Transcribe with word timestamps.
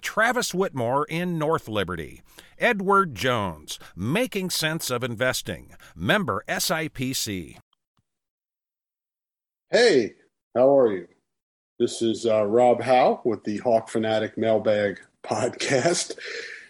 Travis 0.00 0.52
Whitmore 0.52 1.04
in 1.04 1.38
North 1.38 1.68
Liberty. 1.68 2.22
Edward 2.58 3.14
Jones, 3.14 3.78
Making 3.94 4.50
Sense 4.50 4.90
of 4.90 5.04
Investing, 5.04 5.74
member 5.94 6.42
SIPC. 6.48 7.58
Hey, 9.70 10.14
how 10.54 10.76
are 10.76 10.92
you? 10.92 11.08
This 11.78 12.02
is 12.02 12.26
uh, 12.26 12.44
Rob 12.44 12.82
Howe 12.82 13.20
with 13.24 13.44
the 13.44 13.58
Hawk 13.58 13.88
Fanatic 13.88 14.36
Mailbag 14.36 14.98
podcast. 15.24 16.18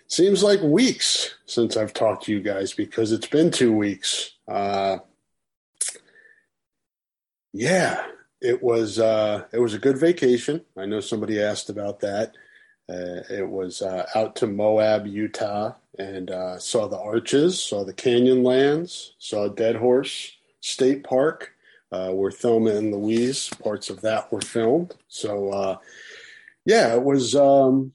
Seems 0.06 0.42
like 0.42 0.60
weeks 0.60 1.34
since 1.46 1.76
I've 1.76 1.94
talked 1.94 2.24
to 2.24 2.32
you 2.32 2.40
guys 2.40 2.74
because 2.74 3.12
it's 3.12 3.26
been 3.26 3.50
two 3.50 3.72
weeks. 3.72 4.32
Uh, 4.46 4.98
yeah, 7.54 8.04
it 8.40 8.62
was 8.62 8.98
uh, 8.98 9.44
it 9.52 9.58
was 9.58 9.74
a 9.74 9.78
good 9.78 9.98
vacation. 9.98 10.62
I 10.76 10.86
know 10.86 11.00
somebody 11.00 11.42
asked 11.42 11.70
about 11.70 12.00
that. 12.00 12.34
Uh, 12.90 13.20
it 13.28 13.46
was 13.46 13.82
uh, 13.82 14.06
out 14.14 14.34
to 14.34 14.46
Moab, 14.46 15.06
Utah, 15.06 15.74
and 15.98 16.30
uh, 16.30 16.58
saw 16.58 16.88
the 16.88 16.98
arches, 16.98 17.62
saw 17.62 17.84
the 17.84 17.92
Canyonlands, 17.92 19.10
saw 19.18 19.46
Dead 19.48 19.76
Horse 19.76 20.32
State 20.60 21.04
Park, 21.04 21.52
uh, 21.92 22.10
where 22.12 22.30
Thelma 22.30 22.70
and 22.70 22.94
Louise 22.94 23.50
parts 23.62 23.90
of 23.90 24.00
that 24.00 24.32
were 24.32 24.40
filmed. 24.40 24.94
So, 25.08 25.50
uh, 25.50 25.76
yeah, 26.64 26.94
it 26.94 27.02
was 27.02 27.36
um, 27.36 27.92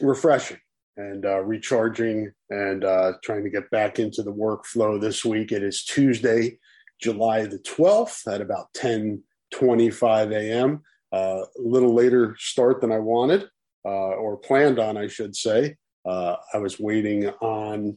refreshing 0.00 0.60
and 0.96 1.24
recharging, 1.24 2.32
and 2.50 2.82
trying 3.22 3.44
to 3.44 3.50
get 3.50 3.70
back 3.70 3.98
into 3.98 4.22
the 4.22 4.32
workflow 4.32 5.00
this 5.00 5.24
week. 5.24 5.52
It 5.52 5.62
is 5.62 5.84
Tuesday, 5.84 6.58
July 7.00 7.46
the 7.46 7.58
twelfth, 7.58 8.26
at 8.28 8.40
about 8.40 8.72
ten 8.74 9.22
twenty-five 9.52 10.32
a.m. 10.32 10.82
a 11.12 11.42
little 11.56 11.94
later 11.94 12.36
start 12.38 12.80
than 12.80 12.92
I 12.92 12.98
wanted 12.98 13.48
uh, 13.84 13.88
or 13.88 14.36
planned 14.36 14.78
on, 14.78 14.96
I 14.96 15.06
should 15.06 15.36
say. 15.36 15.76
Uh, 16.04 16.36
I 16.54 16.58
was 16.58 16.78
waiting 16.78 17.28
on 17.40 17.96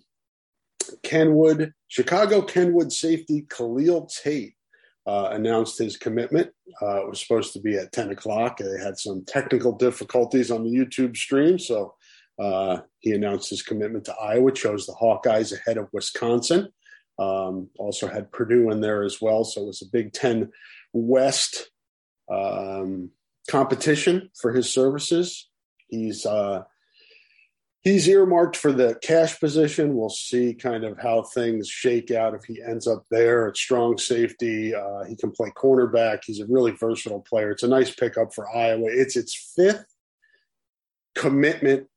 Kenwood, 1.04 1.74
Chicago 1.88 2.42
Kenwood 2.42 2.92
safety 2.92 3.46
Kahlil 3.50 4.12
Tate 4.24 4.56
uh, 5.08 5.30
announced 5.32 5.78
his 5.78 5.98
commitment. 5.98 6.52
Uh, 6.82 7.02
it 7.04 7.10
was 7.10 7.22
supposed 7.22 7.54
to 7.54 7.60
be 7.60 7.76
at 7.76 7.92
10 7.92 8.12
o'clock. 8.12 8.58
They 8.58 8.82
had 8.82 8.98
some 8.98 9.24
technical 9.26 9.72
difficulties 9.74 10.52
on 10.52 10.64
the 10.64 10.72
YouTube 10.72 11.16
stream, 11.16 11.58
so 11.58 11.96
uh, 12.40 12.82
he 13.00 13.12
announced 13.12 13.50
his 13.50 13.62
commitment 13.62 14.06
to 14.06 14.16
Iowa, 14.16 14.52
chose 14.52 14.86
the 14.86 14.94
Hawkeyes 14.94 15.54
ahead 15.54 15.78
of 15.78 15.90
Wisconsin. 15.94 16.70
Um, 17.20 17.70
also 17.78 18.08
had 18.08 18.32
Purdue 18.32 18.72
in 18.72 18.82
there 18.82 19.04
as 19.04 19.22
well, 19.22 19.44
so 19.44 19.62
it 19.62 19.68
was 19.68 19.82
a 19.82 19.92
Big 19.92 20.14
Ten 20.14 20.50
West 20.94 21.70
um, 22.32 23.12
competition 23.50 24.30
for 24.40 24.54
his 24.54 24.74
services. 24.74 25.50
He's 25.92 26.26
uh, 26.26 26.64
he's 27.82 28.08
earmarked 28.08 28.58
for 28.58 28.72
the 28.72 28.96
cash 29.04 29.40
position. 29.40 29.96
We'll 29.96 30.10
see 30.10 30.54
kind 30.54 30.84
of 30.84 30.98
how 31.00 31.24
things 31.24 31.68
shake 31.68 32.10
out 32.10 32.34
if 32.34 32.46
he 32.46 32.62
ends 32.68 32.88
up 32.88 33.06
there 33.12 33.48
at 33.48 33.58
strong 33.58 33.98
safety. 33.98 34.74
Uh, 34.74 35.04
he 35.04 35.16
can 35.16 35.32
play 35.32 35.52
cornerback. 35.52 36.22
He's 36.26 36.40
a 36.40 36.48
really 36.48 36.72
versatile 36.72 37.22
player. 37.22 37.52
It's 37.52 37.64
a 37.64 37.68
nice 37.68 37.94
pickup 37.94 38.34
for 38.34 38.50
Iowa. 38.50 38.88
It's 38.90 39.16
its 39.16 39.54
fifth 39.56 39.86
commitment 41.14 41.88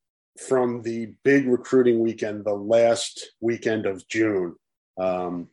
from 0.48 0.82
the 0.82 1.14
big 1.22 1.46
recruiting 1.46 2.00
weekend, 2.00 2.44
the 2.44 2.54
last 2.54 3.30
weekend 3.40 3.86
of 3.86 4.06
June. 4.08 4.56
Um, 4.98 5.48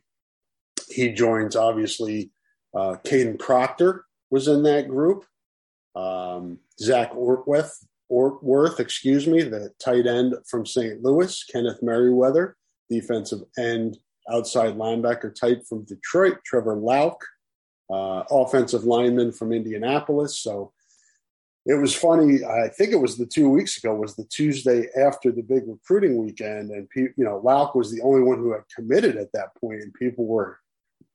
he 0.88 1.12
joins 1.12 1.56
obviously 1.56 2.32
uh, 2.74 2.96
Kadyn 3.04 3.38
Proctor 3.38 4.04
was 4.30 4.48
in 4.48 4.64
that 4.64 4.88
group. 4.88 5.24
Um, 5.94 6.58
Zach 6.80 7.12
Ortweth 7.12 7.72
Worth, 8.12 8.78
excuse 8.78 9.26
me, 9.26 9.42
the 9.42 9.70
tight 9.82 10.06
end 10.06 10.34
from 10.46 10.66
St. 10.66 11.02
Louis, 11.02 11.44
Kenneth 11.44 11.82
Merriweather, 11.82 12.56
defensive 12.90 13.40
end, 13.58 13.96
outside 14.30 14.76
linebacker 14.76 15.34
type 15.34 15.62
from 15.66 15.84
Detroit, 15.84 16.38
Trevor 16.44 16.76
Lauck, 16.76 17.24
uh, 17.90 18.22
offensive 18.30 18.84
lineman 18.84 19.32
from 19.32 19.52
Indianapolis. 19.52 20.38
So 20.38 20.72
it 21.64 21.74
was 21.74 21.94
funny. 21.94 22.44
I 22.44 22.68
think 22.68 22.92
it 22.92 23.00
was 23.00 23.16
the 23.16 23.26
two 23.26 23.48
weeks 23.48 23.78
ago 23.78 23.94
was 23.94 24.16
the 24.16 24.24
Tuesday 24.24 24.88
after 24.96 25.30
the 25.30 25.42
big 25.42 25.62
recruiting 25.66 26.16
weekend, 26.16 26.70
and 26.70 26.88
you 26.94 27.12
know 27.16 27.40
Lauck 27.42 27.74
was 27.74 27.90
the 27.90 28.02
only 28.02 28.22
one 28.22 28.38
who 28.38 28.52
had 28.52 28.62
committed 28.74 29.16
at 29.16 29.32
that 29.32 29.54
point, 29.60 29.80
and 29.80 29.94
people 29.94 30.26
were, 30.26 30.58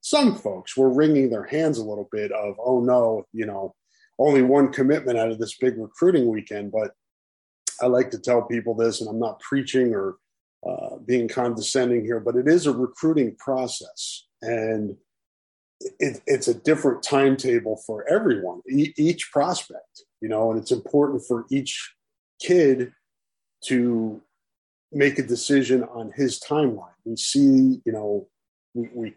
some 0.00 0.34
folks 0.34 0.76
were 0.76 0.90
wringing 0.90 1.30
their 1.30 1.44
hands 1.44 1.78
a 1.78 1.84
little 1.84 2.08
bit 2.10 2.32
of, 2.32 2.56
oh 2.64 2.80
no, 2.80 3.24
you 3.32 3.44
know, 3.44 3.74
only 4.18 4.42
one 4.42 4.72
commitment 4.72 5.18
out 5.18 5.30
of 5.30 5.38
this 5.38 5.56
big 5.58 5.78
recruiting 5.78 6.28
weekend. 6.28 6.72
But 6.72 6.92
I 7.80 7.86
like 7.86 8.10
to 8.10 8.18
tell 8.18 8.42
people 8.42 8.74
this, 8.74 9.00
and 9.00 9.08
I'm 9.08 9.20
not 9.20 9.40
preaching 9.40 9.94
or 9.94 10.16
uh, 10.68 10.96
being 11.06 11.28
condescending 11.28 12.04
here, 12.04 12.20
but 12.20 12.36
it 12.36 12.48
is 12.48 12.66
a 12.66 12.72
recruiting 12.72 13.36
process. 13.36 14.26
And 14.42 14.96
it, 16.00 16.20
it's 16.26 16.48
a 16.48 16.54
different 16.54 17.02
timetable 17.02 17.80
for 17.86 18.08
everyone, 18.08 18.62
e- 18.68 18.94
each 18.96 19.30
prospect, 19.30 20.04
you 20.20 20.28
know, 20.28 20.50
and 20.50 20.60
it's 20.60 20.72
important 20.72 21.22
for 21.26 21.46
each 21.50 21.94
kid 22.40 22.92
to 23.66 24.20
make 24.90 25.18
a 25.18 25.22
decision 25.22 25.84
on 25.84 26.12
his 26.16 26.40
timeline. 26.40 26.94
We 27.04 27.16
see, 27.16 27.80
you 27.84 27.92
know, 27.92 28.28
we, 28.74 28.88
we 28.92 29.14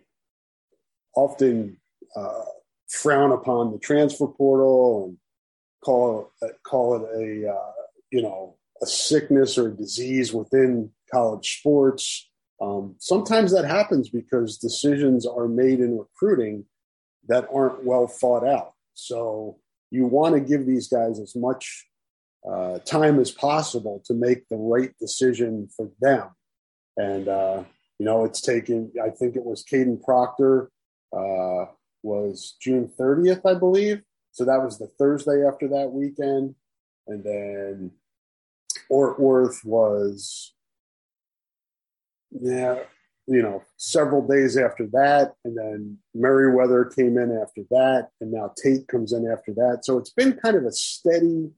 often 1.15 1.77
uh, 2.15 2.43
frown 2.91 3.31
upon 3.31 3.71
the 3.71 3.79
transfer 3.79 4.27
portal 4.27 5.05
and 5.05 5.17
call 5.83 6.31
it, 6.41 6.55
call 6.63 6.95
it 6.95 7.03
a 7.15 7.49
uh, 7.49 7.71
you 8.11 8.21
know 8.21 8.57
a 8.81 8.85
sickness 8.85 9.57
or 9.57 9.69
a 9.69 9.75
disease 9.75 10.33
within 10.33 10.91
college 11.11 11.59
sports. 11.59 12.29
Um, 12.61 12.95
sometimes 12.99 13.51
that 13.53 13.65
happens 13.65 14.09
because 14.09 14.57
decisions 14.57 15.25
are 15.25 15.47
made 15.47 15.79
in 15.79 15.97
recruiting 15.97 16.65
that 17.27 17.47
aren't 17.53 17.83
well 17.83 18.07
thought 18.07 18.45
out. 18.45 18.73
So 18.93 19.57
you 19.89 20.05
want 20.05 20.35
to 20.35 20.41
give 20.41 20.65
these 20.65 20.87
guys 20.87 21.19
as 21.19 21.35
much 21.35 21.87
uh, 22.49 22.79
time 22.79 23.19
as 23.19 23.31
possible 23.31 24.01
to 24.05 24.13
make 24.13 24.47
the 24.49 24.57
right 24.57 24.91
decision 24.99 25.69
for 25.75 25.89
them. 26.01 26.29
And 26.97 27.27
uh, 27.27 27.63
you 27.99 28.05
know, 28.05 28.25
it's 28.25 28.41
taken. 28.41 28.91
I 29.03 29.09
think 29.09 29.35
it 29.35 29.45
was 29.45 29.63
Kadyn 29.63 30.03
Proctor 30.03 30.71
uh, 31.15 31.65
was 32.03 32.55
June 32.61 32.91
30th, 32.99 33.41
I 33.45 33.57
believe. 33.57 34.01
So 34.31 34.45
that 34.45 34.63
was 34.63 34.77
the 34.77 34.87
Thursday 34.97 35.45
after 35.45 35.67
that 35.69 35.91
weekend. 35.91 36.55
And 37.07 37.23
then 37.23 37.91
Ortwerth 38.91 39.65
was, 39.65 40.53
yeah, 42.31 42.79
you 43.27 43.41
know, 43.41 43.63
several 43.77 44.25
days 44.25 44.57
after 44.57 44.87
that. 44.93 45.33
And 45.43 45.57
then 45.57 45.97
Merriweather 46.13 46.85
came 46.85 47.17
in 47.17 47.37
after 47.41 47.61
that. 47.71 48.09
And 48.21 48.31
now 48.31 48.53
Tate 48.61 48.87
comes 48.87 49.13
in 49.13 49.29
after 49.29 49.53
that. 49.55 49.79
So 49.83 49.97
it's 49.97 50.11
been 50.11 50.33
kind 50.33 50.55
of 50.55 50.65
a 50.65 50.71
steady 50.71 51.51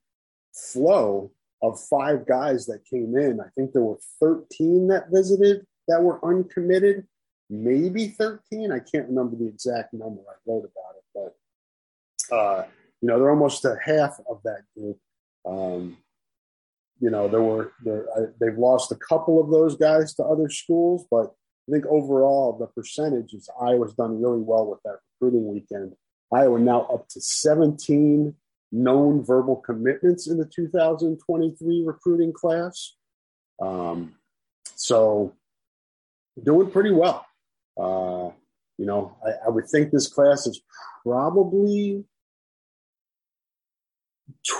flow 0.53 1.31
of 1.63 1.79
five 1.79 2.27
guys 2.27 2.65
that 2.65 2.85
came 2.85 3.17
in, 3.17 3.39
I 3.39 3.47
think 3.55 3.71
there 3.71 3.81
were 3.81 3.99
13 4.19 4.89
that 4.89 5.09
visited 5.09 5.65
that 5.87 6.03
were 6.03 6.23
uncommitted, 6.23 7.07
maybe 7.53 8.07
13. 8.07 8.71
I 8.71 8.79
can't 8.79 9.07
remember 9.07 9.35
the 9.35 9.47
exact 9.47 9.93
number. 9.93 10.21
I 10.21 10.35
wrote 10.45 10.65
about 10.65 10.95
it, 10.97 11.33
but 12.29 12.35
uh, 12.35 12.65
you 13.01 13.07
know, 13.07 13.19
they're 13.19 13.29
almost 13.29 13.65
a 13.65 13.77
half 13.83 14.19
of 14.29 14.41
that 14.43 14.63
group. 14.75 14.97
Um, 15.45 15.97
you 16.99 17.09
know, 17.09 17.27
there 17.27 17.41
were 17.41 17.73
there, 17.83 18.05
I, 18.15 18.21
they've 18.39 18.57
lost 18.57 18.91
a 18.91 18.95
couple 18.95 19.41
of 19.41 19.51
those 19.51 19.75
guys 19.75 20.13
to 20.15 20.23
other 20.23 20.49
schools, 20.49 21.05
but 21.11 21.33
I 21.67 21.71
think 21.71 21.85
overall 21.85 22.57
the 22.57 22.67
percentage 22.67 23.33
is 23.33 23.49
Iowa's 23.61 23.93
done 23.93 24.21
really 24.21 24.41
well 24.41 24.67
with 24.67 24.79
that 24.83 24.99
recruiting 25.13 25.51
weekend. 25.53 25.93
Iowa 26.33 26.59
now 26.59 26.83
up 26.83 27.07
to 27.09 27.21
17 27.21 28.33
known 28.71 29.23
verbal 29.23 29.57
commitments 29.57 30.27
in 30.27 30.37
the 30.37 30.45
2023 30.45 31.83
recruiting 31.85 32.33
class. 32.33 32.95
Um, 33.61 34.15
so 34.75 35.33
doing 36.43 36.71
pretty 36.71 36.91
well. 36.91 37.25
Uh, 37.77 38.31
you 38.77 38.85
know, 38.85 39.17
I, 39.25 39.47
I, 39.47 39.49
would 39.49 39.67
think 39.67 39.91
this 39.91 40.07
class 40.07 40.45
is 40.45 40.61
probably 41.03 42.03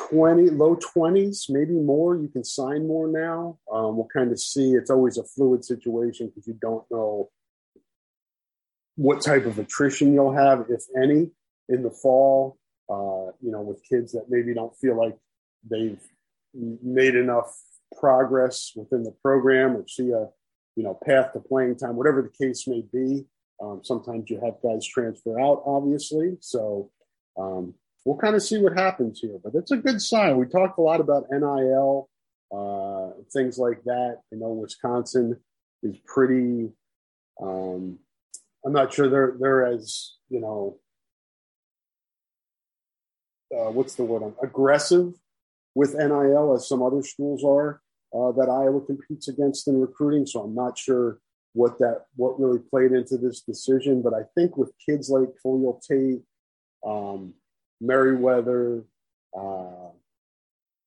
20, 0.10 0.50
low 0.50 0.76
20s, 0.78 1.46
maybe 1.50 1.74
more. 1.74 2.18
You 2.18 2.28
can 2.28 2.44
sign 2.44 2.88
more 2.88 3.08
now. 3.08 3.60
Um, 3.72 3.98
we'll 3.98 4.08
kind 4.14 4.32
of 4.32 4.40
see. 4.40 4.72
It's 4.72 4.90
always 4.90 5.18
a 5.18 5.24
fluid 5.24 5.64
situation 5.64 6.28
because 6.28 6.48
you 6.48 6.58
don't 6.60 6.86
know 6.90 7.30
what 8.96 9.22
type 9.22 9.46
of 9.46 9.60
attrition 9.60 10.14
you'll 10.14 10.34
have, 10.34 10.66
if 10.70 10.84
any, 11.02 11.32
in 11.70 11.84
the 11.84 11.92
fall 11.92 12.58
uh, 12.90 13.32
you 13.42 13.52
know, 13.52 13.62
with 13.62 13.84
kids 13.88 14.12
that 14.12 14.26
maybe 14.30 14.54
don't 14.54 14.76
feel 14.78 14.98
like 14.98 15.18
they've 15.70 16.02
made 16.54 17.16
enough 17.16 17.52
progress 18.00 18.72
within 18.76 19.04
the 19.04 19.16
program 19.24 19.76
or 19.76 19.88
see 19.88 20.12
a, 20.12 20.28
you 20.76 20.84
know, 20.84 20.98
path 21.06 21.34
to 21.34 21.40
playing 21.40 21.78
time, 21.78 21.96
whatever 21.96 22.22
the 22.22 22.46
case 22.46 22.68
may 22.68 22.82
be. 22.82 23.26
Um, 23.62 23.82
sometimes 23.84 24.30
you 24.30 24.40
have 24.44 24.56
guys 24.64 24.86
transfer 24.86 25.40
out, 25.40 25.64
obviously. 25.66 26.38
So 26.42 26.90
um, 27.38 27.76
we'll 28.04 28.18
kind 28.18 28.36
of 28.36 28.44
see 28.44 28.60
what 28.60 28.78
happens 28.78 29.20
here, 29.20 29.38
but 29.44 29.56
it's 29.56 29.72
a 29.72 29.78
good 29.78 30.02
sign. 30.02 30.38
We 30.38 30.46
talked 30.46 30.80
a 30.80 30.82
lot 30.82 31.00
about 31.00 31.28
NIL, 31.32 32.10
uh, 32.52 33.12
things 33.32 33.58
like 33.58 33.84
that. 33.84 34.18
I 34.32 34.36
know 34.36 34.50
Wisconsin 34.50 35.40
is 35.82 35.98
pretty. 36.06 36.70
Um, 37.42 38.00
I'm 38.66 38.74
not 38.74 38.94
sure 38.94 39.10
they're 39.10 39.36
they're 39.40 39.66
as 39.66 40.14
you 40.30 40.40
know 40.40 40.78
uh, 43.54 43.72
what's 43.72 43.96
the 43.96 44.04
word? 44.04 44.34
Aggressive 44.42 45.14
with 45.76 45.96
NIL 45.96 46.56
as 46.56 46.68
some 46.68 46.82
other 46.82 47.04
schools 47.04 47.44
are 47.44 47.82
uh, 48.14 48.32
that 48.34 48.50
Iowa 48.50 48.82
competes 48.82 49.28
against 49.28 49.68
in 49.68 49.80
recruiting. 49.80 50.26
So 50.26 50.42
I'm 50.42 50.56
not 50.56 50.78
sure 50.78 51.20
what 51.54 51.78
that 51.80 52.06
what 52.16 52.40
really 52.40 52.60
played 52.60 52.92
into 52.92 53.18
this 53.18 53.42
decision, 53.42 54.02
but 54.02 54.14
I 54.14 54.24
think 54.36 54.58
with 54.58 54.72
kids 54.84 55.10
like 55.10 55.30
Kahlil 55.44 55.82
Tate, 55.82 56.22
um, 56.86 57.34
Merriweather, 57.82 58.84
uh, 59.38 59.90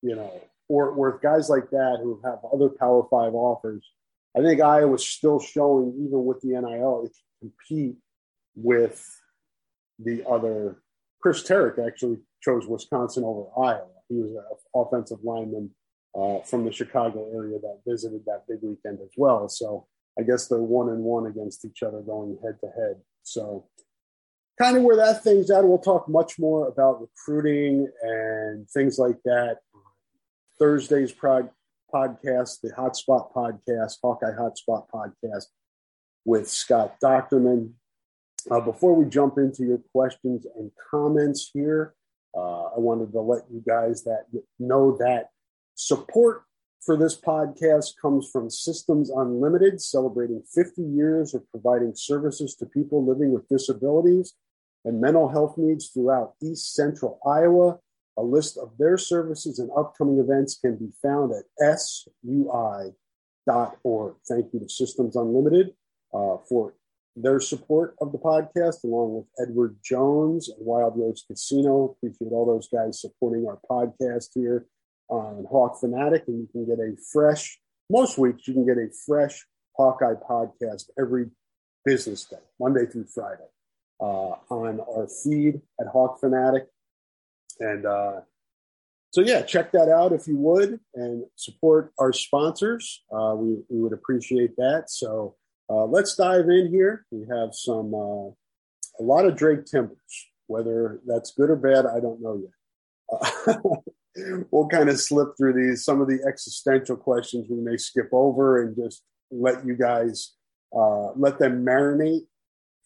you 0.03 0.17
know, 0.17 0.33
or 0.69 0.93
with 0.93 1.23
guys 1.23 1.49
like 1.49 1.71
that 1.71 1.99
who 2.03 2.21
have 2.25 2.39
other 2.53 2.69
Power 2.69 3.07
Five 3.11 3.35
offers, 3.35 3.85
I 4.37 4.43
think 4.43 4.61
Iowa's 4.61 5.07
still 5.07 5.41
showing, 5.41 5.95
even 6.05 6.25
with 6.25 6.41
the 6.41 6.49
NIL, 6.49 7.05
it 7.07 7.13
can 7.41 7.51
compete 7.51 7.97
with 8.55 9.05
the 9.99 10.25
other. 10.29 10.83
Chris 11.23 11.43
Terek 11.43 11.85
actually 11.85 12.19
chose 12.43 12.67
Wisconsin 12.67 13.25
over 13.25 13.49
Iowa. 13.57 13.87
He 14.09 14.17
was 14.17 14.31
an 14.31 14.45
offensive 14.75 15.19
lineman 15.25 15.71
uh, 16.17 16.41
from 16.43 16.65
the 16.65 16.73
Chicago 16.73 17.31
area 17.35 17.59
that 17.59 17.81
visited 17.87 18.23
that 18.27 18.45
big 18.49 18.59
weekend 18.63 18.99
as 19.03 19.11
well. 19.17 19.49
So 19.49 19.87
I 20.19 20.23
guess 20.23 20.47
they're 20.47 20.59
one 20.59 20.89
and 20.89 21.03
one 21.03 21.27
against 21.27 21.65
each 21.65 21.83
other 21.83 22.01
going 22.01 22.39
head 22.43 22.59
to 22.61 22.69
head. 22.69 22.97
So 23.23 23.67
kind 24.59 24.77
of 24.77 24.83
where 24.83 24.97
that 24.97 25.23
thing's 25.23 25.51
at. 25.51 25.65
We'll 25.65 25.79
talk 25.79 26.09
much 26.09 26.39
more 26.39 26.69
about 26.69 27.01
recruiting 27.01 27.89
and 28.03 28.69
things 28.71 28.99
like 28.99 29.19
that. 29.25 29.59
Thursday's 30.59 31.13
prod, 31.13 31.51
podcast, 31.93 32.61
the 32.63 32.71
Hotspot 32.71 33.33
podcast, 33.35 33.97
Hawkeye 34.03 34.33
Hotspot 34.33 34.87
podcast 34.93 35.45
with 36.25 36.49
Scott 36.49 36.97
Dochterman. 37.03 37.73
Uh, 38.51 38.61
before 38.61 38.95
we 38.95 39.05
jump 39.05 39.37
into 39.39 39.65
your 39.65 39.81
questions 39.93 40.47
and 40.57 40.71
comments 40.91 41.51
here, 41.53 41.95
uh, 42.35 42.65
I 42.65 42.79
wanted 42.79 43.13
to 43.13 43.21
let 43.21 43.43
you 43.51 43.63
guys 43.67 44.05
that 44.05 44.25
know 44.59 44.97
that 44.99 45.31
support 45.77 46.43
for 46.85 46.97
this 46.97 47.19
podcast 47.21 48.01
comes 48.01 48.29
from 48.31 48.51
Systems 48.51 49.11
Unlimited, 49.11 49.81
celebrating 49.81 50.43
50 50.55 50.83
years 50.83 51.35
of 51.35 51.49
providing 51.51 51.93
services 51.95 52.55
to 52.57 52.67
people 52.67 53.05
living 53.05 53.33
with 53.33 53.49
disabilities 53.49 54.35
and 54.85 55.01
mental 55.01 55.29
health 55.29 55.59
needs 55.59 55.89
throughout 55.89 56.35
East 56.43 56.75
Central 56.75 57.19
Iowa. 57.27 57.79
A 58.17 58.23
list 58.23 58.57
of 58.57 58.71
their 58.79 58.97
services 58.97 59.59
and 59.59 59.69
upcoming 59.77 60.19
events 60.19 60.59
can 60.59 60.77
be 60.77 60.91
found 61.03 61.33
at 61.33 61.79
sui.org. 61.79 62.95
Thank 64.29 64.47
you 64.55 64.61
to 64.61 64.69
Systems 64.69 65.17
Unlimited 65.17 65.75
uh, 66.15 66.37
for 66.49 66.75
their 67.17 67.41
support 67.41 67.97
of 68.01 68.13
the 68.13 68.19
podcast, 68.19 68.85
along 68.85 69.15
with 69.15 69.27
Edward 69.49 69.77
Jones 69.85 70.49
and 70.49 70.65
Wild 70.65 70.95
Rose 70.97 71.25
Casino. 71.27 71.97
Appreciate 71.97 72.31
all 72.31 72.47
those 72.47 72.69
guys 72.69 73.01
supporting 73.01 73.47
our 73.47 73.59
podcast 73.69 74.29
here 74.35 74.67
on 75.09 75.47
Hawk 75.51 75.81
Fanatic. 75.81 76.25
And 76.27 76.41
you 76.41 76.49
can 76.51 76.67
get 76.67 76.79
a 76.79 76.97
fresh, 77.13 77.59
most 77.91 78.19
weeks, 78.19 78.47
you 78.49 78.55
can 78.55 78.67
get 78.67 78.79
a 78.79 78.89
fresh 79.07 79.45
Hawkeye 79.77 80.15
podcast 80.29 80.85
every 80.99 81.27
business 81.85 82.25
day, 82.25 82.37
Monday 82.59 82.87
through 82.87 83.07
Friday, 83.07 83.49
uh, 84.01 84.35
on 84.51 84.81
our 84.81 85.09
feed 85.09 85.61
at 85.81 85.87
Hawk 85.87 86.21
Fanatic. 86.21 86.67
And 87.61 87.87
uh, 87.87 88.21
so, 89.11 89.23
yeah, 89.23 89.43
check 89.43 89.73
that 89.73 89.89
out 89.89 90.13
if 90.13 90.27
you 90.27 90.37
would 90.37 90.81
and 90.95 91.25
support 91.37 91.93
our 91.99 92.13
sponsors. 92.13 93.03
Uh, 93.11 93.35
we, 93.37 93.63
we 93.69 93.81
would 93.81 93.93
appreciate 93.93 94.57
that. 94.57 94.91
So, 94.91 95.37
uh, 95.71 95.85
let's 95.85 96.15
dive 96.15 96.49
in 96.49 96.69
here. 96.71 97.07
We 97.11 97.27
have 97.31 97.55
some, 97.55 97.95
uh, 97.95 98.29
a 98.29 99.03
lot 99.03 99.25
of 99.25 99.37
Drake 99.37 99.65
Timbers. 99.65 99.97
Whether 100.49 101.01
that's 101.07 101.33
good 101.33 101.51
or 101.51 101.57
bad, 101.57 101.87
I 101.87 101.99
don't 101.99 102.23
know 102.23 102.41
yet. 102.41 103.57
We'll 104.51 104.69
kind 104.69 104.89
of 104.89 105.01
slip 105.01 105.37
through 105.37 105.55
these. 105.55 105.85
Some 105.85 106.01
of 106.01 106.09
the 106.09 106.21
existential 106.27 106.97
questions 106.97 107.47
we 107.51 107.61
may 107.61 107.77
skip 107.77 108.09
over 108.13 108.63
and 108.63 108.75
just 108.77 109.03
let 109.31 109.67
you 109.67 109.77
guys 109.77 110.35
uh, 110.75 111.13
let 111.17 111.39
them 111.39 111.65
marinate 111.65 112.27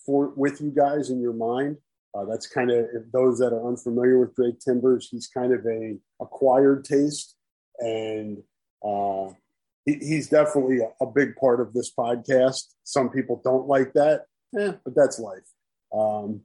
for 0.04 0.32
with 0.36 0.60
you 0.60 0.70
guys 0.70 1.10
in 1.10 1.20
your 1.20 1.32
mind. 1.32 1.76
Uh, 2.14 2.24
that's 2.24 2.46
kind 2.46 2.70
of 2.70 2.86
those 3.12 3.38
that 3.38 3.52
are 3.52 3.68
unfamiliar 3.68 4.18
with 4.18 4.34
Drake 4.34 4.58
Timbers. 4.58 5.08
He's 5.10 5.28
kind 5.28 5.52
of 5.52 5.64
a 5.66 5.96
acquired 6.20 6.84
taste, 6.84 7.36
and 7.78 8.38
uh, 8.84 9.28
he, 9.84 9.94
he's 9.94 10.28
definitely 10.28 10.80
a, 10.80 11.04
a, 11.04 11.06
big 11.06 11.36
part 11.36 11.60
of 11.60 11.72
this 11.72 11.92
podcast. 11.96 12.64
Some 12.82 13.10
people 13.10 13.40
don't 13.44 13.68
like 13.68 13.92
that, 13.92 14.24
eh, 14.58 14.72
but 14.84 14.94
that's 14.96 15.20
life. 15.20 15.46
Um, 15.92 16.40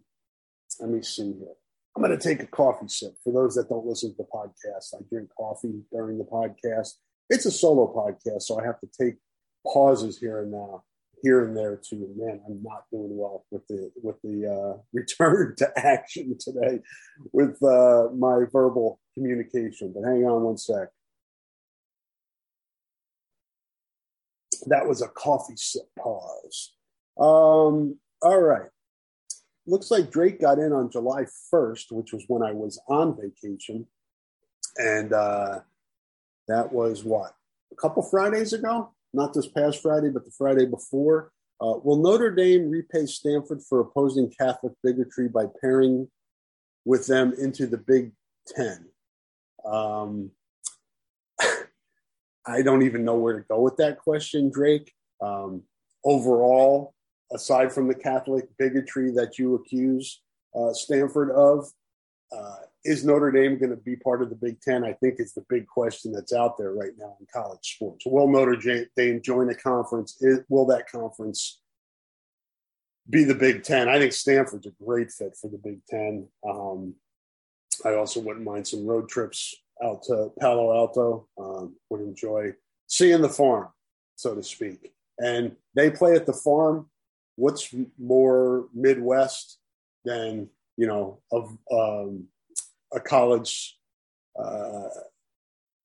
let 0.79 0.89
me 0.89 1.01
see 1.01 1.33
here. 1.33 1.55
I'm 1.95 2.03
going 2.03 2.17
to 2.17 2.23
take 2.23 2.43
a 2.43 2.47
coffee 2.47 2.87
sip. 2.87 3.13
For 3.23 3.31
those 3.31 3.55
that 3.55 3.69
don't 3.69 3.85
listen 3.85 4.11
to 4.11 4.17
the 4.17 4.25
podcast, 4.25 4.93
I 4.93 5.03
drink 5.09 5.29
coffee 5.37 5.81
during 5.91 6.17
the 6.17 6.25
podcast. 6.25 6.89
It's 7.29 7.45
a 7.45 7.51
solo 7.51 7.93
podcast, 7.93 8.43
so 8.43 8.59
I 8.59 8.65
have 8.65 8.79
to 8.81 8.89
take 8.99 9.15
pauses 9.65 10.19
here 10.19 10.41
and 10.41 10.51
now, 10.51 10.83
here 11.23 11.45
and 11.45 11.55
there. 11.55 11.79
To 11.89 11.95
man, 12.17 12.41
I'm 12.47 12.61
not 12.61 12.83
doing 12.91 13.17
well 13.17 13.45
with 13.49 13.65
the 13.67 13.91
with 14.03 14.17
the 14.23 14.45
uh, 14.45 14.81
return 14.93 15.55
to 15.57 15.71
action 15.77 16.37
today 16.39 16.81
with 17.31 17.61
uh, 17.63 18.09
my 18.15 18.41
verbal 18.51 18.99
communication. 19.13 19.93
But 19.95 20.07
hang 20.07 20.25
on 20.25 20.43
one 20.43 20.57
sec. 20.57 20.89
that 24.67 24.87
was 24.87 25.01
a 25.01 25.07
coffee 25.07 25.55
sip 25.57 25.85
pause. 25.97 26.73
Um, 27.19 27.99
all 28.21 28.41
right. 28.41 28.69
Looks 29.67 29.89
like 29.89 30.11
Drake 30.11 30.39
got 30.39 30.59
in 30.59 30.71
on 30.71 30.91
July 30.91 31.25
1st, 31.53 31.91
which 31.91 32.13
was 32.13 32.23
when 32.27 32.43
I 32.43 32.51
was 32.51 32.79
on 32.87 33.17
vacation. 33.19 33.87
And 34.77 35.13
uh, 35.13 35.61
that 36.47 36.71
was 36.71 37.03
what? 37.03 37.33
A 37.71 37.75
couple 37.75 38.03
Fridays 38.03 38.53
ago? 38.53 38.93
Not 39.13 39.33
this 39.33 39.47
past 39.47 39.81
Friday, 39.81 40.09
but 40.09 40.25
the 40.25 40.31
Friday 40.31 40.65
before. 40.65 41.31
Uh, 41.61 41.79
will 41.83 41.97
Notre 41.97 42.31
Dame 42.31 42.69
repay 42.69 43.05
Stanford 43.05 43.61
for 43.63 43.79
opposing 43.79 44.29
Catholic 44.29 44.73
bigotry 44.83 45.29
by 45.29 45.45
pairing 45.61 46.09
with 46.83 47.07
them 47.07 47.33
into 47.39 47.65
the 47.65 47.77
Big 47.77 48.11
Ten? 48.47 48.85
Um, 49.65 50.31
I 52.45 52.61
don't 52.61 52.83
even 52.83 53.05
know 53.05 53.15
where 53.15 53.39
to 53.39 53.45
go 53.49 53.61
with 53.61 53.77
that 53.77 53.99
question, 53.99 54.51
Drake. 54.51 54.91
Um, 55.21 55.63
overall, 56.03 56.93
aside 57.33 57.71
from 57.71 57.87
the 57.87 57.95
Catholic 57.95 58.45
bigotry 58.57 59.11
that 59.11 59.37
you 59.37 59.55
accuse 59.55 60.21
uh, 60.55 60.73
Stanford 60.73 61.31
of, 61.31 61.67
uh, 62.35 62.55
is 62.83 63.03
Notre 63.03 63.31
Dame 63.31 63.57
going 63.57 63.71
to 63.71 63.77
be 63.77 63.95
part 63.95 64.21
of 64.21 64.29
the 64.29 64.35
Big 64.35 64.61
Ten? 64.61 64.83
I 64.83 64.93
think 64.93 65.15
it's 65.17 65.33
the 65.33 65.45
big 65.49 65.67
question 65.67 66.11
that's 66.11 66.33
out 66.33 66.57
there 66.57 66.71
right 66.71 66.91
now 66.97 67.17
in 67.19 67.25
college 67.33 67.75
sports. 67.75 68.05
Will 68.05 68.27
Notre 68.27 68.85
Dame 68.95 69.21
join 69.21 69.47
the 69.47 69.55
conference? 69.55 70.21
Will 70.49 70.65
that 70.67 70.89
conference 70.89 71.61
be 73.09 73.23
the 73.23 73.35
Big 73.35 73.63
Ten? 73.63 73.89
I 73.89 73.97
think 73.97 74.13
Stanford's 74.13 74.67
a 74.67 74.83
great 74.83 75.11
fit 75.11 75.35
for 75.35 75.49
the 75.49 75.57
Big 75.57 75.83
Ten. 75.89 76.27
Um, 76.47 76.93
I 77.83 77.95
also 77.95 78.19
wouldn't 78.19 78.45
mind 78.45 78.67
some 78.67 78.85
road 78.85 79.09
trips 79.09 79.55
out 79.83 80.03
to 80.03 80.31
Palo 80.39 80.73
Alto. 80.73 81.27
Um, 81.39 81.75
would 81.89 82.01
enjoy 82.01 82.53
seeing 82.87 83.21
the 83.21 83.29
farm, 83.29 83.69
so 84.15 84.35
to 84.35 84.43
speak. 84.43 84.93
And 85.17 85.55
they 85.75 85.89
play 85.89 86.13
at 86.13 86.25
the 86.25 86.33
farm. 86.33 86.89
What's 87.35 87.73
more 87.97 88.67
Midwest 88.73 89.59
than 90.03 90.49
you 90.77 90.87
know 90.87 91.19
of 91.31 91.57
um, 91.71 92.27
a 92.93 92.99
college 92.99 93.77
uh, 94.41 94.89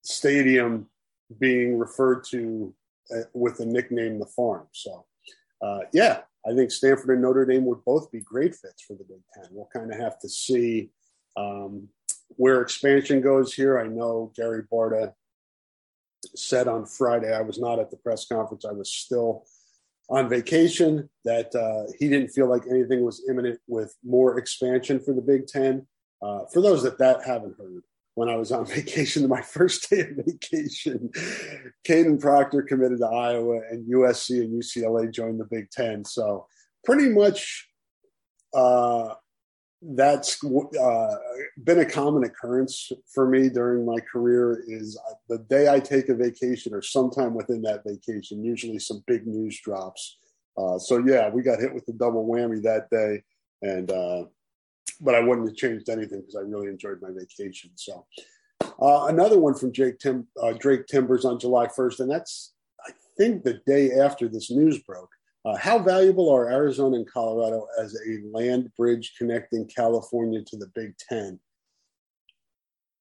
stadium 0.03 0.87
being 1.39 1.79
referred 1.79 2.25
to 2.25 2.75
uh, 3.15 3.23
with 3.33 3.59
the 3.59 3.67
nickname 3.67 4.19
the 4.19 4.27
farm? 4.27 4.67
So, 4.73 5.07
uh, 5.63 5.81
yeah, 5.93 6.21
I 6.47 6.55
think 6.55 6.71
Stanford 6.71 7.11
and 7.11 7.23
Notre 7.23 7.45
Dame 7.45 7.67
would 7.67 7.85
both 7.85 8.11
be 8.11 8.21
great 8.21 8.55
fits 8.55 8.83
for 8.83 8.95
the 8.95 9.05
Big 9.05 9.23
Ten. 9.35 9.47
We'll 9.51 9.69
kind 9.73 9.93
of 9.93 9.99
have 9.99 10.19
to 10.21 10.29
see 10.29 10.91
um, 11.37 11.89
where 12.37 12.63
expansion 12.63 13.21
goes 13.21 13.53
here. 13.53 13.79
I 13.79 13.87
know 13.87 14.33
Gary 14.37 14.63
Barta 14.73 15.13
said 16.35 16.69
on 16.69 16.87
Friday, 16.87 17.35
I 17.35 17.43
was 17.43 17.59
not 17.59 17.79
at 17.79 17.91
the 17.91 17.97
press 17.97 18.27
conference, 18.27 18.65
I 18.65 18.73
was 18.73 18.93
still 18.93 19.45
on 20.11 20.29
vacation, 20.29 21.09
that 21.25 21.55
uh, 21.55 21.91
he 21.99 22.09
didn't 22.09 22.31
feel 22.31 22.49
like 22.49 22.63
anything 22.69 23.05
was 23.05 23.25
imminent 23.29 23.61
with 23.69 23.95
more 24.05 24.39
expansion 24.39 24.99
for 24.99 25.15
the 25.15 25.23
Big 25.23 25.47
Ten. 25.47 25.87
Uh, 26.21 26.41
for 26.53 26.61
those 26.61 26.83
that, 26.83 26.99
that 26.99 27.25
haven't 27.25 27.57
heard, 27.57 27.83
when 28.15 28.29
I 28.29 28.37
was 28.37 28.53
on 28.53 28.67
vacation, 28.79 29.29
my 29.29 29.41
first 29.41 29.89
day 29.89 30.01
of 30.01 30.27
vacation, 30.27 31.11
Kadyn 31.87 32.21
Proctor 32.21 32.63
committed 32.63 32.99
to 32.99 33.07
Iowa, 33.07 33.61
and 33.71 33.91
USC 33.93 34.41
and 34.41 34.63
UCLA 34.63 35.13
joined 35.13 35.41
the 35.41 35.47
Big 35.51 35.71
Ten. 35.71 36.05
So 36.05 36.47
pretty 36.85 37.09
much 37.09 37.69
uh, 38.53 39.15
that's 39.83 40.45
uh, 40.45 41.17
been 41.65 41.79
a 41.79 41.87
common 41.87 42.25
occurrence 42.25 42.93
for 43.13 43.27
me 43.27 43.49
during 43.49 43.87
my 43.87 43.99
career 44.01 44.63
is 44.67 44.99
the 45.29 45.39
day 45.39 45.73
I 45.73 45.81
take 45.81 46.11
a 46.11 46.15
vacation 46.15 46.75
or 46.75 46.83
sometime 46.83 47.35
within 47.35 47.63
that 47.63 47.83
vacation, 47.87 48.45
usually 48.45 48.79
some 48.79 49.03
big 49.07 49.27
news 49.27 49.59
drops. 49.61 50.19
Uh, 50.59 50.79
so 50.79 51.03
yeah, 51.07 51.31
we 51.31 51.43
got 51.43 51.61
hit 51.61 51.73
with 51.73 51.87
the 51.87 51.95
double 51.95 52.27
whammy 52.27 52.63
that 52.63 52.91
day, 52.91 53.23
and 53.63 53.91
uh, 53.91 54.25
but 55.01 55.15
I 55.15 55.21
wouldn't 55.21 55.49
have 55.49 55.57
changed 55.57 55.89
anything 55.89 56.21
because 56.21 56.37
I 56.37 56.41
really 56.41 56.69
enjoyed 56.69 57.01
my 57.01 57.11
vacation. 57.11 57.71
So 57.77 58.05
uh, 58.83 59.07
another 59.07 59.39
one 59.39 59.55
from 59.55 59.73
Jake 59.73 59.99
Tim, 59.99 60.27
uh, 60.43 60.53
Drake 60.53 60.87
Timbers 60.87 61.25
on 61.25 61.39
July 61.39 61.69
1st, 61.69 62.01
and 62.01 62.11
that's 62.11 62.53
I 62.87 62.93
think 63.17 63.45
the 63.45 63.61
day 63.67 63.93
after 63.93 64.29
this 64.29 64.51
news 64.51 64.79
broke. 64.79 65.11
Uh, 65.45 65.57
how 65.57 65.79
valuable 65.79 66.31
are 66.31 66.51
Arizona 66.51 66.97
and 66.97 67.11
Colorado 67.11 67.67
as 67.79 67.95
a 67.95 68.21
land 68.31 68.71
bridge 68.77 69.15
connecting 69.17 69.67
California 69.67 70.43
to 70.47 70.57
the 70.57 70.71
Big 70.75 70.95
Ten? 70.99 71.41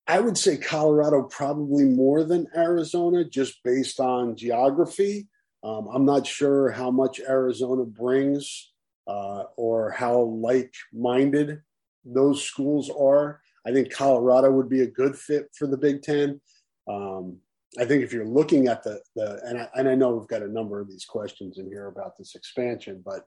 I 0.07 0.19
would 0.19 0.37
say 0.37 0.57
Colorado 0.57 1.23
probably 1.23 1.83
more 1.83 2.23
than 2.23 2.47
Arizona, 2.55 3.23
just 3.25 3.61
based 3.63 3.99
on 3.99 4.35
geography. 4.35 5.27
Um, 5.63 5.87
I'm 5.93 6.05
not 6.05 6.25
sure 6.25 6.71
how 6.71 6.89
much 6.89 7.19
Arizona 7.19 7.83
brings 7.83 8.71
uh, 9.05 9.43
or 9.57 9.91
how 9.91 10.21
like 10.21 10.73
minded 10.93 11.61
those 12.05 12.43
schools 12.43 12.89
are. 12.89 13.41
I 13.67 13.71
think 13.71 13.91
Colorado 13.91 14.51
would 14.51 14.69
be 14.69 14.81
a 14.81 14.87
good 14.87 15.17
fit 15.17 15.49
for 15.55 15.67
the 15.67 15.77
Big 15.77 16.01
Ten. 16.01 16.39
Um, 16.87 17.37
I 17.77 17.85
think 17.85 18.03
if 18.03 18.11
you're 18.11 18.25
looking 18.25 18.67
at 18.67 18.83
the 18.83 18.99
the 19.15 19.39
and 19.45 19.59
I, 19.59 19.67
and 19.75 19.87
I 19.87 19.95
know 19.95 20.15
we've 20.15 20.27
got 20.27 20.41
a 20.41 20.47
number 20.47 20.79
of 20.79 20.89
these 20.89 21.05
questions 21.05 21.59
in 21.59 21.67
here 21.67 21.87
about 21.87 22.17
this 22.17 22.35
expansion, 22.35 23.01
but 23.05 23.25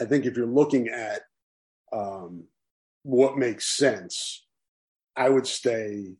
I 0.00 0.04
think 0.04 0.24
if 0.24 0.36
you're 0.36 0.46
looking 0.46 0.88
at 0.88 1.22
um, 1.92 2.44
what 3.02 3.38
makes 3.38 3.76
sense, 3.76 4.46
I 5.16 5.28
would 5.28 5.46
stay 5.46 6.14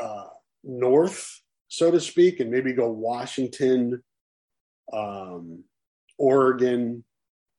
uh, 0.00 0.26
north, 0.62 1.40
so 1.68 1.90
to 1.90 2.00
speak, 2.00 2.40
and 2.40 2.50
maybe 2.50 2.72
go 2.72 2.90
Washington, 2.90 4.02
um, 4.92 5.64
Oregon, 6.18 7.04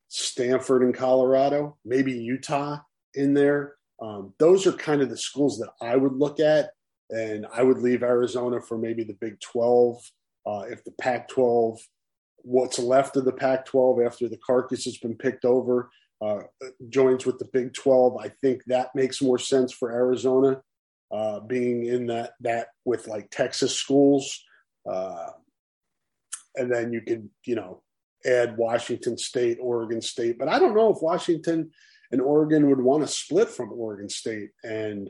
Stanford, 0.10 0.84
and 0.84 0.94
Colorado, 0.94 1.78
maybe 1.86 2.12
Utah 2.12 2.80
in 3.16 3.34
there. 3.34 3.76
Um, 4.02 4.34
those 4.40 4.68
are 4.68 4.74
kind 4.74 5.02
of 5.02 5.10
the 5.10 5.18
schools 5.18 5.58
that 5.60 5.72
I 5.82 5.96
would 5.96 6.14
look 6.14 6.40
at 6.40 6.72
and 7.12 7.46
I 7.54 7.62
would 7.62 7.80
leave 7.80 8.04
Arizona 8.04 8.62
for 8.62 8.78
maybe 8.78 9.04
the 9.04 9.18
Big 9.20 9.40
12. 9.42 9.98
Uh, 10.46 10.64
if 10.70 10.84
the 10.84 10.94
Pac 11.00 11.28
12, 11.28 11.80
what's 12.38 12.80
left 12.80 13.18
of 13.18 13.26
the 13.26 13.32
Pac 13.32 13.66
12 13.66 14.02
after 14.02 14.28
the 14.28 14.40
carcass 14.46 14.86
has 14.86 14.98
been 14.98 15.16
picked 15.16 15.46
over, 15.46 15.90
uh, 16.22 16.42
joins 16.90 17.26
with 17.26 17.38
the 17.38 17.50
Big 17.52 17.74
12, 17.74 18.18
I 18.18 18.30
think 18.42 18.64
that 18.68 18.96
makes 18.96 19.22
more 19.22 19.38
sense 19.38 19.74
for 19.74 19.92
Arizona, 19.92 20.62
uh, 21.12 21.42
being 21.42 21.86
in 21.86 22.08
that 22.08 22.32
that 22.40 22.68
with 22.86 23.08
like 23.08 23.30
Texas 23.32 23.76
schools, 23.76 24.42
uh, 24.90 25.28
and 26.56 26.72
then 26.72 26.94
you 26.94 27.02
could 27.02 27.30
you 27.46 27.56
know 27.56 27.82
add 28.26 28.56
Washington 28.56 29.18
State, 29.18 29.58
Oregon 29.60 30.02
State, 30.02 30.38
but 30.40 30.48
I 30.48 30.60
don't 30.60 30.76
know 30.76 30.94
if 30.94 31.02
Washington 31.02 31.72
and 32.12 32.22
Oregon 32.22 32.70
would 32.70 32.80
want 32.80 33.02
to 33.04 33.08
split 33.08 33.50
from 33.50 33.74
Oregon 33.74 34.10
State 34.10 34.52
and 34.64 35.10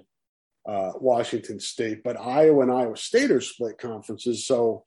uh, 0.68 0.92
Washington 0.96 1.60
State, 1.60 2.04
but 2.04 2.20
Iowa 2.20 2.62
and 2.62 2.72
Iowa 2.72 2.98
State 2.98 3.32
are 3.32 3.42
split 3.42 3.78
conferences. 3.78 4.46
So, 4.46 4.84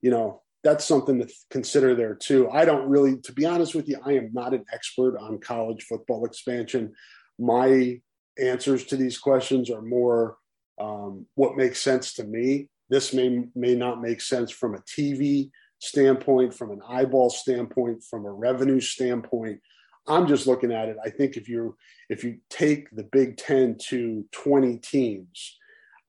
you 0.00 0.10
know, 0.10 0.42
that's 0.64 0.84
something 0.84 1.18
to 1.18 1.28
consider 1.50 1.94
there 1.94 2.14
too. 2.14 2.50
I 2.50 2.64
don't 2.64 2.88
really, 2.88 3.18
to 3.18 3.32
be 3.32 3.46
honest 3.46 3.74
with 3.74 3.88
you, 3.88 3.98
I 4.04 4.12
am 4.12 4.30
not 4.32 4.54
an 4.54 4.64
expert 4.72 5.16
on 5.18 5.38
college 5.38 5.84
football 5.84 6.24
expansion. 6.24 6.92
My 7.38 8.00
answers 8.38 8.84
to 8.86 8.96
these 8.96 9.18
questions 9.18 9.70
are 9.70 9.82
more 9.82 10.36
um, 10.80 11.26
what 11.34 11.56
makes 11.56 11.80
sense 11.80 12.14
to 12.14 12.24
me. 12.24 12.68
This 12.88 13.12
may 13.12 13.44
may 13.54 13.74
not 13.74 14.00
make 14.00 14.20
sense 14.20 14.50
from 14.50 14.74
a 14.74 14.78
TV 14.78 15.50
standpoint, 15.80 16.54
from 16.54 16.70
an 16.70 16.80
eyeball 16.88 17.30
standpoint, 17.30 18.02
from 18.02 18.24
a 18.24 18.32
revenue 18.32 18.80
standpoint. 18.80 19.60
I'm 20.08 20.26
just 20.26 20.46
looking 20.46 20.72
at 20.72 20.88
it. 20.88 20.96
I 21.04 21.10
think 21.10 21.36
if 21.36 21.48
you 21.48 21.76
if 22.08 22.24
you 22.24 22.38
take 22.48 22.90
the 22.90 23.04
Big 23.04 23.36
Ten 23.36 23.76
to 23.88 24.24
20 24.32 24.78
teams, 24.78 25.58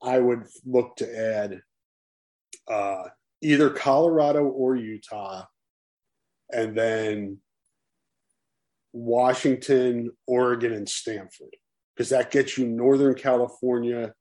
I 0.01 0.19
would 0.19 0.43
look 0.65 0.95
to 0.97 1.17
add 1.19 1.61
uh, 2.69 3.09
either 3.41 3.69
Colorado 3.69 4.45
or 4.45 4.75
Utah, 4.75 5.43
and 6.51 6.77
then 6.77 7.39
Washington, 8.93 10.11
Oregon, 10.25 10.73
and 10.73 10.87
Stanford, 10.87 11.55
because 11.95 12.09
that 12.09 12.31
gets 12.31 12.57
you 12.57 12.65
Northern 12.65 13.15
California, 13.15 14.13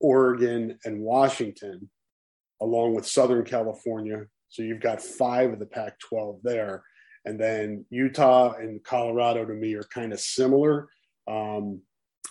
Oregon, 0.00 0.78
and 0.84 1.00
Washington, 1.00 1.90
along 2.62 2.94
with 2.94 3.06
Southern 3.06 3.44
California. 3.44 4.24
So 4.48 4.62
you've 4.62 4.80
got 4.80 5.02
five 5.02 5.52
of 5.52 5.58
the 5.58 5.66
Pac 5.66 5.98
12 6.00 6.40
there. 6.42 6.82
And 7.28 7.38
then 7.38 7.84
Utah 7.90 8.54
and 8.54 8.82
Colorado 8.82 9.44
to 9.44 9.52
me 9.52 9.74
are 9.74 9.82
kind 9.82 10.14
of 10.14 10.20
similar. 10.20 10.88
Um, 11.30 11.82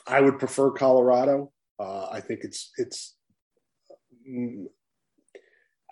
I 0.07 0.21
would 0.21 0.39
prefer 0.39 0.71
Colorado. 0.71 1.51
Uh, 1.79 2.07
I 2.11 2.19
think 2.19 2.39
it's 2.41 2.71
it's. 2.77 3.15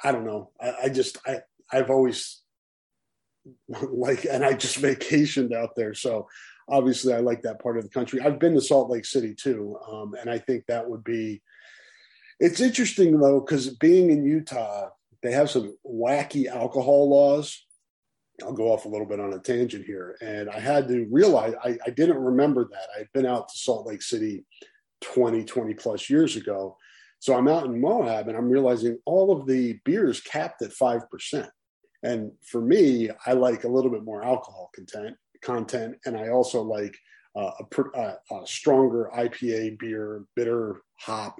I 0.03 0.11
don't 0.11 0.25
know. 0.25 0.49
I, 0.59 0.73
I 0.85 0.89
just 0.89 1.19
I 1.27 1.41
I've 1.71 1.91
always 1.91 2.41
like, 3.69 4.25
and 4.25 4.43
I 4.43 4.53
just 4.53 4.77
vacationed 4.81 5.53
out 5.53 5.75
there, 5.75 5.93
so 5.93 6.27
obviously 6.67 7.13
I 7.13 7.19
like 7.19 7.43
that 7.43 7.61
part 7.61 7.77
of 7.77 7.83
the 7.83 7.91
country. 7.91 8.21
I've 8.21 8.39
been 8.39 8.55
to 8.55 8.61
Salt 8.61 8.89
Lake 8.89 9.05
City 9.05 9.35
too, 9.35 9.77
um, 9.87 10.15
and 10.19 10.31
I 10.31 10.39
think 10.39 10.65
that 10.65 10.89
would 10.89 11.03
be. 11.03 11.43
It's 12.39 12.59
interesting 12.59 13.19
though 13.19 13.39
because 13.39 13.69
being 13.77 14.09
in 14.09 14.25
Utah, 14.25 14.89
they 15.21 15.31
have 15.31 15.51
some 15.51 15.77
wacky 15.85 16.47
alcohol 16.47 17.07
laws 17.07 17.64
I'll 18.43 18.53
go 18.53 18.71
off 18.71 18.85
a 18.85 18.89
little 18.89 19.07
bit 19.07 19.19
on 19.19 19.33
a 19.33 19.39
tangent 19.39 19.85
here. 19.85 20.17
And 20.21 20.49
I 20.49 20.59
had 20.59 20.87
to 20.89 21.07
realize 21.09 21.53
I, 21.63 21.77
I 21.85 21.89
didn't 21.89 22.17
remember 22.17 22.65
that. 22.65 22.87
I 22.95 22.99
had 22.99 23.11
been 23.13 23.25
out 23.25 23.47
to 23.49 23.57
Salt 23.57 23.87
Lake 23.87 24.01
City 24.01 24.45
20, 25.01 25.43
20 25.43 25.73
plus 25.75 26.09
years 26.09 26.35
ago. 26.35 26.77
So 27.19 27.35
I'm 27.35 27.47
out 27.47 27.65
in 27.65 27.79
Moab 27.79 28.27
and 28.27 28.37
I'm 28.37 28.49
realizing 28.49 28.99
all 29.05 29.31
of 29.31 29.47
the 29.47 29.79
beers 29.85 30.21
capped 30.21 30.61
at 30.61 30.71
5%. 30.71 31.47
And 32.03 32.31
for 32.43 32.61
me, 32.61 33.09
I 33.25 33.33
like 33.33 33.63
a 33.63 33.69
little 33.69 33.89
bit 33.89 34.03
more 34.03 34.23
alcohol 34.23 34.69
content, 34.75 35.15
content 35.41 35.97
and 36.05 36.17
I 36.17 36.29
also 36.29 36.61
like 36.61 36.95
uh, 37.35 37.51
a, 37.59 37.99
a, 37.99 38.17
a 38.41 38.47
stronger 38.47 39.09
IPA 39.15 39.79
beer, 39.79 40.25
bitter 40.35 40.81
hop, 40.99 41.39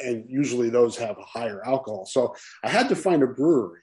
and 0.00 0.24
usually 0.28 0.70
those 0.70 0.96
have 0.96 1.18
a 1.18 1.22
higher 1.22 1.64
alcohol. 1.64 2.06
So 2.06 2.34
I 2.64 2.70
had 2.70 2.88
to 2.88 2.96
find 2.96 3.22
a 3.22 3.26
brewery 3.26 3.82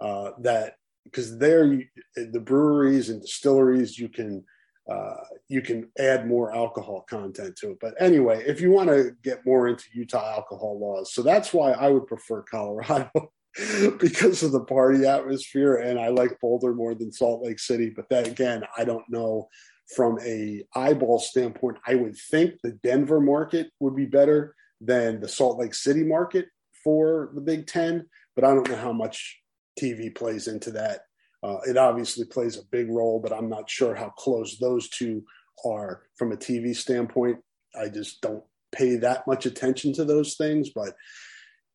uh, 0.00 0.32
that 0.40 0.74
because 1.04 1.38
there 1.38 1.82
the 2.16 2.40
breweries 2.40 3.08
and 3.08 3.20
distilleries 3.20 3.98
you 3.98 4.08
can 4.08 4.44
uh, 4.90 5.16
you 5.48 5.62
can 5.62 5.88
add 5.98 6.26
more 6.26 6.54
alcohol 6.54 7.04
content 7.08 7.54
to 7.56 7.70
it. 7.70 7.78
But 7.80 7.94
anyway, 8.00 8.42
if 8.46 8.60
you 8.60 8.72
want 8.72 8.88
to 8.88 9.12
get 9.22 9.46
more 9.46 9.68
into 9.68 9.84
Utah 9.94 10.34
alcohol 10.34 10.78
laws, 10.78 11.14
so 11.14 11.22
that's 11.22 11.54
why 11.54 11.70
I 11.70 11.88
would 11.88 12.06
prefer 12.08 12.42
Colorado 12.42 13.10
because 13.98 14.42
of 14.42 14.50
the 14.50 14.64
party 14.64 15.06
atmosphere, 15.06 15.76
and 15.76 16.00
I 16.00 16.08
like 16.08 16.40
Boulder 16.40 16.74
more 16.74 16.94
than 16.94 17.12
Salt 17.12 17.44
Lake 17.44 17.60
City. 17.60 17.90
But 17.90 18.08
that 18.08 18.26
again, 18.26 18.64
I 18.76 18.84
don't 18.84 19.08
know 19.08 19.48
from 19.94 20.18
a 20.20 20.64
eyeball 20.74 21.20
standpoint. 21.20 21.78
I 21.86 21.94
would 21.94 22.16
think 22.16 22.54
the 22.62 22.72
Denver 22.72 23.20
market 23.20 23.70
would 23.78 23.94
be 23.94 24.06
better 24.06 24.54
than 24.80 25.20
the 25.20 25.28
Salt 25.28 25.58
Lake 25.58 25.74
City 25.74 26.02
market 26.02 26.46
for 26.82 27.30
the 27.34 27.40
Big 27.40 27.68
Ten, 27.68 28.06
but 28.34 28.44
I 28.44 28.52
don't 28.52 28.68
know 28.68 28.76
how 28.76 28.92
much 28.92 29.41
TV 29.80 30.14
plays 30.14 30.48
into 30.48 30.70
that. 30.72 31.02
Uh, 31.42 31.58
it 31.66 31.76
obviously 31.76 32.24
plays 32.24 32.56
a 32.56 32.64
big 32.70 32.88
role, 32.88 33.20
but 33.20 33.32
I'm 33.32 33.48
not 33.48 33.68
sure 33.68 33.94
how 33.94 34.10
close 34.10 34.58
those 34.58 34.88
two 34.88 35.24
are 35.64 36.02
from 36.16 36.32
a 36.32 36.36
TV 36.36 36.74
standpoint. 36.74 37.38
I 37.80 37.88
just 37.88 38.20
don't 38.20 38.44
pay 38.72 38.96
that 38.96 39.26
much 39.26 39.46
attention 39.46 39.92
to 39.94 40.04
those 40.04 40.34
things. 40.36 40.70
But 40.74 40.94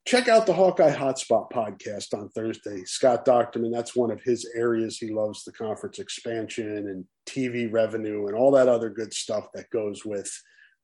check 0.06 0.28
out 0.28 0.46
the 0.46 0.54
Hawkeye 0.54 0.96
Hotspot 0.96 1.52
podcast 1.52 2.14
on 2.14 2.30
Thursday. 2.30 2.84
Scott 2.86 3.26
Dochterman, 3.26 3.74
that's 3.74 3.96
one 3.96 4.12
of 4.12 4.22
his 4.22 4.50
areas. 4.56 4.98
He 4.98 5.10
loves 5.10 5.44
the 5.44 5.52
conference 5.52 6.00
expansion 6.00 6.88
and 6.88 7.06
TV 7.28 7.72
revenue 7.72 8.28
and 8.28 8.36
all 8.36 8.52
that 8.52 8.70
other 8.70 8.90
good 8.90 9.14
stuff 9.14 9.48
that 9.54 9.70
goes 9.70 10.06
with 10.06 10.32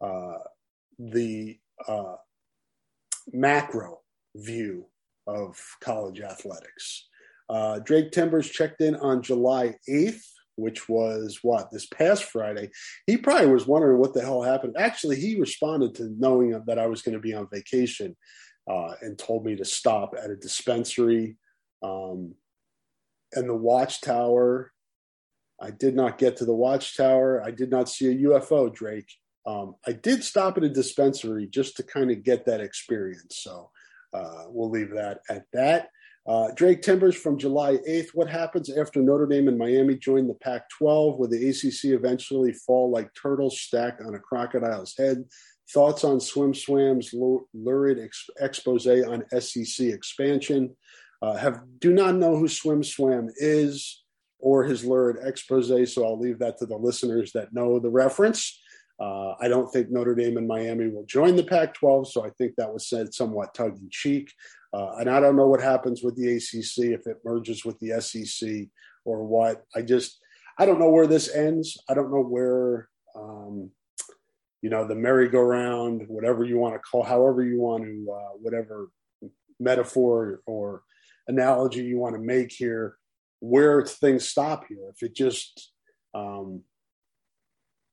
uh, 0.01 0.39
the 1.00 1.58
uh, 1.88 2.15
macro 3.32 4.00
view 4.36 4.88
of 5.27 5.58
college 5.82 6.22
athletics. 6.22 7.08
Uh, 7.50 7.80
Drake 7.80 8.12
Timbers 8.12 8.50
checked 8.50 8.82
in 8.82 8.96
on 8.96 9.22
July 9.22 9.75
8th, 9.89 10.24
which 10.56 10.88
was 10.88 11.39
what, 11.42 11.70
this 11.72 11.88
past 11.88 12.25
Friday. 12.25 12.70
He 13.08 13.18
probably 13.18 13.48
was 13.48 13.68
wondering 13.68 14.00
what 14.00 14.13
the 14.13 14.22
hell 14.22 14.42
happened. 14.42 14.75
Actually, 14.77 15.20
he 15.20 15.39
responded 15.39 15.96
to 15.96 16.15
knowing 16.18 16.62
that 16.68 16.80
I 16.80 16.88
was 16.88 17.01
going 17.01 17.13
to 17.13 17.22
be 17.22 17.34
on 17.34 17.48
vacation 17.51 18.15
uh, 18.70 18.94
and 19.01 19.18
told 19.18 19.46
me 19.46 19.56
to 19.56 19.65
stop 19.65 20.13
at 20.22 20.30
a 20.30 20.36
dispensary. 20.36 21.38
Um, 21.82 22.36
and 23.34 23.50
the 23.50 23.56
watchtower, 23.56 24.72
I 25.62 25.72
did 25.72 25.96
not 25.96 26.18
get 26.18 26.38
to 26.38 26.46
the 26.46 26.56
watchtower. 26.56 27.44
I 27.44 27.51
did 27.51 27.70
not 27.70 27.89
see 27.89 28.08
a 28.08 28.30
UFO, 28.30 28.74
Drake. 28.74 29.12
Um, 29.46 29.75
I 29.86 29.92
did 29.92 30.24
stop 30.24 30.58
at 30.58 30.63
a 30.63 30.70
dispensary 30.70 31.48
just 31.48 31.75
to 31.77 31.84
kind 31.84 32.12
of 32.12 32.24
get 32.24 32.46
that 32.46 32.62
experience. 32.62 33.39
So 33.42 33.72
uh, 34.13 34.43
we'll 34.48 34.70
leave 34.70 34.91
that 34.91 35.20
at 35.29 35.46
that. 35.53 35.89
Uh, 36.25 36.50
Drake 36.55 36.82
Timbers 36.82 37.15
from 37.15 37.38
July 37.38 37.77
8th. 37.88 38.10
What 38.13 38.29
happens 38.29 38.75
after 38.75 39.01
Notre 39.01 39.25
Dame 39.25 39.50
and 39.50 39.58
Miami 39.58 39.96
join 39.96 40.27
the 40.27 40.36
Pac 40.36 40.70
12? 40.70 41.20
Will 41.20 41.27
the 41.27 41.50
ACC 41.50 41.91
eventually 41.91 42.53
fall 42.53 42.89
like 42.89 43.10
turtles 43.22 43.60
stacked 43.60 44.01
on 44.01 44.15
a 44.15 44.20
crocodile's 44.20 44.96
head? 44.98 45.25
Thoughts 45.74 46.03
on 46.03 46.20
Swim 46.20 46.53
Swam's 46.53 47.13
lurid 47.13 48.00
ex- 48.00 48.29
expose 48.39 48.88
on 48.88 49.25
SEC 49.39 49.88
expansion? 49.88 50.75
Uh, 51.22 51.36
have 51.36 51.62
do 51.79 51.93
not 51.93 52.15
know 52.15 52.38
who 52.38 52.48
Swim 52.48 52.84
Swam 52.84 53.29
is 53.38 54.03
or 54.39 54.63
his 54.65 54.86
lurid 54.86 55.17
expose, 55.25 55.93
so 55.93 56.05
I'll 56.05 56.20
leave 56.20 56.39
that 56.39 56.58
to 56.60 56.65
the 56.65 56.77
listeners 56.77 57.32
that 57.34 57.53
know 57.53 57.79
the 57.79 57.89
reference. 57.89 58.62
Uh, 59.00 59.33
I 59.41 59.47
don't 59.47 59.71
think 59.71 59.89
Notre 59.89 60.15
Dame 60.15 60.38
and 60.38 60.47
Miami 60.47 60.88
will 60.88 61.05
join 61.05 61.35
the 61.35 61.43
Pac 61.43 61.73
12, 61.73 62.12
so 62.12 62.25
I 62.25 62.29
think 62.38 62.53
that 62.57 62.71
was 62.71 62.88
said 62.88 63.13
somewhat 63.13 63.53
tongue 63.53 63.77
in 63.81 63.89
cheek. 63.89 64.31
Uh, 64.73 64.95
and 65.00 65.09
I 65.09 65.19
don't 65.19 65.35
know 65.35 65.47
what 65.47 65.62
happens 65.62 66.01
with 66.03 66.15
the 66.15 66.35
ACC 66.35 66.91
if 66.93 67.07
it 67.07 67.17
merges 67.25 67.65
with 67.65 67.79
the 67.79 68.00
SEC 68.01 68.67
or 69.05 69.25
what. 69.25 69.63
I 69.75 69.81
just, 69.81 70.19
I 70.57 70.65
don't 70.65 70.79
know 70.79 70.89
where 70.89 71.07
this 71.07 71.33
ends. 71.33 71.77
I 71.89 71.93
don't 71.93 72.12
know 72.12 72.23
where, 72.23 72.89
um, 73.15 73.71
you 74.62 74.69
know, 74.69 74.88
the 74.88 74.95
merry-go-round, 74.95 76.05
whatever 76.07 76.43
you 76.43 76.57
want 76.57 76.75
to 76.75 76.79
call, 76.79 77.03
however 77.03 77.43
you 77.43 77.59
want 77.59 77.83
to, 77.83 78.07
uh, 78.12 78.38
whatever 78.41 78.89
metaphor 79.59 80.41
or 80.45 80.83
analogy 81.27 81.83
you 81.83 81.97
want 81.97 82.15
to 82.15 82.21
make 82.21 82.51
here, 82.51 82.97
where 83.39 83.85
things 83.85 84.27
stop 84.27 84.65
here. 84.70 84.91
If 84.96 85.03
it 85.03 85.15
just, 85.15 85.74
um, 86.13 86.63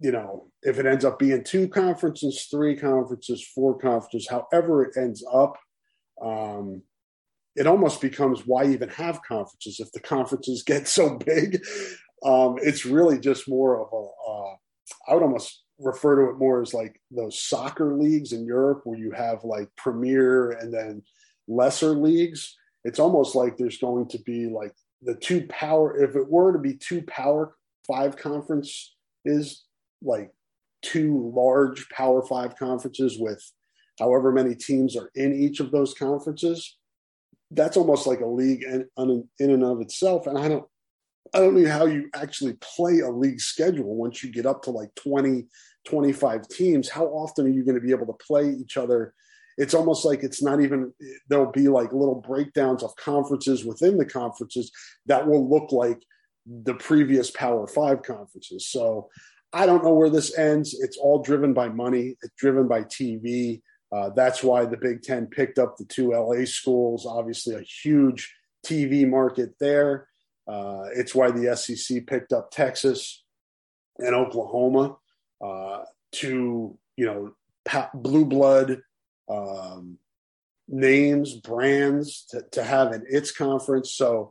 you 0.01 0.11
know, 0.11 0.51
if 0.63 0.79
it 0.79 0.87
ends 0.87 1.05
up 1.05 1.19
being 1.19 1.45
two 1.45 1.69
conferences, 1.69 2.49
three 2.51 2.75
conferences, 2.75 3.47
four 3.55 3.79
conferences, 3.79 4.29
however 4.29 4.85
it 4.85 4.97
ends 4.97 5.25
up, 5.31 5.57
um, 6.23 6.83
it 7.55 7.67
almost 7.67 8.01
becomes 8.01 8.47
why 8.47 8.65
even 8.67 8.89
have 8.89 9.23
conferences 9.23 9.79
if 9.79 9.93
the 9.93 10.01
conferences 10.01 10.63
get 10.67 10.89
so 10.89 11.19
big. 11.19 11.63
Um, 12.25 12.57
it's 12.63 12.85
really 12.85 13.19
just 13.19 13.49
more 13.49 13.81
of 13.81 13.89
a. 13.93 14.31
Uh, 14.31 14.57
I 15.09 15.15
would 15.15 15.23
almost 15.23 15.63
refer 15.79 16.17
to 16.17 16.31
it 16.31 16.39
more 16.39 16.61
as 16.61 16.75
like 16.75 17.01
those 17.11 17.41
soccer 17.41 17.97
leagues 17.97 18.33
in 18.33 18.45
Europe 18.45 18.83
where 18.85 18.99
you 18.99 19.13
have 19.13 19.45
like 19.45 19.69
premier 19.77 20.51
and 20.53 20.73
then 20.73 21.03
lesser 21.49 21.91
leagues. 21.91 22.57
It's 22.85 22.99
almost 22.99 23.35
like 23.35 23.57
there's 23.57 23.79
going 23.79 24.09
to 24.09 24.19
be 24.19 24.47
like 24.47 24.73
the 25.03 25.15
two 25.15 25.47
power. 25.49 26.03
If 26.03 26.17
it 26.17 26.29
were 26.29 26.53
to 26.53 26.59
be 26.59 26.75
two 26.75 27.03
power 27.03 27.55
five 27.87 28.17
conference 28.17 28.95
is 29.25 29.65
like 30.03 30.31
two 30.83 31.33
large 31.35 31.89
power 31.91 32.23
five 32.23 32.57
conferences 32.57 33.19
with 33.19 33.43
however 33.99 34.33
many 34.33 34.55
teams 34.55 34.97
are 34.97 35.11
in 35.15 35.35
each 35.35 35.61
of 35.61 35.71
those 35.71 35.95
conferences, 35.95 36.79
that's 37.51 37.77
almost 37.77 38.07
like 38.07 38.21
a 38.21 38.27
league 38.27 38.63
in, 38.63 38.89
and 38.97 39.65
of 39.65 39.81
itself. 39.81 40.27
And 40.27 40.39
I 40.39 40.49
don't, 40.49 40.65
I 41.35 41.41
don't 41.41 41.61
know 41.61 41.71
how 41.71 41.87
you 41.87 42.09
actually 42.15 42.55
play 42.61 43.01
a 43.01 43.11
league 43.11 43.41
schedule 43.41 43.95
once 43.95 44.25
you 44.25 44.33
get 44.33 44.47
up 44.47 44.63
to 44.63 44.71
like 44.71 44.95
20, 44.97 45.47
25 45.87 46.49
teams. 46.49 46.89
How 46.89 47.07
often 47.07 47.47
are 47.47 47.51
you 47.51 47.65
going 47.65 47.75
to 47.75 47.87
be 47.87 47.93
able 47.93 48.07
to 48.07 48.25
play 48.27 48.51
each 48.51 48.77
other? 48.77 49.15
It's 49.59 49.75
almost 49.75 50.05
like 50.05 50.23
it's 50.23 50.43
not 50.43 50.61
even, 50.61 50.93
there'll 51.29 51.53
be 51.53 51.69
like 51.69 51.93
little 51.93 52.23
breakdowns 52.27 52.83
of 52.83 52.97
conferences 52.97 53.65
within 53.65 53.99
the 53.99 54.07
conferences 54.07 54.73
that 55.07 55.27
will 55.27 55.49
look 55.49 55.73
like 55.73 56.01
the 56.47 56.75
previous 56.75 57.31
Power 57.31 57.67
Five 57.67 58.03
conferences. 58.03 58.67
So 58.69 59.11
I 59.53 59.67
don't 59.67 59.85
know 59.85 59.95
where 59.95 60.11
this 60.11 60.37
ends. 60.39 60.79
It's 60.79 60.97
all 60.97 61.23
driven 61.23 61.53
by 61.53 61.69
money, 61.69 62.17
it's 62.23 62.35
driven 62.37 62.69
by 62.69 62.85
TV. 62.85 63.63
Uh, 63.93 64.11
that's 64.11 64.43
why 64.43 64.65
the 64.65 64.77
Big 64.77 65.03
Ten 65.03 65.27
picked 65.27 65.59
up 65.59 65.77
the 65.77 65.85
two 65.85 66.13
LA 66.13 66.45
schools, 66.45 67.07
obviously 67.07 67.57
a 67.57 67.61
huge 67.61 68.33
TV 68.65 69.09
market 69.09 69.55
there. 69.59 70.07
Uh, 70.47 70.85
it's 70.95 71.15
why 71.15 71.31
the 71.31 71.57
SEC 71.57 72.07
picked 72.07 72.33
up 72.33 72.51
Texas 72.51 73.25
and 73.99 74.15
Oklahoma 74.15 74.97
uh, 75.45 75.83
to, 76.13 76.77
you 76.97 77.07
know, 77.07 77.35
blue 77.95 78.25
blood 78.25 78.81
um, 79.29 79.99
names, 80.69 81.35
brands 81.35 82.27
to, 82.31 82.43
to 82.53 82.63
have 82.63 82.93
in 82.93 83.05
its 83.09 83.33
conference. 83.33 83.93
So 83.93 84.31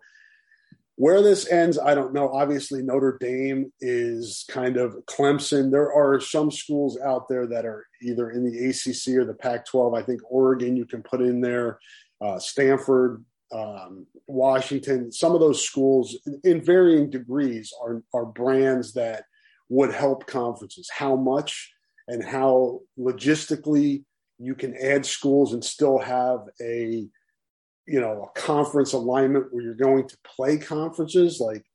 where 0.99 1.21
this 1.21 1.49
ends, 1.49 1.79
I 1.79 1.95
don't 1.95 2.13
know. 2.13 2.27
Obviously, 2.27 2.81
Notre 2.81 3.17
Dame 3.21 3.71
is 3.79 4.43
kind 4.49 4.75
of 4.75 4.97
Clemson. 5.05 5.71
There 5.71 5.93
are 5.93 6.19
some 6.19 6.51
schools 6.51 6.99
out 6.99 7.29
there 7.29 7.47
that 7.47 7.65
are 7.65 7.87
either 8.01 8.31
in 8.31 8.43
the 8.43 8.67
ACC 8.67 9.15
or 9.15 9.23
the 9.23 9.33
Pac 9.33 9.65
12. 9.65 9.93
I 9.93 10.01
think 10.01 10.19
Oregon, 10.29 10.75
you 10.75 10.85
can 10.85 11.01
put 11.01 11.21
in 11.21 11.39
there, 11.39 11.79
uh, 12.19 12.37
Stanford, 12.37 13.23
um, 13.53 14.07
Washington. 14.27 15.09
Some 15.09 15.33
of 15.33 15.39
those 15.39 15.63
schools, 15.63 16.17
in 16.43 16.61
varying 16.61 17.09
degrees, 17.09 17.71
are, 17.81 18.03
are 18.13 18.25
brands 18.25 18.91
that 18.95 19.23
would 19.69 19.93
help 19.93 20.27
conferences. 20.27 20.89
How 20.93 21.15
much 21.15 21.73
and 22.09 22.21
how 22.21 22.81
logistically 22.99 24.03
you 24.37 24.53
can 24.53 24.75
add 24.75 25.05
schools 25.05 25.53
and 25.53 25.63
still 25.63 25.97
have 25.97 26.39
a 26.61 27.07
you 27.89 27.99
know, 27.99 28.29
a 28.29 28.39
conference 28.39 28.93
alignment 28.93 29.51
where 29.51 29.63
you're 29.63 29.73
going 29.73 30.07
to 30.07 30.17
play 30.23 30.57
conferences. 30.57 31.39
Like, 31.39 31.65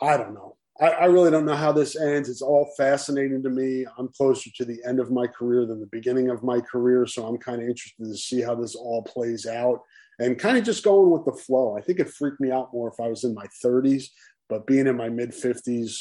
I 0.00 0.16
don't 0.16 0.34
know. 0.34 0.56
I, 0.80 0.88
I, 0.88 1.04
really 1.06 1.30
don't 1.30 1.44
know 1.44 1.54
how 1.54 1.72
this 1.72 1.94
ends. 1.94 2.30
It's 2.30 2.40
all 2.40 2.72
fascinating 2.78 3.42
to 3.42 3.50
me. 3.50 3.84
I'm 3.98 4.08
closer 4.08 4.48
to 4.56 4.64
the 4.64 4.78
end 4.86 4.98
of 4.98 5.10
my 5.10 5.26
career 5.26 5.66
than 5.66 5.78
the 5.78 5.88
beginning 5.92 6.30
of 6.30 6.42
my 6.42 6.60
career. 6.60 7.04
So 7.04 7.26
I'm 7.26 7.36
kind 7.36 7.60
of 7.60 7.68
interested 7.68 8.04
to 8.04 8.16
see 8.16 8.40
how 8.40 8.54
this 8.54 8.74
all 8.74 9.02
plays 9.02 9.46
out 9.46 9.82
and 10.18 10.38
kind 10.38 10.56
of 10.56 10.64
just 10.64 10.84
going 10.84 11.10
with 11.10 11.26
the 11.26 11.38
flow. 11.42 11.76
I 11.76 11.82
think 11.82 11.98
it 11.98 12.08
freaked 12.08 12.40
me 12.40 12.50
out 12.50 12.72
more 12.72 12.88
if 12.88 12.98
I 12.98 13.08
was 13.08 13.24
in 13.24 13.34
my 13.34 13.46
30s, 13.62 14.04
but 14.48 14.66
being 14.66 14.86
in 14.86 14.96
my 14.96 15.10
mid 15.10 15.32
50s, 15.32 15.96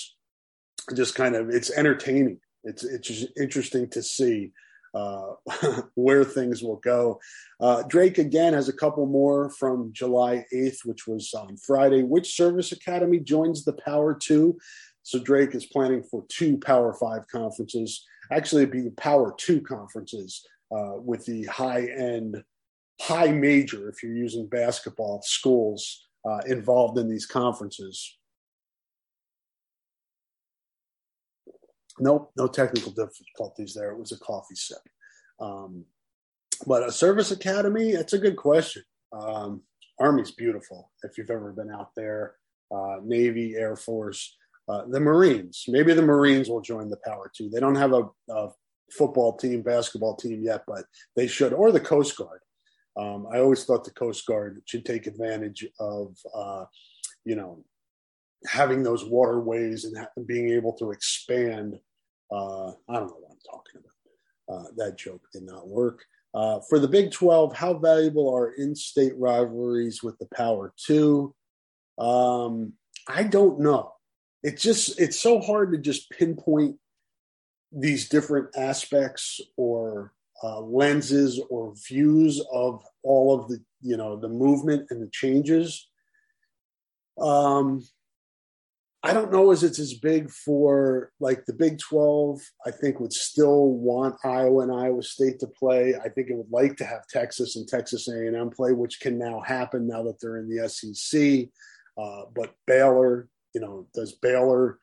just 0.95 1.15
kind 1.15 1.35
of, 1.35 1.49
it's 1.49 1.71
entertaining. 1.71 2.39
It's, 2.63 2.85
it's 2.85 3.07
just 3.07 3.27
interesting 3.37 3.89
to 3.89 4.01
see 4.01 4.51
uh, 4.93 5.33
where 5.95 6.23
things 6.23 6.61
will 6.61 6.77
go. 6.77 7.19
Uh, 7.59 7.83
Drake 7.83 8.17
again 8.17 8.53
has 8.53 8.69
a 8.69 8.73
couple 8.73 9.05
more 9.05 9.49
from 9.51 9.91
July 9.93 10.45
8th, 10.53 10.85
which 10.85 11.07
was 11.07 11.33
on 11.33 11.57
Friday. 11.57 12.03
Which 12.03 12.35
service 12.35 12.71
academy 12.71 13.19
joins 13.19 13.63
the 13.63 13.73
Power 13.73 14.13
Two? 14.13 14.57
So 15.03 15.19
Drake 15.19 15.55
is 15.55 15.65
planning 15.65 16.03
for 16.03 16.25
two 16.29 16.57
Power 16.57 16.93
Five 16.93 17.27
conferences. 17.27 18.05
Actually, 18.31 18.63
it'd 18.63 18.73
be 18.73 18.89
Power 18.91 19.33
Two 19.37 19.61
conferences 19.61 20.45
uh, 20.71 20.95
with 20.97 21.25
the 21.25 21.45
high 21.45 21.85
end, 21.85 22.43
high 23.01 23.31
major, 23.31 23.89
if 23.89 24.03
you're 24.03 24.13
using 24.13 24.47
basketball 24.47 25.21
schools 25.23 26.07
uh, 26.27 26.39
involved 26.47 26.97
in 26.97 27.09
these 27.09 27.25
conferences. 27.25 28.18
Nope, 31.99 32.31
no 32.37 32.47
technical 32.47 32.91
difficulties 32.91 33.73
there. 33.73 33.91
It 33.91 33.99
was 33.99 34.11
a 34.11 34.19
coffee 34.19 34.55
sip. 34.55 34.79
Um, 35.39 35.85
but 36.65 36.87
a 36.87 36.91
service 36.91 37.31
academy, 37.31 37.93
that's 37.93 38.13
a 38.13 38.19
good 38.19 38.35
question. 38.35 38.83
Um, 39.11 39.61
Army's 39.99 40.31
beautiful 40.31 40.91
if 41.03 41.17
you've 41.17 41.29
ever 41.29 41.51
been 41.51 41.71
out 41.71 41.91
there. 41.95 42.35
Uh, 42.71 42.97
Navy, 43.03 43.55
Air 43.55 43.75
Force, 43.75 44.35
uh, 44.67 44.83
the 44.89 44.99
Marines. 44.99 45.65
Maybe 45.67 45.93
the 45.93 46.01
Marines 46.01 46.49
will 46.49 46.61
join 46.61 46.89
the 46.89 46.99
power 47.05 47.31
too. 47.35 47.49
They 47.49 47.59
don't 47.59 47.75
have 47.75 47.93
a, 47.93 48.03
a 48.29 48.49
football 48.91 49.35
team, 49.37 49.61
basketball 49.61 50.15
team 50.15 50.43
yet, 50.43 50.63
but 50.67 50.85
they 51.15 51.27
should, 51.27 51.53
or 51.53 51.71
the 51.71 51.79
Coast 51.79 52.15
Guard. 52.17 52.39
Um, 52.97 53.27
I 53.31 53.39
always 53.39 53.65
thought 53.65 53.83
the 53.83 53.91
Coast 53.91 54.25
Guard 54.25 54.61
should 54.65 54.85
take 54.85 55.07
advantage 55.07 55.65
of, 55.79 56.15
uh, 56.35 56.65
you 57.25 57.35
know, 57.35 57.63
having 58.45 58.83
those 58.83 59.05
waterways 59.05 59.85
and 59.85 59.97
ha- 59.97 60.07
being 60.25 60.49
able 60.49 60.73
to 60.73 60.91
expand. 60.91 61.79
Uh, 62.31 62.69
I 62.87 62.93
don't 62.93 63.07
know 63.07 63.17
what 63.19 63.31
I'm 63.31 63.51
talking 63.51 63.81
about. 63.81 64.59
Uh, 64.59 64.67
that 64.77 64.97
joke 64.97 65.21
did 65.33 65.43
not 65.43 65.67
work. 65.67 66.03
Uh, 66.33 66.59
for 66.69 66.79
the 66.79 66.87
Big 66.87 67.11
12, 67.11 67.55
how 67.55 67.73
valuable 67.73 68.33
are 68.33 68.51
in 68.51 68.75
state 68.75 69.13
rivalries 69.17 70.03
with 70.03 70.17
the 70.19 70.27
Power 70.33 70.73
2? 70.85 71.33
Um, 71.97 72.73
I 73.07 73.23
don't 73.23 73.59
know. 73.59 73.93
It's 74.43 74.61
just, 74.61 74.99
it's 74.99 75.19
so 75.19 75.39
hard 75.39 75.71
to 75.73 75.77
just 75.77 76.09
pinpoint 76.11 76.77
these 77.71 78.09
different 78.09 78.49
aspects 78.55 79.41
or 79.57 80.13
uh, 80.43 80.61
lenses 80.61 81.41
or 81.49 81.73
views 81.87 82.41
of 82.51 82.83
all 83.03 83.39
of 83.39 83.49
the, 83.49 83.61
you 83.81 83.97
know, 83.97 84.15
the 84.15 84.29
movement 84.29 84.87
and 84.89 85.01
the 85.01 85.09
changes. 85.11 85.89
Um, 87.19 87.83
I 89.01 89.13
don't 89.13 89.31
know 89.31 89.51
as 89.51 89.63
it's 89.63 89.79
as 89.79 89.93
big 89.93 90.29
for 90.29 91.11
like 91.21 91.45
the 91.45 91.53
Big 91.53 91.79
12. 91.79 92.41
I 92.65 92.71
think 92.71 92.99
would 92.99 93.13
still 93.13 93.67
want 93.67 94.17
Iowa 94.25 94.63
and 94.63 94.71
Iowa 94.73 95.01
State 95.03 95.39
to 95.39 95.47
play. 95.47 95.95
I 95.95 96.09
think 96.09 96.29
it 96.29 96.35
would 96.35 96.51
like 96.51 96.75
to 96.77 96.85
have 96.85 97.07
Texas 97.07 97.55
and 97.55 97.65
Texas 97.65 98.09
A&M 98.09 98.49
play, 98.49 98.73
which 98.73 98.99
can 98.99 99.17
now 99.17 99.39
happen 99.39 99.87
now 99.87 100.03
that 100.03 100.19
they're 100.19 100.37
in 100.37 100.49
the 100.49 100.67
SEC. 100.67 101.47
Uh, 101.97 102.25
but 102.35 102.53
Baylor, 102.67 103.29
you 103.53 103.61
know, 103.61 103.87
does 103.93 104.13
Baylor 104.13 104.79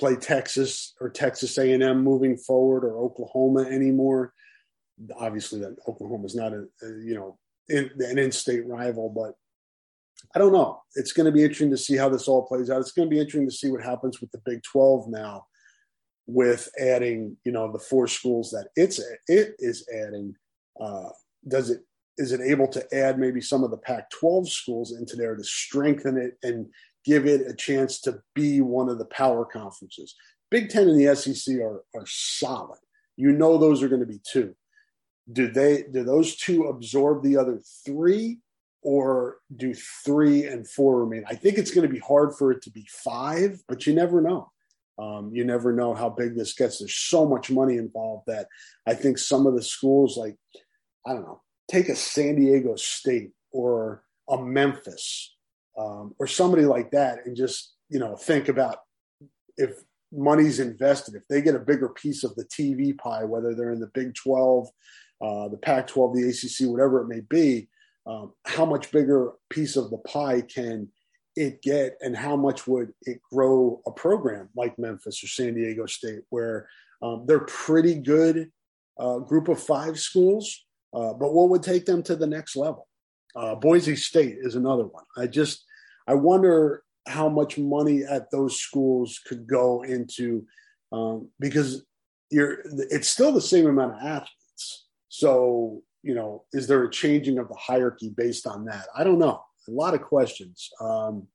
play 0.00 0.16
Texas 0.16 0.94
or 1.00 1.08
Texas 1.08 1.56
A&M 1.56 2.02
moving 2.02 2.36
forward 2.36 2.84
or 2.84 2.98
Oklahoma 2.98 3.62
anymore? 3.62 4.32
Obviously, 5.16 5.60
that 5.60 5.76
Oklahoma 5.86 6.26
is 6.26 6.34
not 6.34 6.52
a, 6.52 6.66
a 6.82 6.88
you 7.04 7.14
know 7.14 7.38
in, 7.68 7.90
an 7.98 8.18
in-state 8.18 8.66
rival, 8.66 9.08
but 9.08 9.34
I 10.34 10.38
don't 10.38 10.52
know. 10.52 10.82
It's 10.94 11.12
going 11.12 11.26
to 11.26 11.32
be 11.32 11.42
interesting 11.42 11.70
to 11.70 11.76
see 11.76 11.96
how 11.96 12.08
this 12.08 12.28
all 12.28 12.46
plays 12.46 12.70
out. 12.70 12.80
It's 12.80 12.92
going 12.92 13.08
to 13.08 13.14
be 13.14 13.20
interesting 13.20 13.48
to 13.48 13.54
see 13.54 13.70
what 13.70 13.82
happens 13.82 14.20
with 14.20 14.30
the 14.32 14.42
Big 14.44 14.62
12 14.62 15.08
now 15.08 15.46
with 16.26 16.68
adding, 16.78 17.36
you 17.44 17.52
know, 17.52 17.70
the 17.70 17.78
four 17.78 18.06
schools 18.06 18.50
that 18.50 18.68
it's 18.76 18.98
it 19.28 19.54
is 19.58 19.86
adding. 19.92 20.34
Uh, 20.80 21.10
does 21.46 21.70
it 21.70 21.80
is 22.16 22.32
it 22.32 22.40
able 22.40 22.68
to 22.68 22.94
add 22.94 23.18
maybe 23.18 23.40
some 23.40 23.64
of 23.64 23.70
the 23.70 23.76
Pac-12 23.76 24.48
schools 24.48 24.92
into 24.92 25.16
there 25.16 25.34
to 25.34 25.42
strengthen 25.42 26.16
it 26.16 26.38
and 26.44 26.66
give 27.04 27.26
it 27.26 27.42
a 27.48 27.54
chance 27.54 28.00
to 28.02 28.20
be 28.34 28.60
one 28.60 28.88
of 28.88 28.98
the 28.98 29.04
power 29.06 29.44
conferences? 29.44 30.14
Big 30.50 30.68
Ten 30.68 30.88
and 30.88 30.98
the 30.98 31.14
SEC 31.14 31.56
are 31.56 31.82
are 31.94 32.06
solid. 32.06 32.78
You 33.16 33.32
know 33.32 33.58
those 33.58 33.82
are 33.82 33.88
going 33.88 34.00
to 34.00 34.06
be 34.06 34.20
two. 34.24 34.54
Do 35.32 35.50
they 35.50 35.84
do 35.92 36.04
those 36.04 36.36
two 36.36 36.64
absorb 36.64 37.22
the 37.22 37.36
other 37.36 37.60
three? 37.84 38.38
Or 38.84 39.38
do 39.56 39.74
three 39.74 40.44
and 40.44 40.68
four 40.68 41.00
remain? 41.00 41.24
I 41.26 41.34
think 41.34 41.58
it's 41.58 41.72
going 41.72 41.86
to 41.86 41.92
be 41.92 41.98
hard 41.98 42.34
for 42.36 42.52
it 42.52 42.62
to 42.62 42.70
be 42.70 42.86
five, 42.88 43.60
but 43.66 43.86
you 43.86 43.94
never 43.94 44.20
know. 44.20 44.52
Um, 44.96 45.30
you 45.32 45.44
never 45.44 45.72
know 45.72 45.94
how 45.94 46.08
big 46.08 46.36
this 46.36 46.54
gets. 46.54 46.78
There's 46.78 46.94
so 46.94 47.26
much 47.26 47.50
money 47.50 47.78
involved 47.78 48.24
that 48.28 48.46
I 48.86 48.94
think 48.94 49.18
some 49.18 49.46
of 49.46 49.56
the 49.56 49.62
schools, 49.62 50.16
like, 50.16 50.36
I 51.04 51.14
don't 51.14 51.22
know, 51.22 51.42
take 51.68 51.88
a 51.88 51.96
San 51.96 52.36
Diego 52.36 52.76
State 52.76 53.32
or 53.50 54.04
a 54.28 54.40
Memphis 54.40 55.34
um, 55.76 56.14
or 56.18 56.26
somebody 56.26 56.64
like 56.64 56.92
that 56.92 57.26
and 57.26 57.36
just, 57.36 57.74
you 57.88 57.98
know, 57.98 58.14
think 58.14 58.48
about 58.48 58.78
if 59.56 59.82
money's 60.12 60.60
invested, 60.60 61.14
if 61.14 61.26
they 61.28 61.42
get 61.42 61.56
a 61.56 61.60
bigger 61.60 61.88
piece 61.88 62.22
of 62.22 62.34
the 62.36 62.44
TV 62.44 62.96
pie, 62.96 63.24
whether 63.24 63.54
they're 63.54 63.72
in 63.72 63.80
the 63.80 63.90
Big 63.94 64.14
12, 64.14 64.68
uh, 65.20 65.48
the 65.48 65.56
Pac 65.56 65.88
12, 65.88 66.14
the 66.14 66.28
ACC, 66.28 66.70
whatever 66.70 67.00
it 67.00 67.08
may 67.08 67.20
be, 67.20 67.68
um, 68.06 68.32
how 68.46 68.64
much 68.64 68.90
bigger 68.90 69.32
piece 69.50 69.76
of 69.76 69.90
the 69.90 69.98
pie 69.98 70.42
can 70.42 70.88
it 71.36 71.62
get 71.62 71.96
and 72.00 72.16
how 72.16 72.36
much 72.36 72.66
would 72.66 72.92
it 73.02 73.18
grow 73.32 73.80
a 73.86 73.90
program 73.90 74.48
like 74.54 74.78
memphis 74.78 75.24
or 75.24 75.26
san 75.26 75.54
diego 75.54 75.84
state 75.86 76.20
where 76.30 76.68
um, 77.02 77.24
they're 77.26 77.40
pretty 77.40 77.94
good 77.96 78.50
uh, 78.98 79.18
group 79.18 79.48
of 79.48 79.60
five 79.60 79.98
schools 79.98 80.64
uh, 80.94 81.12
but 81.12 81.34
what 81.34 81.48
would 81.48 81.62
take 81.62 81.84
them 81.84 82.02
to 82.04 82.14
the 82.14 82.26
next 82.26 82.54
level? 82.56 82.86
Uh, 83.34 83.54
boise 83.56 83.96
state 83.96 84.36
is 84.40 84.54
another 84.54 84.86
one. 84.86 85.04
I 85.16 85.26
just 85.26 85.64
i 86.06 86.14
wonder 86.14 86.82
how 87.08 87.28
much 87.28 87.58
money 87.58 88.04
at 88.04 88.30
those 88.30 88.60
schools 88.60 89.20
could 89.26 89.46
go 89.46 89.82
into 89.82 90.46
um, 90.92 91.28
because 91.40 91.84
you're 92.30 92.58
it's 92.90 93.08
still 93.08 93.32
the 93.32 93.40
same 93.40 93.66
amount 93.66 93.94
of 93.94 93.98
athletes. 93.98 94.86
So 95.08 95.82
you 96.04 96.14
know, 96.14 96.44
is 96.52 96.66
there 96.66 96.84
a 96.84 96.90
changing 96.90 97.38
of 97.38 97.48
the 97.48 97.54
hierarchy 97.54 98.10
based 98.10 98.46
on 98.46 98.66
that? 98.66 98.86
I 98.94 99.04
don't 99.04 99.18
know. 99.18 99.42
A 99.66 99.70
lot 99.70 99.94
of 99.94 100.02
questions. 100.02 100.68
Um, 100.78 101.26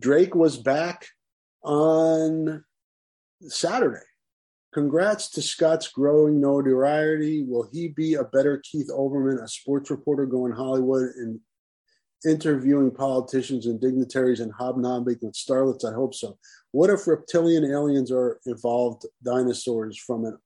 Drake 0.00 0.34
was 0.34 0.56
back 0.56 1.06
on 1.62 2.64
Saturday. 3.42 3.98
Congrats 4.72 5.28
to 5.30 5.42
Scott's 5.42 5.88
growing 5.88 6.40
notoriety. 6.40 7.44
Will 7.46 7.68
he 7.70 7.88
be 7.88 8.14
a 8.14 8.24
better 8.24 8.62
Keith 8.64 8.88
Olbermann, 8.90 9.42
a 9.42 9.48
sports 9.48 9.90
reporter 9.90 10.24
going 10.24 10.52
Hollywood 10.52 11.10
and 11.16 11.38
interviewing 12.24 12.90
politicians 12.92 13.66
and 13.66 13.80
dignitaries 13.80 14.40
and 14.40 14.52
hobnobbing 14.52 15.18
with 15.20 15.34
starlets? 15.34 15.84
I 15.84 15.94
hope 15.94 16.14
so. 16.14 16.38
What 16.70 16.88
if 16.88 17.06
reptilian 17.06 17.64
aliens 17.64 18.10
are 18.10 18.40
evolved 18.46 19.04
dinosaurs 19.22 19.98
from 19.98 20.24
an 20.24 20.38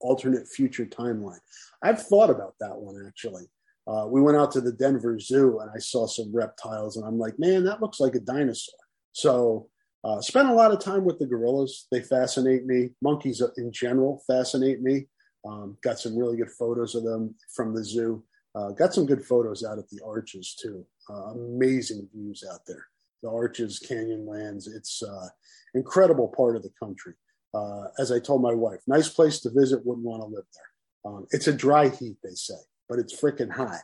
alternate 0.00 0.48
future 0.48 0.86
timeline. 0.86 1.40
I've 1.82 2.02
thought 2.02 2.30
about 2.30 2.54
that 2.60 2.76
one 2.76 3.04
actually. 3.06 3.44
Uh, 3.86 4.06
we 4.06 4.20
went 4.20 4.36
out 4.36 4.50
to 4.52 4.60
the 4.60 4.72
Denver 4.72 5.18
Zoo 5.18 5.60
and 5.60 5.70
I 5.74 5.78
saw 5.78 6.06
some 6.06 6.34
reptiles, 6.34 6.96
and 6.96 7.06
I'm 7.06 7.18
like, 7.18 7.38
man, 7.38 7.64
that 7.64 7.80
looks 7.80 8.00
like 8.00 8.14
a 8.14 8.20
dinosaur. 8.20 8.74
So, 9.12 9.68
uh, 10.04 10.20
spent 10.20 10.48
a 10.48 10.54
lot 10.54 10.72
of 10.72 10.78
time 10.78 11.04
with 11.04 11.18
the 11.18 11.26
gorillas. 11.26 11.86
They 11.90 12.02
fascinate 12.02 12.66
me. 12.66 12.90
Monkeys 13.02 13.42
in 13.56 13.72
general 13.72 14.22
fascinate 14.26 14.82
me. 14.82 15.06
Um, 15.46 15.76
got 15.82 15.98
some 15.98 16.16
really 16.16 16.36
good 16.36 16.50
photos 16.50 16.94
of 16.94 17.02
them 17.02 17.34
from 17.54 17.74
the 17.74 17.82
zoo. 17.82 18.22
Uh, 18.54 18.70
got 18.70 18.92
some 18.92 19.06
good 19.06 19.24
photos 19.24 19.64
out 19.64 19.78
at 19.78 19.88
the 19.88 20.00
Arches 20.04 20.54
too. 20.54 20.84
Uh, 21.10 21.32
amazing 21.32 22.08
views 22.14 22.44
out 22.52 22.60
there. 22.66 22.86
The 23.22 23.30
Arches, 23.30 23.80
Canyonlands. 23.80 24.68
It's 24.68 25.02
uh, 25.02 25.28
incredible 25.74 26.28
part 26.28 26.56
of 26.56 26.62
the 26.62 26.72
country 26.78 27.14
uh, 27.54 27.84
as 27.98 28.12
I 28.12 28.20
told 28.20 28.42
my 28.42 28.54
wife, 28.54 28.80
nice 28.86 29.08
place 29.08 29.40
to 29.40 29.50
visit, 29.50 29.84
wouldn't 29.84 30.06
want 30.06 30.22
to 30.22 30.28
live 30.28 30.44
there. 30.54 31.12
Um, 31.12 31.26
it's 31.30 31.46
a 31.46 31.52
dry 31.52 31.88
heat, 31.88 32.16
they 32.22 32.34
say, 32.34 32.58
but 32.88 32.98
it's 32.98 33.18
freaking 33.18 33.50
hot 33.50 33.80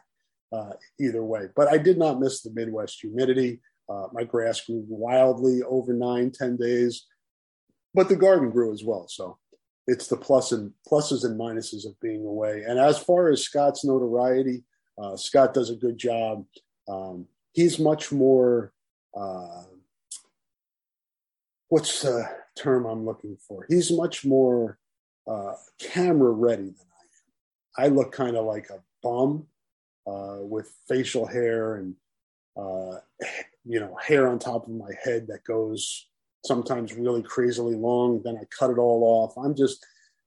uh, 0.52 0.72
either 1.00 1.24
way. 1.24 1.48
But 1.54 1.68
I 1.68 1.78
did 1.78 1.98
not 1.98 2.20
miss 2.20 2.42
the 2.42 2.50
Midwest 2.52 3.00
humidity. 3.00 3.60
Uh, 3.88 4.06
my 4.12 4.24
grass 4.24 4.60
grew 4.60 4.84
wildly 4.88 5.62
over 5.62 5.92
nine, 5.92 6.30
ten 6.30 6.56
days, 6.56 7.06
but 7.94 8.08
the 8.08 8.16
garden 8.16 8.50
grew 8.50 8.72
as 8.72 8.82
well. 8.82 9.06
So 9.08 9.38
it's 9.86 10.08
the 10.08 10.16
plus 10.16 10.52
and 10.52 10.72
pluses 10.90 11.24
and 11.24 11.38
minuses 11.38 11.86
of 11.86 11.98
being 12.00 12.24
away. 12.24 12.64
And 12.66 12.78
as 12.78 12.98
far 12.98 13.28
as 13.30 13.42
Scott's 13.42 13.84
notoriety, 13.84 14.64
uh, 14.96 15.16
Scott 15.16 15.54
does 15.54 15.70
a 15.70 15.76
good 15.76 15.98
job. 15.98 16.44
Um, 16.88 17.26
he's 17.52 17.78
much 17.78 18.12
more. 18.12 18.72
Uh, 19.14 19.64
what's 21.68 22.02
the 22.02 22.28
term 22.56 22.86
I'm 22.86 23.04
looking 23.04 23.36
for. 23.46 23.66
He's 23.68 23.90
much 23.90 24.24
more 24.24 24.78
uh, 25.26 25.54
camera 25.78 26.30
ready 26.30 26.64
than 26.64 26.74
I 27.78 27.82
am. 27.82 27.86
I 27.86 27.94
look 27.94 28.12
kind 28.12 28.36
of 28.36 28.44
like 28.44 28.68
a 28.70 28.82
bum 29.02 29.46
uh, 30.06 30.38
with 30.40 30.72
facial 30.88 31.26
hair 31.26 31.76
and 31.76 31.94
uh, 32.56 32.98
you 33.64 33.80
know 33.80 33.96
hair 33.96 34.28
on 34.28 34.38
top 34.38 34.66
of 34.66 34.72
my 34.74 34.90
head 35.02 35.26
that 35.28 35.44
goes 35.44 36.08
sometimes 36.44 36.94
really 36.94 37.22
crazily 37.22 37.74
long. 37.74 38.22
Then 38.22 38.36
I 38.36 38.44
cut 38.56 38.70
it 38.70 38.78
all 38.78 39.02
off. 39.02 39.36
I'm 39.42 39.54
just 39.54 39.84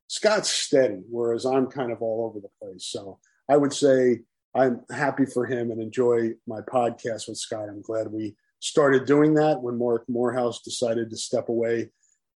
Scott's 0.07 0.49
steady, 0.49 1.01
whereas 1.09 1.45
I'm 1.45 1.67
kind 1.67 1.91
of 1.91 2.01
all 2.01 2.25
over 2.25 2.39
the 2.39 2.49
place. 2.61 2.85
So 2.85 3.19
I 3.49 3.57
would 3.57 3.73
say 3.73 4.21
I'm 4.55 4.81
happy 4.89 5.25
for 5.25 5.45
him 5.45 5.69
and 5.69 5.81
enjoy 5.81 6.31
my 6.47 6.61
podcast 6.61 7.27
with 7.27 7.37
Scott. 7.37 7.69
I'm 7.69 7.81
glad 7.81 8.11
we 8.11 8.35
started 8.59 9.05
doing 9.05 9.35
that 9.35 9.61
when 9.61 9.77
Marc 9.77 10.07
Morehouse 10.09 10.61
decided 10.61 11.09
to 11.09 11.17
step 11.17 11.49
away 11.49 11.91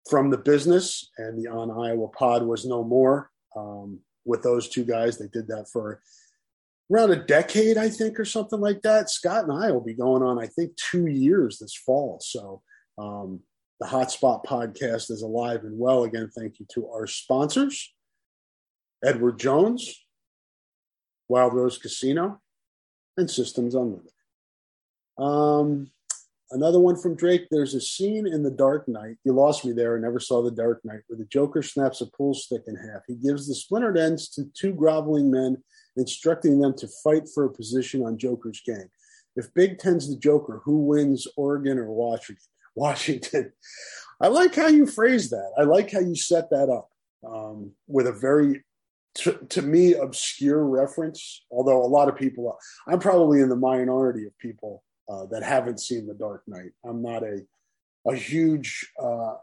from 0.08 0.30
the 0.30 0.38
business, 0.38 1.10
and 1.18 1.38
the 1.38 1.48
On 1.50 1.70
Iowa 1.70 2.08
Pod 2.08 2.42
was 2.44 2.64
no 2.64 2.82
more. 2.84 3.30
Um, 3.56 4.00
with 4.24 4.42
those 4.42 4.68
two 4.68 4.84
guys, 4.84 5.18
they 5.18 5.28
did 5.28 5.48
that 5.48 5.68
for 5.72 6.00
around 6.90 7.10
a 7.10 7.16
decade, 7.16 7.78
I 7.78 7.88
think, 7.88 8.18
or 8.18 8.24
something 8.24 8.60
like 8.60 8.82
that. 8.82 9.10
Scott 9.10 9.44
and 9.44 9.64
I 9.64 9.70
will 9.70 9.80
be 9.80 9.94
going 9.94 10.22
on, 10.22 10.38
I 10.38 10.46
think, 10.46 10.76
two 10.76 11.06
years 11.06 11.58
this 11.58 11.74
fall. 11.74 12.18
So 12.20 12.62
um, 12.98 13.40
The 13.80 13.86
Hotspot 13.86 14.44
podcast 14.44 15.10
is 15.10 15.22
alive 15.22 15.64
and 15.64 15.78
well. 15.78 16.04
Again, 16.04 16.30
thank 16.36 16.60
you 16.60 16.66
to 16.74 16.88
our 16.88 17.06
sponsors 17.06 17.92
Edward 19.04 19.38
Jones, 19.38 20.04
Wild 21.28 21.54
Rose 21.54 21.78
Casino, 21.78 22.40
and 23.16 23.30
Systems 23.30 23.74
Unlimited. 23.74 24.12
Um, 25.18 25.90
another 26.52 26.78
one 26.78 26.96
from 26.96 27.16
Drake. 27.16 27.46
There's 27.50 27.74
a 27.74 27.80
scene 27.80 28.26
in 28.26 28.42
The 28.42 28.50
Dark 28.50 28.88
Knight. 28.88 29.16
You 29.24 29.32
lost 29.32 29.64
me 29.64 29.72
there. 29.72 29.96
I 29.96 30.00
never 30.00 30.20
saw 30.20 30.42
The 30.42 30.50
Dark 30.50 30.80
Knight, 30.84 31.00
where 31.06 31.18
the 31.18 31.24
Joker 31.26 31.62
snaps 31.62 32.00
a 32.00 32.06
pool 32.06 32.34
stick 32.34 32.62
in 32.66 32.76
half. 32.76 33.02
He 33.06 33.14
gives 33.14 33.48
the 33.48 33.54
splintered 33.54 33.98
ends 33.98 34.28
to 34.30 34.44
two 34.54 34.72
groveling 34.72 35.30
men, 35.30 35.62
instructing 35.96 36.60
them 36.60 36.76
to 36.78 36.88
fight 37.02 37.28
for 37.34 37.44
a 37.44 37.52
position 37.52 38.02
on 38.02 38.18
Joker's 38.18 38.60
gang. 38.64 38.88
If 39.36 39.52
Big 39.54 39.78
Ten's 39.78 40.08
the 40.08 40.18
Joker, 40.18 40.60
who 40.64 40.78
wins, 40.86 41.26
Oregon 41.36 41.78
or 41.78 41.90
Washington? 41.90 42.44
Washington. 42.74 43.52
I 44.20 44.28
like 44.28 44.54
how 44.54 44.68
you 44.68 44.86
phrase 44.86 45.28
that. 45.30 45.52
I 45.58 45.64
like 45.64 45.90
how 45.90 46.00
you 46.00 46.14
set 46.14 46.48
that 46.50 46.70
up 46.70 46.88
um, 47.26 47.72
with 47.86 48.06
a 48.06 48.12
very, 48.12 48.64
to, 49.16 49.32
to 49.50 49.60
me, 49.60 49.92
obscure 49.92 50.64
reference. 50.64 51.44
Although 51.50 51.84
a 51.84 51.86
lot 51.86 52.08
of 52.08 52.16
people, 52.16 52.56
I'm 52.86 52.98
probably 52.98 53.40
in 53.42 53.50
the 53.50 53.56
minority 53.56 54.24
of 54.24 54.38
people 54.38 54.82
uh, 55.12 55.26
that 55.26 55.42
haven't 55.42 55.80
seen 55.80 56.06
The 56.06 56.14
Dark 56.14 56.42
Knight. 56.46 56.72
I'm 56.84 57.02
not 57.02 57.22
a 57.22 57.42
a 58.06 58.16
huge 58.16 58.90
uh, 59.00 59.34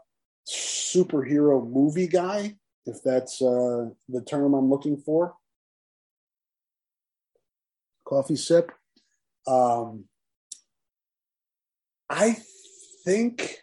superhero 0.48 1.66
movie 1.66 2.08
guy, 2.08 2.56
if 2.84 3.02
that's 3.02 3.40
uh, 3.40 3.88
the 4.08 4.22
term 4.22 4.52
I'm 4.52 4.68
looking 4.68 4.98
for. 4.98 5.34
Coffee 8.06 8.36
sip. 8.36 8.72
Um, 9.46 10.04
I 12.10 12.36
think 13.04 13.58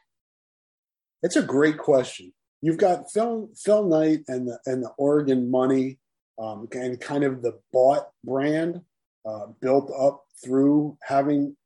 it's 1.22 1.36
a 1.36 1.44
great 1.44 1.78
question. 1.78 2.34
You've 2.62 2.78
got 2.78 3.12
Phil 3.12 3.50
Phil 3.56 3.86
Knight 3.86 4.22
and 4.28 4.48
the 4.48 4.60
and 4.66 4.82
the 4.82 4.92
Oregon 4.98 5.52
Money, 5.52 6.00
um, 6.40 6.68
and 6.72 7.00
kind 7.00 7.24
of 7.24 7.42
the 7.42 7.60
bought 7.72 8.08
brand 8.24 8.82
uh, 9.26 9.48
built 9.60 9.92
up 10.00 10.24
through 10.44 10.98
having 11.04 11.57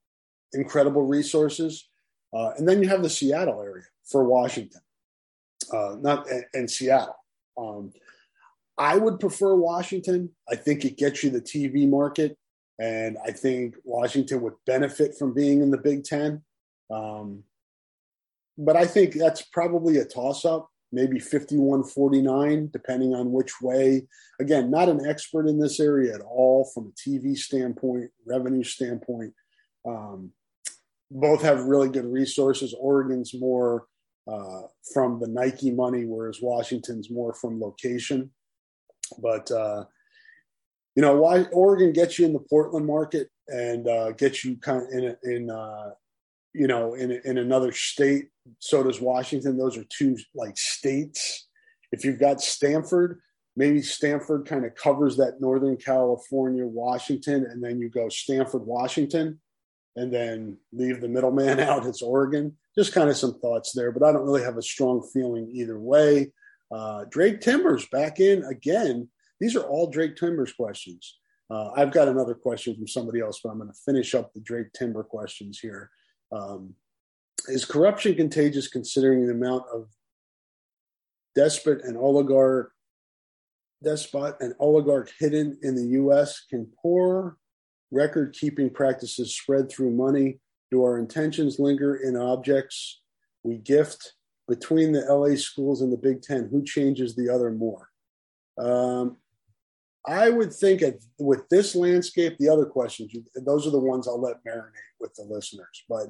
incredible 0.54 1.04
resources, 1.04 1.90
uh, 2.34 2.52
and 2.58 2.68
then 2.68 2.82
you 2.82 2.90
have 2.90 3.04
the 3.04 3.10
Seattle 3.10 3.62
area 3.62 3.86
for 4.06 4.24
Washington, 4.24 4.82
uh, 5.74 5.96
not 6.00 6.28
and, 6.54 6.70
Seattle. 6.70 7.16
Um, 7.58 7.92
I 8.78 8.98
would 8.98 9.20
prefer 9.20 9.56
Washington. 9.56 10.32
I 10.50 10.56
think 10.56 10.86
it 10.86 10.98
gets 10.98 11.24
you 11.24 11.30
the 11.30 11.42
TV 11.42 11.88
market, 11.88 12.38
and 12.80 13.18
I 13.26 13.32
think 13.32 13.76
Washington 13.84 14.42
would 14.42 14.56
benefit 14.66 15.18
from 15.18 15.34
being 15.34 15.62
in 15.62 15.72
the 15.72 15.78
Big 15.78 16.04
Ten. 16.04 16.42
Um, 16.90 17.44
but 18.58 18.76
I 18.76 18.86
think 18.86 19.14
that's 19.14 19.42
probably 19.42 19.98
a 19.98 20.06
toss 20.06 20.46
up, 20.46 20.70
maybe 20.92 21.20
51 21.20 21.84
49, 21.84 22.70
depending 22.72 23.14
on 23.14 23.32
which 23.32 23.62
way. 23.62 24.08
Again, 24.40 24.70
not 24.70 24.90
an 24.90 25.06
expert 25.06 25.48
in 25.48 25.60
this 25.60 25.80
area 25.80 26.14
at 26.14 26.22
all 26.22 26.70
from 26.74 26.88
a 26.88 27.10
TV 27.10 27.38
standpoint, 27.38 28.12
revenue 28.26 28.64
standpoint. 28.64 29.34
Um, 29.86 30.32
both 31.12 31.42
have 31.42 31.66
really 31.66 31.90
good 31.90 32.06
resources. 32.06 32.74
Oregon's 32.80 33.34
more 33.34 33.86
uh, 34.28 34.62
from 34.94 35.20
the 35.20 35.28
Nike 35.28 35.72
money, 35.72 36.06
whereas 36.06 36.40
Washington's 36.42 37.12
more 37.12 37.34
from 37.34 37.60
location. 37.60 38.32
But, 39.20 39.52
uh, 39.52 39.86
you 40.96 41.02
know, 41.02 41.18
why 41.18 41.44
Oregon 41.52 41.92
gets 41.92 42.18
you 42.18 42.26
in 42.26 42.34
the 42.34 42.40
Portland 42.50 42.88
market 42.88 43.28
and 43.48 43.88
uh, 43.88 44.12
gets 44.12 44.46
you 44.46 44.58
kind 44.58 44.82
of 44.82 44.88
in, 44.92 45.16
in 45.24 45.50
uh, 45.50 45.92
you 46.54 46.68
know, 46.68 46.96
in 46.96 47.12
in 47.24 47.38
another 47.38 47.72
state. 47.72 48.30
So 48.60 48.84
does 48.84 49.02
Washington. 49.02 49.58
Those 49.58 49.78
are 49.78 49.86
two 49.90 50.18
like 50.36 50.58
states. 50.58 51.48
If 51.92 52.04
you've 52.06 52.20
got 52.20 52.42
Stanford, 52.42 53.20
maybe 53.56 53.82
Stanford 53.82 54.46
kind 54.46 54.66
of 54.66 54.76
covers 54.76 55.18
that 55.18 55.40
Northern 55.40 55.78
California, 55.78 56.66
Washington, 56.66 57.46
and 57.50 57.64
then 57.64 57.80
you 57.80 57.90
go 57.90 58.10
Stanford, 58.10 58.66
Washington, 58.66 59.40
and 59.96 60.14
then 60.14 60.58
leave 60.72 61.02
the 61.02 61.08
middleman 61.08 61.60
out. 61.70 61.86
It's 61.86 62.02
Oregon. 62.02 62.58
Just 62.78 62.94
kind 62.94 63.10
of 63.10 63.18
some 63.18 63.40
thoughts 63.40 63.74
there, 63.74 63.92
but 63.92 64.04
I 64.04 64.12
don't 64.12 64.26
really 64.26 64.44
have 64.44 64.58
a 64.58 64.62
strong 64.62 65.08
feeling 65.14 65.50
either 65.54 65.80
way. 65.80 66.32
Uh, 66.72 67.06
Drake 67.10 67.42
Timbers 67.42 67.86
back 67.92 68.20
in 68.20 68.44
again. 68.46 69.10
These 69.40 69.56
are 69.56 69.64
all 69.64 69.90
Drake 69.90 70.16
Timbers 70.16 70.54
questions. 70.54 71.18
Uh, 71.50 71.72
I've 71.76 71.92
got 71.92 72.08
another 72.08 72.34
question 72.34 72.76
from 72.76 72.88
somebody 72.88 73.20
else, 73.20 73.42
but 73.44 73.50
I'm 73.50 73.58
going 73.58 73.70
to 73.70 73.80
finish 73.86 74.16
up 74.16 74.32
the 74.34 74.40
Drake 74.40 74.72
Timber 74.74 75.04
questions 75.04 75.60
here. 75.60 75.90
Um, 76.32 76.76
is 77.48 77.66
corruption 77.66 78.16
contagious 78.16 78.70
considering 78.70 79.26
the 79.26 79.34
amount 79.34 79.66
of 79.74 79.88
despot 81.36 81.82
and 81.84 81.98
oligarch 81.98 82.72
despot 83.84 84.36
and 84.40 84.54
oligarch 84.60 85.12
hidden 85.20 85.58
in 85.64 85.76
the 85.76 85.98
US 86.00 86.46
can 86.50 86.68
poor 86.82 87.38
record 87.92 88.36
keeping 88.40 88.70
practices 88.70 89.36
spread 89.36 89.70
through 89.70 89.92
money 89.92 90.40
do 90.72 90.84
our 90.84 90.98
intentions 90.98 91.60
linger 91.60 91.96
in 91.96 92.16
objects 92.16 93.02
we 93.44 93.58
gift 93.58 94.14
between 94.48 94.92
the 94.92 95.02
LA 95.02 95.36
schools 95.36 95.82
and 95.82 95.92
the 95.92 95.98
Big 95.98 96.22
Ten 96.22 96.48
who 96.52 96.64
changes 96.64 97.16
the 97.16 97.30
other 97.30 97.52
more 97.52 97.90
um, 98.58 99.18
I 100.08 100.30
would 100.30 100.54
think 100.54 100.82
at, 100.82 100.96
with 101.20 101.48
this 101.50 101.76
landscape, 101.76 102.38
the 102.38 102.50
other 102.50 102.66
questions, 102.66 103.14
those 103.36 103.68
are 103.68 103.72
the 103.72 103.80
ones 103.80 104.08
I'll 104.08 104.22
let 104.22 104.44
marinate 104.46 104.72
with 105.00 105.14
the 105.14 105.24
listeners. 105.24 105.84
But 105.88 106.08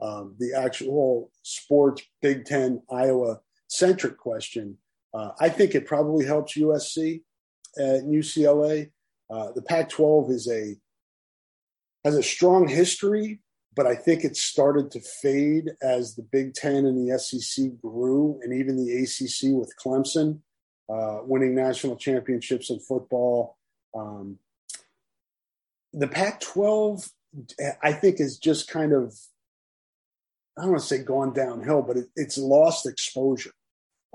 um, 0.00 0.36
the 0.38 0.54
actual 0.54 1.30
sports 1.42 2.02
Big 2.22 2.44
Ten 2.44 2.82
Iowa 2.90 3.40
centric 3.68 4.16
question, 4.16 4.78
uh, 5.12 5.30
I 5.40 5.48
think 5.48 5.74
it 5.74 5.86
probably 5.86 6.24
helps 6.24 6.56
USC 6.56 7.22
at 7.78 8.04
UCLA. 8.04 8.90
Uh, 9.28 9.52
the 9.54 9.62
Pac-12 9.62 10.30
is 10.30 10.48
a 10.48 10.76
has 12.06 12.14
a 12.14 12.22
strong 12.22 12.68
history, 12.68 13.40
but 13.74 13.84
I 13.84 13.96
think 13.96 14.22
it 14.22 14.36
started 14.36 14.92
to 14.92 15.00
fade 15.00 15.72
as 15.82 16.14
the 16.14 16.22
Big 16.22 16.54
Ten 16.54 16.86
and 16.86 16.96
the 16.96 17.18
SEC 17.18 17.66
grew, 17.82 18.38
and 18.42 18.54
even 18.54 18.76
the 18.76 18.92
ACC 19.02 19.52
with 19.58 19.74
Clemson 19.84 20.38
uh, 20.88 21.18
winning 21.24 21.56
national 21.56 21.96
championships 21.96 22.70
in 22.70 22.78
football. 22.78 23.56
Um, 23.92 24.38
the 25.92 26.06
Pac 26.06 26.38
12, 26.42 27.10
I 27.82 27.92
think, 27.92 28.20
is 28.20 28.38
just 28.38 28.68
kind 28.68 28.92
of, 28.92 29.12
I 30.56 30.62
don't 30.62 30.70
want 30.70 30.82
to 30.82 30.86
say 30.86 31.02
gone 31.02 31.32
downhill, 31.32 31.82
but 31.82 31.96
it, 31.96 32.06
it's 32.14 32.38
lost 32.38 32.86
exposure. 32.86 33.50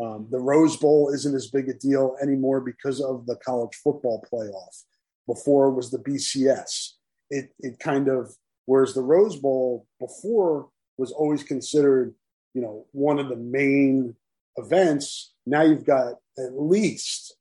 Um, 0.02 0.30
the 0.32 0.40
Rose 0.40 0.78
Bowl 0.78 1.12
isn't 1.14 1.36
as 1.36 1.50
big 1.50 1.68
a 1.68 1.74
deal 1.74 2.16
anymore 2.24 2.62
because 2.62 3.02
of 3.02 3.26
the 3.26 3.36
college 3.36 3.76
football 3.84 4.26
playoff. 4.32 4.84
Before 5.28 5.68
it 5.68 5.74
was 5.74 5.92
the 5.92 6.00
BCS. 6.00 6.94
It, 7.32 7.54
it 7.60 7.80
kind 7.80 8.08
of, 8.08 8.36
whereas 8.66 8.94
the 8.94 9.02
Rose 9.02 9.38
Bowl 9.38 9.88
before 10.00 10.70
was 10.98 11.12
always 11.12 11.44
considered, 11.44 12.14
you 12.54 12.62
know, 12.62 12.86
one 12.92 13.20
of 13.20 13.30
the 13.30 13.36
main 13.38 14.16
events. 14.58 15.34
Now 15.46 15.64
you've 15.64 15.86
got 15.86 16.16
at 16.38 16.60
least 16.60 17.36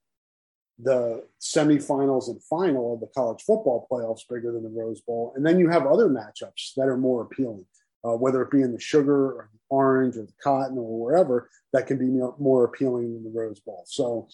the 0.78 1.26
semifinals 1.40 2.28
and 2.28 2.42
final 2.44 2.94
of 2.94 3.00
the 3.00 3.10
college 3.14 3.42
football 3.42 3.86
playoffs 3.90 4.22
bigger 4.30 4.52
than 4.52 4.62
the 4.62 4.70
Rose 4.70 5.02
Bowl. 5.02 5.32
And 5.36 5.44
then 5.44 5.58
you 5.58 5.68
have 5.68 5.86
other 5.86 6.08
matchups 6.08 6.74
that 6.76 6.88
are 6.88 6.96
more 6.96 7.22
appealing, 7.22 7.66
uh, 8.02 8.16
whether 8.16 8.40
it 8.42 8.50
be 8.50 8.62
in 8.62 8.72
the 8.72 8.80
sugar 8.80 9.32
or 9.32 9.50
the 9.52 9.58
orange 9.68 10.16
or 10.16 10.22
the 10.22 10.32
cotton 10.42 10.78
or 10.78 11.00
wherever, 11.00 11.50
that 11.72 11.86
can 11.86 11.98
be 11.98 12.06
more 12.38 12.64
appealing 12.64 13.12
than 13.12 13.24
the 13.24 13.38
Rose 13.38 13.60
Bowl. 13.60 13.84
So 13.86 14.28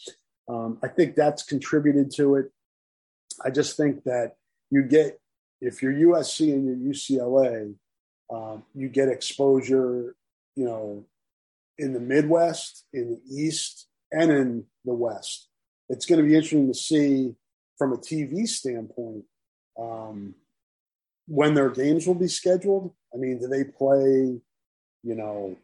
um, 0.49 0.79
I 0.85 0.89
think 0.89 1.17
that's 1.17 1.43
contributed 1.43 2.13
to 2.17 2.37
it. 2.37 2.53
I 3.45 3.51
just 3.51 3.77
think 3.77 4.05
that 4.05 4.37
you 4.71 4.83
get, 4.83 5.19
if 5.61 5.83
you're 5.83 5.93
USC 5.93 6.53
and 6.53 6.67
you're 6.67 6.93
UCLA, 6.93 7.75
um, 8.33 8.65
you 8.75 8.89
get 8.89 9.09
exposure, 9.09 10.15
you 10.55 10.65
know, 10.65 11.05
in 11.79 11.93
the 11.93 12.01
Midwest, 12.01 12.85
in 12.93 13.11
the 13.11 13.21
East, 13.31 13.89
and 14.13 14.31
in 14.31 14.65
the 14.85 14.95
West. 14.95 15.49
It's 15.89 16.07
going 16.07 16.21
to 16.21 16.27
be 16.27 16.35
interesting 16.35 16.69
to 16.69 16.75
see 16.75 17.35
from 17.79 17.93
a 17.93 17.97
TV 17.97 18.49
standpoint 18.49 19.25
um, 19.79 20.35
when 21.29 21.55
their 21.55 21.71
games 21.71 22.07
will 22.07 22.15
be 22.15 22.29
scheduled. 22.29 22.93
I 23.15 23.19
mean, 23.19 23.39
do 23.39 23.47
they 23.47 23.65
play, 23.65 24.41
you 25.03 25.15
know, 25.15 25.57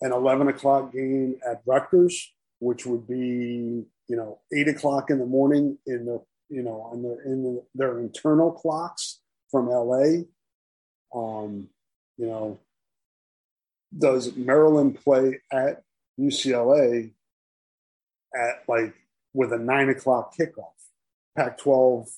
an 0.00 0.12
11 0.12 0.48
o'clock 0.48 0.92
game 0.92 1.36
at 1.48 1.62
Rutgers, 1.66 2.32
which 2.58 2.86
would 2.86 3.06
be, 3.06 3.84
you 4.08 4.16
know, 4.16 4.38
eight 4.52 4.68
o'clock 4.68 5.10
in 5.10 5.18
the 5.18 5.26
morning 5.26 5.78
in 5.86 6.06
the, 6.06 6.22
you 6.48 6.62
know, 6.62 6.82
on 6.92 7.02
their, 7.02 7.20
in 7.22 7.42
the, 7.42 7.62
their 7.74 7.98
internal 7.98 8.52
clocks 8.52 9.20
from 9.50 9.68
LA. 9.68 10.22
Um, 11.14 11.68
you 12.16 12.26
know, 12.26 12.58
does 13.96 14.34
Maryland 14.36 14.98
play 15.02 15.40
at 15.52 15.82
UCLA 16.18 17.12
at 18.34 18.62
like 18.68 18.94
with 19.32 19.52
a 19.52 19.58
nine 19.58 19.88
o'clock 19.88 20.34
kickoff? 20.36 20.72
Pac 21.36 21.58
12, 21.58 22.08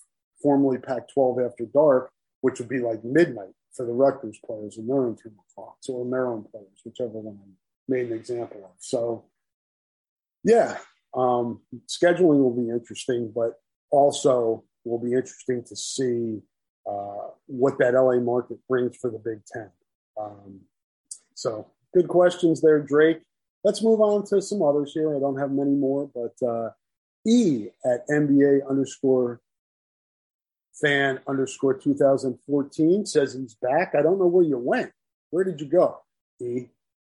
formerly 0.41 0.79
Pac 0.79 1.09
12 1.13 1.41
after 1.41 1.67
dark, 1.67 2.11
which 2.41 2.59
would 2.59 2.69
be 2.69 2.79
like 2.79 3.05
midnight 3.05 3.55
for 3.73 3.85
the 3.85 3.93
Rutgers 3.93 4.39
players 4.45 4.77
and 4.77 4.89
their 4.89 5.17
10 5.23 5.33
clocks 5.55 5.89
or 5.89 6.05
Maryland 6.05 6.47
players, 6.51 6.81
whichever 6.85 7.19
one 7.19 7.39
I 7.43 7.51
made 7.89 8.07
an 8.07 8.13
example 8.13 8.65
of. 8.65 8.71
So, 8.79 9.25
yeah, 10.45 10.79
um, 11.15 11.61
scheduling 11.89 12.43
will 12.43 12.55
be 12.55 12.71
interesting, 12.71 13.33
but 13.35 13.55
also 13.91 14.65
will 14.85 14.99
be 14.99 15.15
interesting 15.15 15.63
to 15.65 15.77
see 15.77 16.41
uh, 16.89 17.29
what 17.47 17.79
that 17.79 17.95
LA 17.95 18.21
market 18.21 18.59
brings 18.69 18.97
for 18.97 19.11
the 19.11 19.19
Big 19.19 19.45
Ten. 19.47 19.71
Um, 20.21 20.61
so, 21.35 21.67
good 21.95 22.09
questions 22.09 22.61
there, 22.61 22.81
Drake. 22.81 23.21
Let's 23.65 23.83
move 23.83 24.01
on 24.01 24.25
to 24.27 24.41
some 24.41 24.63
others 24.63 24.93
here. 24.93 25.15
I 25.15 25.21
don't 25.21 25.39
have 25.39 25.51
many 25.51 25.73
more, 25.73 26.11
but 26.15 26.47
uh, 26.47 26.71
E 27.27 27.69
at 27.85 28.09
NBA 28.09 28.69
underscore 28.69 29.41
fan 30.81 31.21
underscore 31.27 31.75
2014 31.75 33.07
says 33.07 33.35
he's 33.35 33.55
back. 33.55 33.95
I 33.99 34.03
don't 34.03 34.19
know 34.19 34.27
where 34.27 34.45
you 34.45 34.59
went. 34.59 34.93
Where 35.31 35.45
did 35.45 35.61
you 35.61 35.67
go, 35.67 35.99
E? 36.41 36.67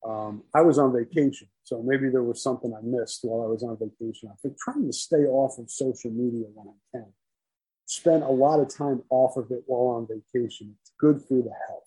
Um, 0.06 0.42
I 0.54 0.62
was 0.62 0.78
on 0.78 0.92
vacation, 0.92 1.48
so 1.62 1.82
maybe 1.82 2.08
there 2.08 2.22
was 2.22 2.42
something 2.42 2.74
I 2.74 2.80
missed 2.82 3.20
while 3.22 3.46
I 3.46 3.50
was 3.50 3.62
on 3.62 3.76
vacation. 3.78 4.28
I've 4.30 4.42
been 4.42 4.56
trying 4.58 4.86
to 4.86 4.92
stay 4.92 5.24
off 5.26 5.58
of 5.58 5.70
social 5.70 6.10
media 6.10 6.46
when 6.54 6.68
I 6.68 6.98
can. 6.98 7.12
Spend 7.86 8.22
a 8.22 8.28
lot 8.28 8.60
of 8.60 8.74
time 8.74 9.02
off 9.10 9.36
of 9.36 9.50
it 9.50 9.62
while 9.66 9.96
on 9.96 10.06
vacation. 10.06 10.74
It's 10.80 10.92
good 10.98 11.20
for 11.22 11.42
the 11.42 11.52
health. 11.68 11.82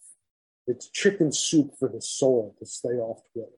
It's 0.68 0.90
chicken 0.90 1.32
soup 1.32 1.72
for 1.78 1.90
the 1.90 2.02
soul 2.02 2.56
to 2.60 2.66
stay 2.66 2.90
off 2.90 3.22
Twitter. 3.34 3.50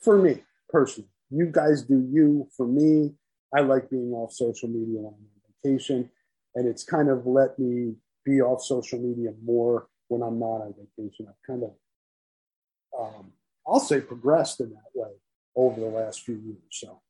For 0.00 0.18
me, 0.18 0.42
personally. 0.68 1.10
You 1.30 1.46
guys 1.46 1.82
do 1.82 2.06
you. 2.10 2.48
For 2.56 2.66
me, 2.66 3.14
I 3.54 3.60
like 3.60 3.90
being 3.90 4.12
off 4.12 4.32
social 4.32 4.68
media 4.68 5.00
when 5.00 5.14
I'm 5.14 5.20
on 5.20 5.54
vacation 5.62 6.10
and 6.54 6.66
it's 6.66 6.84
kind 6.84 7.08
of 7.08 7.26
let 7.26 7.58
me 7.58 7.94
be 8.24 8.40
off 8.40 8.62
social 8.62 8.98
media 8.98 9.30
more 9.44 9.88
when 10.08 10.22
I'm 10.22 10.38
not 10.38 10.62
on 10.62 10.74
vacation. 10.74 11.26
I've 11.28 11.46
kind 11.46 11.62
of, 11.64 11.72
um, 12.98 13.32
I'll 13.66 13.80
say, 13.80 14.00
progressed 14.00 14.60
in 14.60 14.70
that 14.70 14.90
way 14.94 15.10
over 15.56 15.80
the 15.80 15.86
last 15.86 16.22
few 16.22 16.34
years. 16.34 16.58
So, 16.70 17.00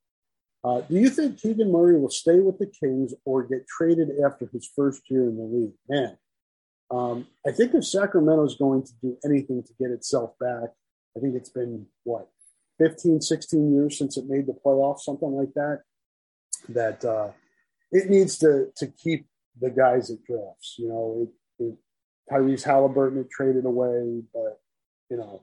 uh, 0.63 0.83
do 0.83 0.97
you 0.97 1.09
think 1.09 1.41
Keegan 1.41 1.73
Murray 1.73 1.99
will 1.99 2.11
stay 2.11 2.41
with 2.41 2.59
the 2.59 2.67
Kings 2.67 3.15
or 3.25 3.43
get 3.45 3.67
traded 3.67 4.09
after 4.25 4.49
his 4.53 4.69
first 4.77 5.03
year 5.09 5.23
in 5.23 5.37
the 5.37 5.45
league? 5.45 5.73
Man, 5.89 6.19
um, 6.91 7.27
I 7.47 7.53
think 7.53 7.75
if 7.75 7.85
Sacramento 7.85 8.45
is 8.45 8.57
going 8.57 8.83
to 8.83 8.93
do 9.01 9.17
anything 9.25 9.63
to 9.63 9.73
get 9.81 9.91
itself 9.91 10.33
back, 10.39 10.71
I 11.17 11.21
think 11.21 11.35
it's 11.35 11.51
been 11.51 11.87
what 12.05 12.29
15, 12.79 13.21
16 13.21 13.75
years 13.75 13.99
since 13.99 14.17
it 14.17 14.25
made 14.27 14.47
the 14.47 14.57
playoffs, 14.65 15.01
something 15.01 15.33
like 15.33 15.53
that. 15.55 15.83
That 16.69 17.05
uh, 17.05 17.31
it 17.93 18.11
needs 18.11 18.39
to 18.39 18.71
to 18.77 18.87
keep 18.87 19.27
the 19.61 19.71
guys 19.71 20.11
it 20.11 20.25
drafts. 20.25 20.77
You 20.79 20.89
know, 20.89 21.29
it, 21.59 21.65
it, 21.65 21.75
Tyrese 22.31 22.65
Halliburton 22.65 23.19
had 23.19 23.31
traded 23.31 23.65
away, 23.65 24.23
but 24.33 24.61
you 25.09 25.17
know, 25.17 25.43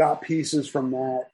got 0.00 0.22
pieces 0.22 0.66
from 0.66 0.92
that. 0.92 1.24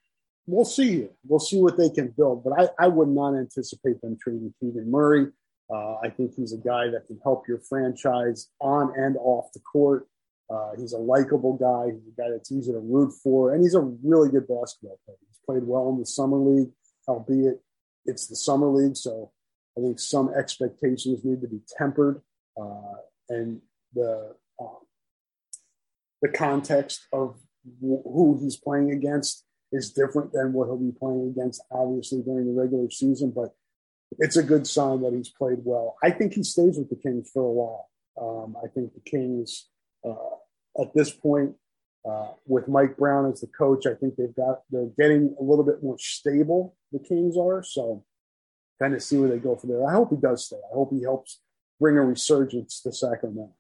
We'll 0.49 0.65
see. 0.65 1.09
We'll 1.25 1.47
see 1.51 1.61
what 1.61 1.77
they 1.77 1.89
can 1.89 2.09
build, 2.09 2.43
but 2.43 2.53
I, 2.61 2.87
I 2.87 2.89
would 2.89 3.09
not 3.09 3.37
anticipate 3.37 4.01
them 4.01 4.19
trading 4.21 4.53
Keegan 4.59 4.91
Murray. 4.91 5.29
Uh, 5.73 5.95
I 6.03 6.09
think 6.11 6.35
he's 6.35 6.53
a 6.53 6.59
guy 6.59 6.89
that 6.89 7.07
can 7.07 7.21
help 7.23 7.47
your 7.47 7.61
franchise 7.61 8.49
on 8.61 8.93
and 8.97 9.17
off 9.19 9.53
the 9.53 9.61
court. 9.61 10.09
Uh, 10.51 10.71
he's 10.79 10.93
a 10.93 10.99
likable 10.99 11.57
guy. 11.57 11.93
He's 11.93 12.09
a 12.13 12.21
guy 12.21 12.29
that's 12.31 12.51
easy 12.51 12.73
to 12.73 12.81
root 12.81 13.13
for, 13.23 13.55
and 13.55 13.63
he's 13.63 13.75
a 13.75 13.81
really 13.81 14.31
good 14.31 14.49
basketball 14.49 14.99
player. 15.05 15.19
He's 15.29 15.41
played 15.47 15.65
well 15.65 15.89
in 15.91 16.01
the 16.01 16.07
summer 16.07 16.39
league, 16.39 16.71
albeit 17.07 17.61
it's 18.05 18.27
the 18.27 18.37
summer 18.37 18.69
league, 18.69 18.97
so 18.97 19.31
I 19.77 19.81
think 19.81 20.01
some 20.01 20.33
expectations 20.35 21.25
need 21.25 21.41
to 21.41 21.49
be 21.49 21.61
tempered, 21.79 22.21
uh, 22.61 22.99
and 23.29 23.61
the 23.95 24.35
uh, 24.61 24.81
the 26.23 26.29
context 26.29 27.07
of 27.13 27.37
who 27.81 28.39
he's 28.43 28.57
playing 28.57 28.93
against 28.93 29.45
is 29.73 29.91
different 29.91 30.33
than 30.33 30.53
what 30.53 30.67
he'll 30.67 30.77
be 30.77 30.93
playing 30.93 31.35
against, 31.37 31.63
obviously 31.71 32.23
during 32.23 32.47
the 32.47 32.61
regular 32.61 32.91
season. 32.91 33.33
But 33.35 33.55
it's 34.19 34.37
a 34.37 34.43
good 34.43 34.67
sign 34.67 35.03
that 35.03 35.13
he's 35.13 35.29
played 35.29 35.59
well. 35.65 35.97
I 36.03 36.11
think 36.11 36.35
he 36.35 36.43
stays 36.43 36.79
with 36.79 36.89
the 36.89 36.97
Kings 36.97 37.31
for 37.33 37.43
a 37.43 37.53
while. 37.53 37.91
Um, 38.21 38.57
I 38.63 38.69
think 38.69 38.95
the 38.95 39.01
Kings, 39.01 39.67
uh, 40.05 40.37
at 40.81 40.95
this 40.95 41.11
point, 41.11 41.55
uh, 42.09 42.29
with 42.47 42.69
Mike 42.69 42.97
Brown 42.97 43.31
as 43.31 43.41
the 43.41 43.49
coach, 43.49 43.85
I 43.87 43.95
think 43.95 44.15
they've 44.17 44.35
got 44.35 44.61
they're 44.71 44.91
getting 44.99 45.35
a 45.41 45.43
little 45.43 45.65
bit 45.65 45.83
more 45.83 45.99
stable. 45.99 46.77
The 46.93 47.01
Kings 47.01 47.37
are 47.37 47.63
so 47.63 48.05
kind 48.81 48.95
of 48.95 49.03
see 49.03 49.19
where 49.19 49.29
they 49.29 49.39
go 49.39 49.57
from 49.57 49.71
there. 49.71 49.87
I 49.87 49.93
hope 49.93 50.11
he 50.11 50.17
does 50.17 50.47
stay. 50.47 50.57
I 50.57 50.75
hope 50.75 50.93
he 50.93 51.03
helps 51.03 51.41
bring 51.81 51.97
a 51.97 52.03
resurgence 52.03 52.81
to 52.83 52.93
Sacramento. 52.93 53.55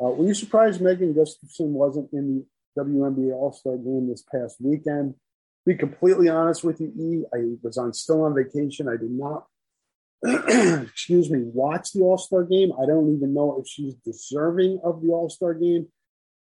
Uh, 0.00 0.10
were 0.10 0.26
you 0.26 0.34
surprised 0.34 0.80
Megan 0.80 1.14
Gustafson 1.14 1.72
wasn't 1.74 2.10
in 2.12 2.36
the 2.36 2.46
WNBA 2.84 3.32
All 3.32 3.52
Star 3.52 3.76
game 3.76 4.08
this 4.08 4.22
past 4.22 4.56
weekend? 4.60 5.14
Be 5.66 5.74
completely 5.74 6.28
honest 6.28 6.64
with 6.64 6.80
you, 6.80 6.88
E. 6.98 7.24
I 7.34 7.56
was 7.62 7.76
on 7.76 7.92
still 7.92 8.22
on 8.22 8.34
vacation. 8.34 8.88
I 8.88 8.96
did 8.96 9.10
not, 9.10 9.46
excuse 10.86 11.30
me, 11.30 11.42
watch 11.44 11.92
the 11.92 12.00
All 12.00 12.18
Star 12.18 12.44
game. 12.44 12.72
I 12.80 12.86
don't 12.86 13.14
even 13.14 13.34
know 13.34 13.58
if 13.60 13.68
she's 13.68 13.94
deserving 14.04 14.80
of 14.84 15.02
the 15.02 15.08
All 15.08 15.28
Star 15.28 15.54
game. 15.54 15.88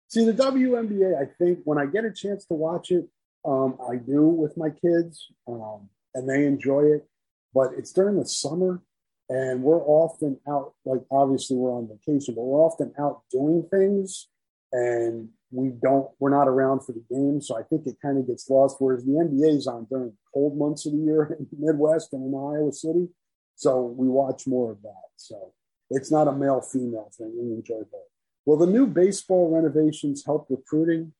See, 0.08 0.24
the 0.24 0.32
WNBA, 0.32 1.20
I 1.20 1.26
think 1.38 1.60
when 1.64 1.78
I 1.78 1.86
get 1.86 2.04
a 2.04 2.12
chance 2.12 2.44
to 2.46 2.54
watch 2.54 2.90
it, 2.90 3.06
um, 3.44 3.76
I 3.90 3.96
do 3.96 4.22
with 4.26 4.56
my 4.56 4.70
kids, 4.70 5.26
um, 5.46 5.88
and 6.14 6.28
they 6.28 6.46
enjoy 6.46 6.82
it 6.82 7.08
but 7.54 7.70
it's 7.78 7.92
during 7.92 8.18
the 8.18 8.26
summer 8.26 8.82
and 9.30 9.62
we're 9.62 9.82
often 9.84 10.38
out 10.48 10.74
like 10.84 11.00
obviously 11.10 11.56
we're 11.56 11.72
on 11.72 11.88
vacation 11.88 12.34
but 12.34 12.42
we're 12.42 12.60
often 12.60 12.92
out 12.98 13.22
doing 13.30 13.66
things 13.70 14.28
and 14.72 15.28
we 15.54 15.70
don't 15.82 16.08
we're 16.18 16.30
not 16.30 16.48
around 16.48 16.80
for 16.80 16.92
the 16.92 17.04
game 17.10 17.40
so 17.40 17.56
i 17.56 17.62
think 17.62 17.86
it 17.86 17.96
kind 18.02 18.18
of 18.18 18.26
gets 18.26 18.50
lost 18.50 18.76
whereas 18.78 19.04
the 19.04 19.12
nba 19.12 19.56
is 19.56 19.66
on 19.66 19.86
during 19.90 20.12
cold 20.32 20.58
months 20.58 20.86
of 20.86 20.92
the 20.92 20.98
year 20.98 21.36
in 21.38 21.46
the 21.50 21.66
midwest 21.66 22.12
and 22.12 22.24
in 22.24 22.34
iowa 22.34 22.72
city 22.72 23.08
so 23.54 23.82
we 23.82 24.08
watch 24.08 24.46
more 24.46 24.72
of 24.72 24.82
that 24.82 25.08
so 25.16 25.52
it's 25.90 26.10
not 26.10 26.28
a 26.28 26.32
male 26.32 26.60
female 26.60 27.10
thing 27.16 27.32
we 27.36 27.54
enjoy 27.54 27.82
both 27.92 28.10
Well, 28.46 28.58
the 28.58 28.66
new 28.66 28.86
baseball 28.86 29.54
renovations 29.54 30.24
help 30.24 30.46
recruiting 30.50 31.12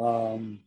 um, 0.00 0.60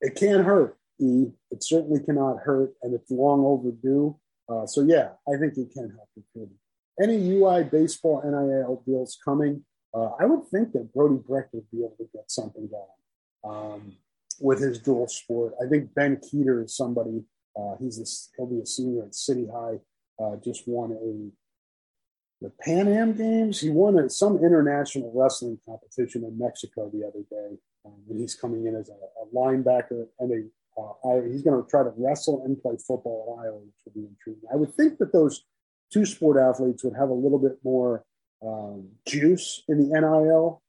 it 0.00 0.14
can't 0.16 0.44
hurt 0.44 0.76
E. 1.00 1.26
It 1.50 1.64
certainly 1.64 2.00
cannot 2.00 2.38
hurt, 2.38 2.74
and 2.82 2.94
it's 2.94 3.10
long 3.10 3.44
overdue. 3.44 4.16
Uh, 4.48 4.66
so 4.66 4.82
yeah, 4.82 5.10
I 5.26 5.38
think 5.38 5.56
it 5.56 5.72
can 5.72 5.90
help 5.90 6.08
recruiting. 6.16 6.56
Any 7.02 7.30
UI 7.30 7.64
baseball 7.64 8.22
NIL 8.24 8.82
deals 8.86 9.18
coming? 9.24 9.64
Uh, 9.92 10.10
I 10.20 10.24
would 10.24 10.46
think 10.48 10.72
that 10.72 10.92
Brody 10.94 11.20
Brecht 11.26 11.52
would 11.52 11.70
be 11.70 11.78
able 11.78 11.96
to 11.98 12.08
get 12.12 12.30
something 12.30 12.68
going 12.68 13.52
um, 13.52 13.96
with 14.40 14.60
his 14.60 14.78
dual 14.78 15.08
sport. 15.08 15.54
I 15.64 15.68
think 15.68 15.94
Ben 15.94 16.16
Kueter 16.16 16.64
is 16.64 16.76
somebody. 16.76 17.24
Uh, 17.58 17.74
he's 17.80 17.98
a, 17.98 18.06
he'll 18.36 18.46
be 18.46 18.60
a 18.60 18.66
senior 18.66 19.04
at 19.04 19.14
City 19.14 19.46
High. 19.52 19.78
Uh, 20.22 20.36
just 20.44 20.64
won 20.66 20.92
a 20.92 21.30
the 22.42 22.52
Pan 22.62 22.88
Am 22.88 23.12
Games. 23.12 23.60
He 23.60 23.68
won 23.68 23.98
a, 23.98 24.08
some 24.08 24.38
international 24.38 25.12
wrestling 25.14 25.58
competition 25.66 26.24
in 26.24 26.38
Mexico 26.38 26.90
the 26.92 27.06
other 27.06 27.24
day, 27.30 27.58
um, 27.84 28.00
and 28.08 28.18
he's 28.18 28.34
coming 28.34 28.66
in 28.66 28.76
as 28.76 28.88
a, 28.88 28.92
a 28.92 29.26
linebacker 29.34 30.06
and 30.20 30.32
a 30.32 30.48
uh, 30.80 31.20
he's 31.22 31.42
going 31.42 31.62
to 31.62 31.68
try 31.68 31.82
to 31.82 31.92
wrestle 31.96 32.42
and 32.44 32.60
play 32.62 32.76
football 32.86 33.36
at 33.36 33.44
Iowa, 33.44 33.58
which 33.58 33.74
will 33.84 34.02
be 34.02 34.08
intriguing. 34.08 34.48
I 34.52 34.56
would 34.56 34.74
think 34.74 34.98
that 34.98 35.12
those 35.12 35.44
two 35.92 36.06
sport 36.06 36.38
athletes 36.38 36.84
would 36.84 36.94
have 36.96 37.10
a 37.10 37.14
little 37.14 37.38
bit 37.38 37.58
more 37.64 38.04
um, 38.46 38.88
juice 39.06 39.62
in 39.68 39.88
the 39.88 40.00
NIL 40.00 40.62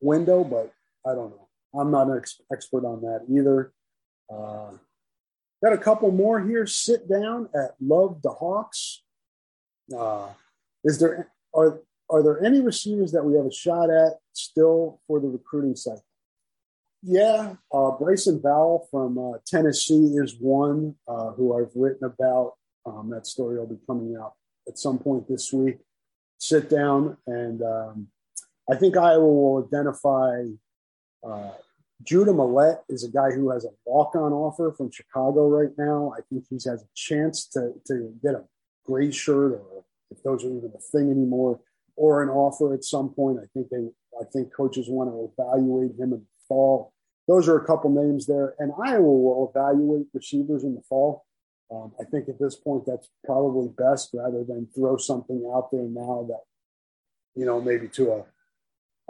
window, 0.00 0.44
but 0.44 0.72
I 1.06 1.14
don't 1.14 1.30
know. 1.30 1.48
I'm 1.78 1.90
not 1.90 2.08
an 2.08 2.18
ex- 2.18 2.40
expert 2.52 2.84
on 2.84 3.02
that 3.02 3.26
either. 3.30 3.72
Uh, 4.32 4.72
got 5.62 5.72
a 5.72 5.78
couple 5.78 6.10
more 6.10 6.40
here. 6.40 6.66
Sit 6.66 7.08
down 7.08 7.48
at 7.54 7.74
Love 7.80 8.22
the 8.22 8.30
Hawks. 8.30 9.02
Uh, 9.96 10.28
is 10.84 10.98
there 10.98 11.30
are 11.54 11.80
are 12.10 12.22
there 12.22 12.42
any 12.42 12.60
receivers 12.60 13.12
that 13.12 13.24
we 13.24 13.36
have 13.36 13.46
a 13.46 13.52
shot 13.52 13.90
at 13.90 14.14
still 14.32 15.00
for 15.06 15.20
the 15.20 15.28
recruiting 15.28 15.76
cycle? 15.76 16.04
Yeah, 17.02 17.54
uh, 17.72 17.92
Bryson 17.92 18.40
Vowell 18.40 18.88
from 18.90 19.18
uh, 19.18 19.38
Tennessee 19.46 20.14
is 20.16 20.36
one 20.40 20.96
uh, 21.06 21.30
who 21.32 21.56
I've 21.58 21.70
written 21.74 22.04
about. 22.04 22.54
Um, 22.86 23.10
that 23.10 23.26
story 23.26 23.58
will 23.58 23.66
be 23.66 23.78
coming 23.86 24.16
out 24.20 24.34
at 24.66 24.78
some 24.78 24.98
point 24.98 25.28
this 25.28 25.52
week. 25.52 25.78
Sit 26.38 26.70
down, 26.70 27.16
and 27.26 27.62
um, 27.62 28.08
I 28.70 28.76
think 28.76 28.96
Iowa 28.96 29.26
will 29.26 29.66
identify. 29.66 30.44
Uh, 31.26 31.50
Judah 32.04 32.32
Millett 32.32 32.78
is 32.88 33.02
a 33.02 33.10
guy 33.10 33.32
who 33.32 33.50
has 33.50 33.64
a 33.64 33.70
walk-on 33.84 34.32
offer 34.32 34.72
from 34.76 34.88
Chicago 34.90 35.48
right 35.48 35.72
now. 35.76 36.14
I 36.16 36.20
think 36.30 36.44
he 36.48 36.54
has 36.56 36.82
a 36.82 36.88
chance 36.94 37.46
to 37.48 37.72
to 37.86 38.14
get 38.22 38.34
a 38.34 38.44
gray 38.86 39.10
shirt, 39.10 39.52
or 39.52 39.84
if 40.10 40.22
those 40.22 40.44
are 40.44 40.48
even 40.48 40.72
a 40.76 40.80
thing 40.80 41.10
anymore, 41.10 41.60
or 41.96 42.22
an 42.22 42.28
offer 42.28 42.72
at 42.72 42.84
some 42.84 43.10
point. 43.10 43.38
I 43.42 43.46
think 43.52 43.68
they, 43.70 43.88
I 44.18 44.24
think 44.32 44.54
coaches 44.54 44.88
want 44.88 45.10
to 45.10 45.32
evaluate 45.32 45.98
him 45.98 46.12
in 46.12 46.20
the 46.20 46.26
fall. 46.48 46.92
Those 47.26 47.48
are 47.48 47.58
a 47.58 47.66
couple 47.66 47.90
names 47.90 48.26
there, 48.26 48.54
and 48.58 48.72
Iowa 48.82 49.02
will 49.02 49.52
evaluate 49.52 50.06
receivers 50.14 50.62
in 50.62 50.74
the 50.74 50.82
fall. 50.82 51.24
Um, 51.70 51.92
I 52.00 52.04
think 52.04 52.28
at 52.28 52.38
this 52.38 52.54
point 52.54 52.84
that's 52.86 53.10
probably 53.24 53.68
best 53.68 54.10
rather 54.14 54.42
than 54.42 54.68
throw 54.74 54.96
something 54.96 55.50
out 55.54 55.70
there 55.70 55.82
now 55.82 56.26
that 56.28 56.40
you 57.34 57.44
know 57.44 57.60
maybe 57.60 57.88
to 57.88 58.12
a 58.12 58.24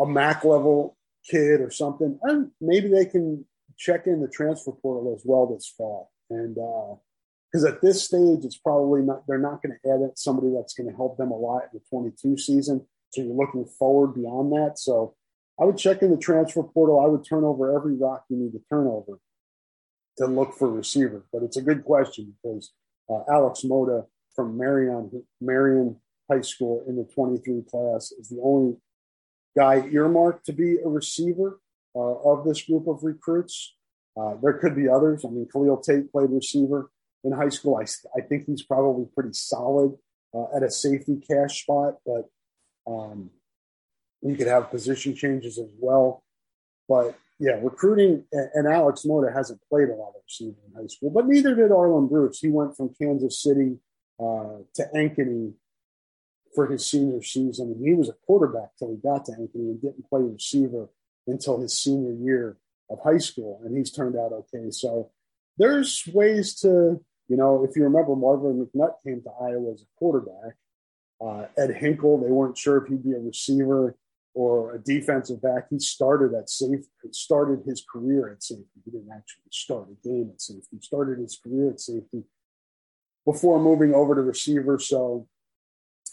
a 0.03 0.07
MAC 0.07 0.45
level 0.45 0.97
kid 1.29 1.61
or 1.61 1.71
something. 1.71 2.19
And 2.23 2.51
maybe 2.61 2.89
they 2.89 3.05
can 3.05 3.45
check 3.77 4.07
in 4.07 4.21
the 4.21 4.29
transfer 4.29 4.73
portal 4.73 5.15
as 5.17 5.23
well 5.25 5.47
this 5.47 5.73
fall, 5.77 6.11
and 6.31 6.55
because 6.55 7.65
uh, 7.65 7.69
at 7.69 7.81
this 7.81 8.03
stage, 8.03 8.45
it's 8.45 8.59
probably 8.59 9.03
not 9.03 9.23
they're 9.29 9.39
not 9.39 9.63
going 9.63 9.79
to 9.83 9.91
add 9.91 10.19
somebody 10.19 10.53
that's 10.55 10.75
going 10.75 10.91
to 10.91 10.97
help 10.97 11.17
them 11.17 11.31
a 11.31 11.37
lot 11.37 11.63
in 11.73 11.81
the 11.81 11.81
22 11.91 12.37
season. 12.39 12.85
So 13.11 13.23
you're 13.23 13.35
looking 13.35 13.65
forward 13.65 14.15
beyond 14.15 14.53
that. 14.53 14.79
So 14.79 15.15
I 15.61 15.65
would 15.65 15.79
check 15.79 16.03
in 16.03 16.11
the 16.11 16.19
transfer 16.19 16.63
portal. 16.63 17.01
I 17.01 17.07
would 17.07 17.25
turn 17.25 17.45
over 17.45 17.75
every 17.75 17.95
rock 17.95 18.25
you 18.29 18.37
need 18.37 18.53
to 18.53 18.61
turn 18.69 18.87
over 18.87 19.19
to 20.19 20.27
look 20.27 20.55
for 20.55 20.71
receivers. 20.71 21.25
But 21.33 21.43
it's 21.43 21.57
a 21.57 21.63
good 21.63 21.85
question 21.85 22.35
because 22.43 22.73
uh, 23.11 23.23
Alex 23.31 23.63
Moda 23.65 24.07
from 24.35 24.57
Marion 24.57 25.25
Marion 25.41 25.97
High 26.31 26.43
School 26.43 26.85
in 26.87 26.97
the 26.97 27.05
23 27.05 27.63
class 27.71 28.13
is 28.13 28.29
the 28.29 28.41
only 28.43 28.77
guy 29.57 29.89
earmarked 29.91 30.47
to 30.47 30.53
be 30.53 30.77
a 30.85 30.89
receiver 30.89 31.61
uh, 31.97 31.99
of 31.99 32.45
this 32.45 32.63
group 32.63 32.87
of 32.87 33.03
recruits. 33.03 33.75
Uh, 34.17 34.35
there 34.43 34.55
could 34.55 34.77
be 34.77 34.89
others. 34.89 35.25
I 35.25 35.31
mean, 35.31 35.49
Kahlil 35.53 35.83
Tate 35.83 36.11
played 36.13 36.31
receiver 36.31 36.91
in 37.25 37.33
high 37.33 37.49
school. 37.49 37.77
I, 37.77 37.87
I 38.17 38.21
think 38.21 38.45
he's 38.47 38.63
probably 38.63 39.07
pretty 39.15 39.33
solid 39.33 39.97
uh, 40.35 40.57
at 40.57 40.63
a 40.63 40.71
safety 40.71 41.17
cash 41.17 41.63
spot, 41.63 41.95
but 42.05 42.29
um, 42.87 43.31
could 44.23 44.47
have 44.47 44.71
position 44.71 45.15
changes 45.15 45.59
as 45.59 45.71
well. 45.79 46.23
But 46.89 47.17
yeah, 47.39 47.59
recruiting 47.63 48.25
and 48.33 48.67
Alex 48.67 49.05
Moda 49.07 49.33
hasn't 49.33 49.61
played 49.71 49.89
a 49.89 49.95
lot 49.95 50.15
of 50.17 50.23
receiver 50.25 50.57
in 50.67 50.81
high 50.81 50.89
school, 50.89 51.11
but 51.11 51.27
neither 51.27 51.55
did 51.55 51.71
Arland 51.71 52.11
Bruce. 52.11 52.41
He 52.41 52.49
went 52.49 52.77
from 52.77 52.95
Kansas 53.01 53.41
City 53.41 53.79
uh, 54.19 54.59
to 54.75 54.87
Ankeny 54.95 55.53
for 56.55 56.67
his 56.67 56.85
senior 56.85 57.23
season, 57.23 57.73
and 57.73 57.87
he 57.87 57.95
was 57.95 58.09
a 58.09 58.17
quarterback 58.27 58.71
till 58.79 58.91
he 58.91 58.97
got 58.97 59.25
to 59.27 59.33
Ankeny 59.33 59.71
and 59.71 59.81
didn't 59.81 60.09
play 60.09 60.23
receiver 60.23 60.89
until 61.29 61.61
his 61.61 61.73
senior 61.75 62.13
year 62.13 62.57
of 62.91 62.99
high 63.05 63.19
school, 63.19 63.61
and 63.65 63.77
he's 63.77 63.93
turned 63.93 64.17
out 64.17 64.33
okay. 64.33 64.71
So 64.71 65.11
there's 65.59 66.09
ways 66.13 66.55
to, 66.61 67.01
you 67.29 67.37
know, 67.37 67.65
if 67.65 67.77
you 67.77 67.85
remember, 67.85 68.17
Marvin 68.17 68.67
McNutt 68.67 68.95
came 69.07 69.23
to 69.23 69.31
Iowa 69.41 69.73
as 69.75 69.83
a 69.83 69.99
quarterback. 69.99 70.57
Uh, 71.21 71.47
Ed 71.57 71.77
Hinkle, 71.77 72.19
they 72.19 72.31
weren't 72.31 72.57
sure 72.57 72.79
if 72.79 72.89
he'd 72.89 73.05
be 73.05 73.13
a 73.13 73.19
receiver 73.19 73.97
or 74.39 74.73
a 74.77 74.79
defensive 74.79 75.43
back. 75.43 75.67
He 75.69 75.81
started 75.81 76.33
at 76.33 76.49
safety, 76.49 76.87
started 77.11 77.65
his 77.67 77.85
career 77.93 78.31
at 78.31 78.41
safety. 78.41 78.81
He 78.85 78.93
didn't 78.93 79.11
actually 79.11 79.51
start 79.51 79.89
a 79.91 79.97
game 80.09 80.31
at 80.33 80.41
safety. 80.41 80.77
He 80.77 80.81
started 80.81 81.19
his 81.19 81.37
career 81.43 81.71
at 81.71 81.81
safety 81.81 82.23
before 83.27 83.59
moving 83.61 83.93
over 83.93 84.15
to 84.15 84.23
receiver. 84.23 84.79
So 84.79 85.27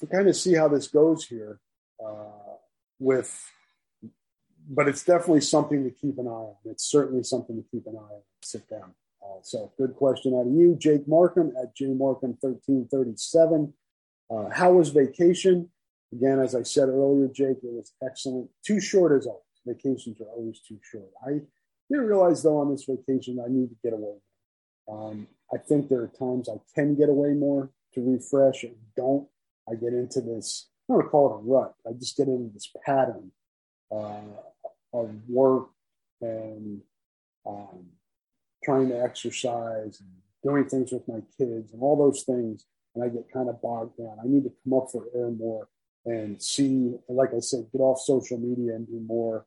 we 0.02 0.08
kind 0.08 0.28
of 0.28 0.36
see 0.36 0.56
how 0.56 0.68
this 0.68 0.88
goes 0.88 1.28
here 1.28 1.60
uh, 2.04 2.56
with, 2.98 3.32
but 4.68 4.88
it's 4.88 5.04
definitely 5.04 5.42
something 5.42 5.84
to 5.84 5.92
keep 5.92 6.18
an 6.18 6.26
eye 6.26 6.32
on. 6.32 6.56
It's 6.66 6.90
certainly 6.90 7.22
something 7.22 7.56
to 7.56 7.64
keep 7.70 7.86
an 7.86 7.96
eye 7.96 8.00
on. 8.16 8.24
Sit 8.42 8.68
down. 8.68 8.96
Uh, 9.22 9.38
so 9.44 9.72
good 9.78 9.96
question 9.96 10.34
out 10.34 10.48
of 10.48 10.54
you, 10.54 10.76
Jake 10.80 11.08
Markham 11.08 11.54
at 11.62 11.78
jmarkham1337. 11.78 13.72
Uh, 14.32 14.50
how 14.50 14.74
was 14.74 14.90
vacation? 14.90 15.70
Again, 16.14 16.40
as 16.40 16.56
I 16.56 16.64
said 16.64 16.90
earlier, 16.90 17.28
Jake, 17.28 17.58
it 17.64 17.74
was 17.74 17.94
excellent. 18.06 18.50
Too 18.66 18.80
short 18.80 19.12
as 19.12 19.26
always. 19.26 19.42
Vacations 19.66 20.22
are 20.22 20.30
always 20.36 20.60
too 20.62 20.80
short. 20.84 21.10
I 21.26 21.42
didn't 21.90 22.08
realize 22.08 22.44
though 22.44 22.60
on 22.60 22.72
this 22.72 22.86
vacation 22.86 23.40
I 23.44 23.50
need 23.50 23.70
to 23.70 23.76
get 23.84 23.94
away. 23.94 24.18
Um, 24.90 25.28
I 25.54 25.58
think 25.58 25.90
there 25.90 26.02
are 26.02 26.12
times 26.20 26.50
I 26.50 26.58
can 26.76 26.96
get 26.96 27.10
away 27.10 27.34
more 27.34 27.72
to 27.94 28.02
refresh 28.02 28.64
and 28.64 28.76
don't. 28.96 29.28
I 29.70 29.76
get 29.76 29.94
into 29.94 30.22
this, 30.22 30.70
I 30.88 30.94
don't 30.94 30.98
want 30.98 31.08
to 31.08 31.10
call 31.10 31.30
it 31.30 31.40
a 31.40 31.52
rut. 31.52 31.74
I 31.88 31.94
just 31.94 32.16
get 32.16 32.28
into 32.28 32.54
this 32.54 32.72
pattern 32.86 33.32
uh, 33.92 34.22
of 34.94 35.10
work 35.28 35.70
and 36.22 36.82
um, 37.48 37.86
trying 38.64 38.90
to 38.90 39.02
exercise 39.02 40.00
and 40.00 40.10
doing 40.44 40.66
things 40.66 40.92
with 40.92 41.08
my 41.08 41.22
kids 41.38 41.74
and 41.74 41.82
all 41.82 41.98
those 41.98 42.24
things. 42.24 42.66
And 42.94 43.04
I 43.04 43.10
get 43.10 43.32
kind 43.34 43.50
of 43.50 43.62
bogged 43.62 43.98
down. 43.98 44.18
I 44.24 44.28
need 44.28 44.44
to 44.44 44.54
come 44.64 44.74
up 44.74 44.88
for 44.92 45.06
air 45.14 45.30
more 45.32 45.68
and 46.06 46.42
see, 46.42 46.94
like 47.10 47.34
I 47.36 47.40
said, 47.40 47.68
get 47.72 47.80
off 47.80 48.00
social 48.00 48.38
media 48.38 48.76
and 48.76 48.88
do 48.88 49.00
more 49.06 49.46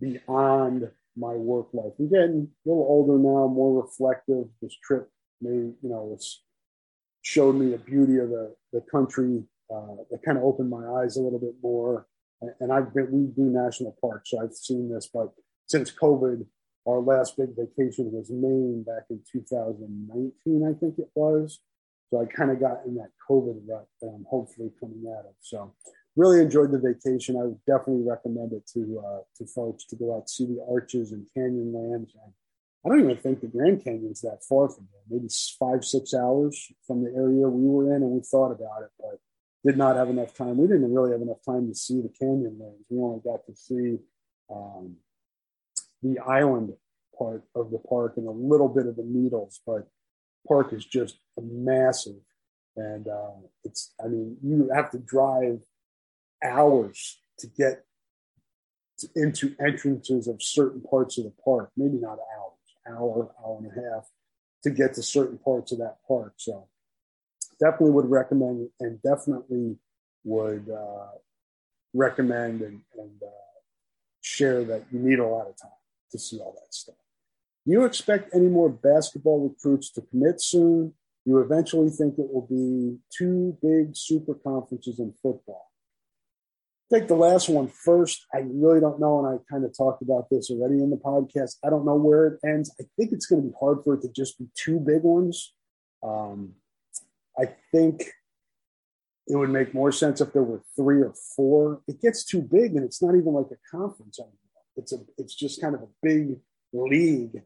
beyond 0.00 0.90
my 1.16 1.34
work 1.34 1.68
life. 1.72 1.92
I'm 1.98 2.08
getting 2.08 2.48
a 2.64 2.68
little 2.68 2.86
older 2.88 3.18
now, 3.18 3.48
more 3.48 3.82
reflective. 3.82 4.46
This 4.62 4.76
trip 4.82 5.10
may, 5.40 5.50
you 5.50 5.78
know, 5.82 6.12
it's 6.14 6.42
showed 7.22 7.56
me 7.56 7.70
the 7.70 7.78
beauty 7.78 8.18
of 8.18 8.30
the, 8.30 8.54
the 8.72 8.80
country. 8.90 9.42
Uh, 9.70 9.96
it 10.10 10.20
kind 10.24 10.38
of 10.38 10.44
opened 10.44 10.70
my 10.70 10.86
eyes 11.00 11.16
a 11.16 11.20
little 11.20 11.38
bit 11.38 11.54
more. 11.62 12.06
And 12.60 12.72
I've 12.72 12.94
been, 12.94 13.10
we 13.10 13.26
do 13.26 13.50
national 13.50 13.96
parks, 14.00 14.30
so 14.30 14.40
I've 14.40 14.54
seen 14.54 14.88
this. 14.88 15.10
But 15.12 15.32
since 15.66 15.90
COVID, 15.90 16.46
our 16.86 17.00
last 17.00 17.36
big 17.36 17.50
vacation 17.56 18.12
was 18.12 18.30
Maine 18.30 18.84
back 18.84 19.04
in 19.10 19.20
2019, 19.30 20.32
I 20.64 20.78
think 20.78 20.98
it 20.98 21.10
was. 21.14 21.60
So 22.10 22.22
I 22.22 22.24
kind 22.24 22.50
of 22.50 22.60
got 22.60 22.86
in 22.86 22.94
that 22.94 23.10
COVID 23.28 23.68
rut 23.68 23.86
that 24.00 24.08
I'm 24.08 24.24
hopefully 24.30 24.70
coming 24.80 25.04
out 25.12 25.26
of. 25.26 25.34
So 25.40 25.74
really 26.18 26.40
enjoyed 26.40 26.72
the 26.72 26.78
vacation. 26.78 27.36
I 27.36 27.44
would 27.44 27.64
definitely 27.64 28.04
recommend 28.04 28.52
it 28.52 28.66
to 28.74 29.02
uh, 29.06 29.20
to 29.36 29.46
folks 29.46 29.86
to 29.86 29.96
go 29.96 30.16
out 30.16 30.28
see 30.28 30.46
the 30.46 30.64
arches 30.68 31.12
and 31.12 31.26
Canyonlands. 31.34 32.12
And 32.12 32.32
I 32.84 32.88
don't 32.88 33.00
even 33.00 33.16
think 33.16 33.40
the 33.40 33.46
Grand 33.46 33.84
Canyon's 33.84 34.20
that 34.22 34.42
far 34.48 34.68
from 34.68 34.88
there. 34.92 35.02
Maybe 35.08 35.28
five 35.58 35.84
six 35.84 36.12
hours 36.12 36.72
from 36.86 37.04
the 37.04 37.12
area 37.14 37.48
we 37.48 37.68
were 37.68 37.94
in, 37.94 38.02
and 38.02 38.10
we 38.10 38.20
thought 38.20 38.50
about 38.50 38.82
it, 38.82 38.90
but 38.98 39.20
did 39.64 39.78
not 39.78 39.96
have 39.96 40.10
enough 40.10 40.34
time. 40.34 40.56
We 40.56 40.66
didn't 40.66 40.92
really 40.92 41.12
have 41.12 41.22
enough 41.22 41.44
time 41.46 41.68
to 41.68 41.74
see 41.74 42.00
the 42.00 42.12
Canyonlands. 42.20 42.84
We 42.90 42.98
only 42.98 43.20
got 43.24 43.46
to 43.46 43.54
see 43.54 43.98
um, 44.50 44.96
the 46.02 46.18
island 46.20 46.72
part 47.16 47.44
of 47.54 47.70
the 47.70 47.78
park 47.78 48.14
and 48.16 48.26
a 48.26 48.32
little 48.32 48.68
bit 48.68 48.86
of 48.86 48.96
the 48.96 49.04
Needles, 49.04 49.60
but 49.66 49.88
park 50.46 50.72
is 50.72 50.84
just 50.84 51.18
massive. 51.40 52.20
And 52.76 53.08
uh, 53.08 53.40
it's, 53.64 53.92
I 54.02 54.06
mean, 54.06 54.36
you 54.42 54.70
have 54.72 54.90
to 54.92 54.98
drive 54.98 55.60
hours 56.42 57.20
to 57.38 57.46
get 57.46 57.84
to, 58.98 59.08
into 59.14 59.54
entrances 59.60 60.26
of 60.26 60.42
certain 60.42 60.80
parts 60.80 61.18
of 61.18 61.24
the 61.24 61.32
park. 61.44 61.70
Maybe 61.76 61.98
not 61.98 62.18
hours, 62.18 62.96
hour, 62.96 63.30
hour 63.44 63.58
and 63.58 63.70
a 63.70 63.90
half 63.90 64.08
to 64.64 64.70
get 64.70 64.94
to 64.94 65.02
certain 65.02 65.38
parts 65.38 65.72
of 65.72 65.78
that 65.78 65.98
park. 66.06 66.34
So 66.36 66.68
definitely 67.60 67.92
would 67.92 68.10
recommend 68.10 68.68
and 68.80 69.00
definitely 69.02 69.76
would 70.24 70.68
uh, 70.68 71.18
recommend 71.94 72.62
and, 72.62 72.80
and 72.96 73.22
uh, 73.22 73.60
share 74.20 74.64
that 74.64 74.84
you 74.90 74.98
need 74.98 75.18
a 75.18 75.26
lot 75.26 75.48
of 75.48 75.56
time 75.60 75.70
to 76.10 76.18
see 76.18 76.38
all 76.38 76.52
that 76.52 76.74
stuff. 76.74 76.96
Do 77.66 77.72
you 77.72 77.84
expect 77.84 78.34
any 78.34 78.48
more 78.48 78.68
basketball 78.68 79.48
recruits 79.48 79.90
to 79.92 80.02
commit 80.02 80.40
soon? 80.40 80.94
You 81.24 81.38
eventually 81.40 81.90
think 81.90 82.18
it 82.18 82.32
will 82.32 82.46
be 82.48 82.98
two 83.10 83.58
big 83.60 83.94
super 83.94 84.34
conferences 84.34 84.98
in 84.98 85.12
football. 85.22 85.70
Take 86.92 87.06
the 87.06 87.14
last 87.14 87.48
one 87.48 87.68
first. 87.68 88.24
I 88.32 88.38
really 88.38 88.80
don't 88.80 88.98
know, 88.98 89.18
and 89.18 89.28
I 89.28 89.52
kind 89.52 89.64
of 89.64 89.76
talked 89.76 90.00
about 90.02 90.30
this 90.30 90.50
already 90.50 90.82
in 90.82 90.90
the 90.90 90.96
podcast. 90.96 91.56
I 91.64 91.68
don't 91.68 91.84
know 91.84 91.96
where 91.96 92.26
it 92.26 92.40
ends. 92.44 92.74
I 92.80 92.84
think 92.96 93.12
it's 93.12 93.26
going 93.26 93.42
to 93.42 93.48
be 93.48 93.54
hard 93.60 93.78
for 93.84 93.94
it 93.94 94.02
to 94.02 94.08
just 94.08 94.38
be 94.38 94.46
two 94.54 94.80
big 94.80 95.02
ones. 95.02 95.52
Um, 96.02 96.54
I 97.38 97.50
think 97.72 98.04
it 99.26 99.36
would 99.36 99.50
make 99.50 99.74
more 99.74 99.92
sense 99.92 100.22
if 100.22 100.32
there 100.32 100.42
were 100.42 100.62
three 100.76 101.02
or 101.02 101.12
four. 101.36 101.82
It 101.86 102.00
gets 102.00 102.24
too 102.24 102.40
big, 102.40 102.74
and 102.74 102.84
it's 102.84 103.02
not 103.02 103.14
even 103.14 103.34
like 103.34 103.50
a 103.52 103.76
conference 103.76 104.18
anymore. 104.18 104.38
It's 104.76 104.92
a, 104.92 104.98
it's 105.18 105.34
just 105.34 105.60
kind 105.60 105.74
of 105.74 105.82
a 105.82 105.88
big 106.02 106.38
league 106.72 107.42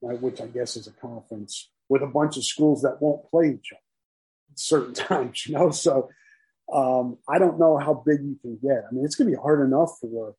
which 0.00 0.40
I 0.40 0.46
guess 0.46 0.76
is 0.76 0.86
a 0.86 0.92
conference 0.92 1.70
with 1.88 2.02
a 2.02 2.06
bunch 2.06 2.36
of 2.36 2.44
schools 2.44 2.82
that 2.82 3.00
won't 3.00 3.28
play 3.30 3.50
each 3.50 3.72
other 3.72 3.80
certain 4.54 4.94
times, 5.08 5.46
you 5.46 5.54
know. 5.54 5.70
So 5.70 6.08
um, 6.72 7.18
I 7.28 7.38
don't 7.38 7.58
know 7.58 7.78
how 7.78 8.02
big 8.06 8.20
you 8.22 8.38
can 8.40 8.58
get. 8.62 8.84
I 8.88 8.92
mean, 8.92 9.04
it's 9.04 9.14
going 9.14 9.30
to 9.30 9.36
be 9.36 9.40
hard 9.40 9.66
enough 9.66 9.98
for 10.00 10.34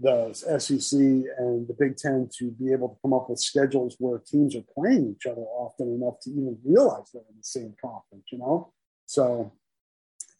the 0.00 0.32
SEC 0.32 0.98
and 0.98 1.66
the 1.66 1.76
Big 1.78 1.96
Ten 1.96 2.28
to 2.38 2.50
be 2.52 2.72
able 2.72 2.88
to 2.90 2.96
come 3.02 3.12
up 3.12 3.28
with 3.28 3.40
schedules 3.40 3.96
where 3.98 4.18
teams 4.18 4.54
are 4.54 4.64
playing 4.74 5.14
each 5.16 5.26
other 5.26 5.42
often 5.42 5.88
enough 5.94 6.20
to 6.22 6.30
even 6.30 6.56
realize 6.64 7.10
they're 7.12 7.22
in 7.28 7.36
the 7.36 7.42
same 7.42 7.74
conference, 7.80 8.24
you 8.30 8.38
know. 8.38 8.72
So 9.06 9.52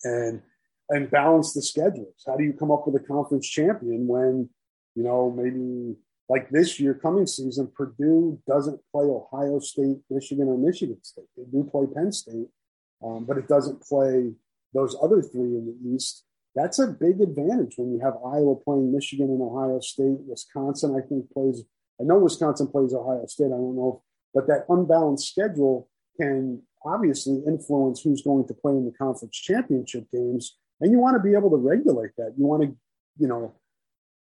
and 0.05 0.43
and 0.91 1.11
balance 1.11 1.53
the 1.53 1.62
schedules. 1.62 2.22
How 2.26 2.36
do 2.36 2.45
you 2.45 2.53
come 2.53 2.70
up 2.70 2.86
with 2.86 3.03
a 3.03 3.05
conference 3.05 3.49
champion 3.49 4.07
when 4.07 4.49
you 4.95 5.03
know 5.03 5.30
maybe 5.30 5.97
like 6.28 6.51
this 6.51 6.78
year, 6.78 6.95
coming 6.95 7.26
season, 7.26 7.72
Purdue 7.74 8.39
doesn't 8.47 8.80
play 8.93 9.07
Ohio 9.07 9.61
State, 9.61 9.99
Michigan, 10.11 10.49
or 10.49 10.59
Michigan 10.59 10.99
State. 11.03 11.24
They 11.36 11.45
do 11.45 11.64
play 11.64 11.86
Penn 11.93 12.12
State, 12.12 12.49
um, 13.03 13.24
but 13.24 13.39
it 13.39 13.49
doesn't 13.49 13.80
play 13.80 14.32
those 14.74 14.96
other 15.02 15.22
three 15.22 15.56
in 15.56 15.66
the 15.66 15.94
East. 15.94 16.24
That's 16.54 16.78
a 16.78 16.88
big 16.88 17.20
advantage 17.20 17.74
when 17.76 17.92
you 17.92 18.00
have 18.00 18.14
Iowa 18.24 18.56
playing 18.56 18.92
Michigan 18.92 19.26
and 19.26 19.42
Ohio 19.42 19.80
State. 19.80 20.18
Wisconsin, 20.26 20.96
I 20.96 21.06
think, 21.06 21.30
plays. 21.30 21.62
I 22.00 22.04
know 22.04 22.18
Wisconsin 22.18 22.68
plays 22.68 22.94
Ohio 22.94 23.26
State. 23.26 23.46
I 23.46 23.50
don't 23.50 23.76
know, 23.76 24.02
but 24.34 24.46
that 24.48 24.66
unbalanced 24.68 25.28
schedule 25.28 25.88
can 26.20 26.62
obviously 26.84 27.42
influence 27.46 28.02
who's 28.02 28.22
going 28.22 28.46
to 28.48 28.54
play 28.54 28.72
in 28.72 28.84
the 28.84 28.92
conference 28.92 29.36
championship 29.36 30.06
games. 30.12 30.56
And 30.80 30.92
you 30.92 30.98
want 30.98 31.16
to 31.16 31.22
be 31.22 31.34
able 31.34 31.50
to 31.50 31.56
regulate 31.56 32.12
that. 32.18 32.34
You 32.36 32.46
want 32.46 32.62
to, 32.62 32.76
you 33.18 33.28
know, 33.28 33.54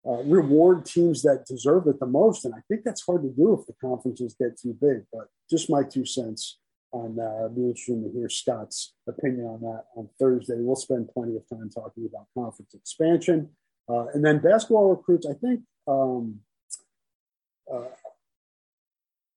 uh, 0.07 0.22
reward 0.24 0.84
teams 0.84 1.22
that 1.22 1.47
deserve 1.47 1.86
it 1.86 1.99
the 1.99 2.07
most. 2.07 2.45
And 2.45 2.55
I 2.55 2.59
think 2.68 2.84
that's 2.84 3.05
hard 3.05 3.22
to 3.22 3.30
do 3.30 3.55
if 3.59 3.66
the 3.66 3.72
conferences 3.80 4.36
get 4.38 4.59
too 4.61 4.76
big. 4.80 5.05
But 5.12 5.28
just 5.51 5.70
my 5.70 5.82
two 5.82 6.05
cents 6.05 6.59
on. 6.95 7.18
I'd 7.20 7.55
be 7.55 7.62
interested 7.62 8.03
to 8.03 8.11
hear 8.12 8.28
Scott's 8.28 8.95
opinion 9.09 9.47
on 9.47 9.61
that 9.62 9.84
on 9.97 10.09
Thursday. 10.18 10.55
We'll 10.59 10.76
spend 10.76 11.09
plenty 11.12 11.36
of 11.36 11.49
time 11.49 11.68
talking 11.68 12.07
about 12.07 12.26
conference 12.34 12.74
expansion. 12.74 13.51
Uh, 13.88 14.07
and 14.14 14.24
then 14.24 14.38
basketball 14.38 14.90
recruits, 14.90 15.26
I 15.26 15.34
think 15.34 15.61
um, 15.86 16.40
uh, 17.72 17.88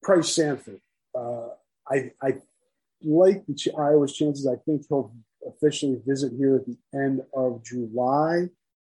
Pryce 0.03 0.37
Sandfort. 0.37 0.79
Uh, 1.17 1.49
I, 1.89 2.11
I 2.21 2.35
like 3.03 3.45
the 3.47 3.71
Iowa's 3.77 4.13
chances. 4.13 4.47
I 4.47 4.55
think 4.65 4.85
he'll 4.87 5.13
officially 5.47 5.99
visit 6.05 6.33
here 6.37 6.55
at 6.55 6.65
the 6.65 6.77
end 6.93 7.21
of 7.35 7.63
July. 7.63 8.47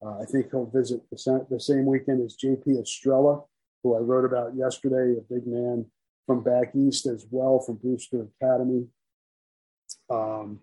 Uh, 0.06 0.20
I 0.20 0.26
think 0.26 0.52
he'll 0.52 0.70
visit 0.70 1.02
the, 1.10 1.48
the 1.50 1.60
same 1.60 1.86
weekend 1.86 2.24
as 2.24 2.38
JP 2.38 2.82
Estrella, 2.82 3.42
who 3.84 3.96
I 3.96 4.00
wrote 4.00 4.26
about 4.26 4.56
yesterday, 4.56 5.18
a 5.18 5.34
big 5.34 5.48
man 5.48 5.86
from 6.30 6.44
back 6.44 6.76
east 6.76 7.08
as 7.08 7.26
well 7.32 7.60
from 7.60 7.78
Brewster 7.78 8.28
Academy. 8.40 8.86
Um, 10.12 10.60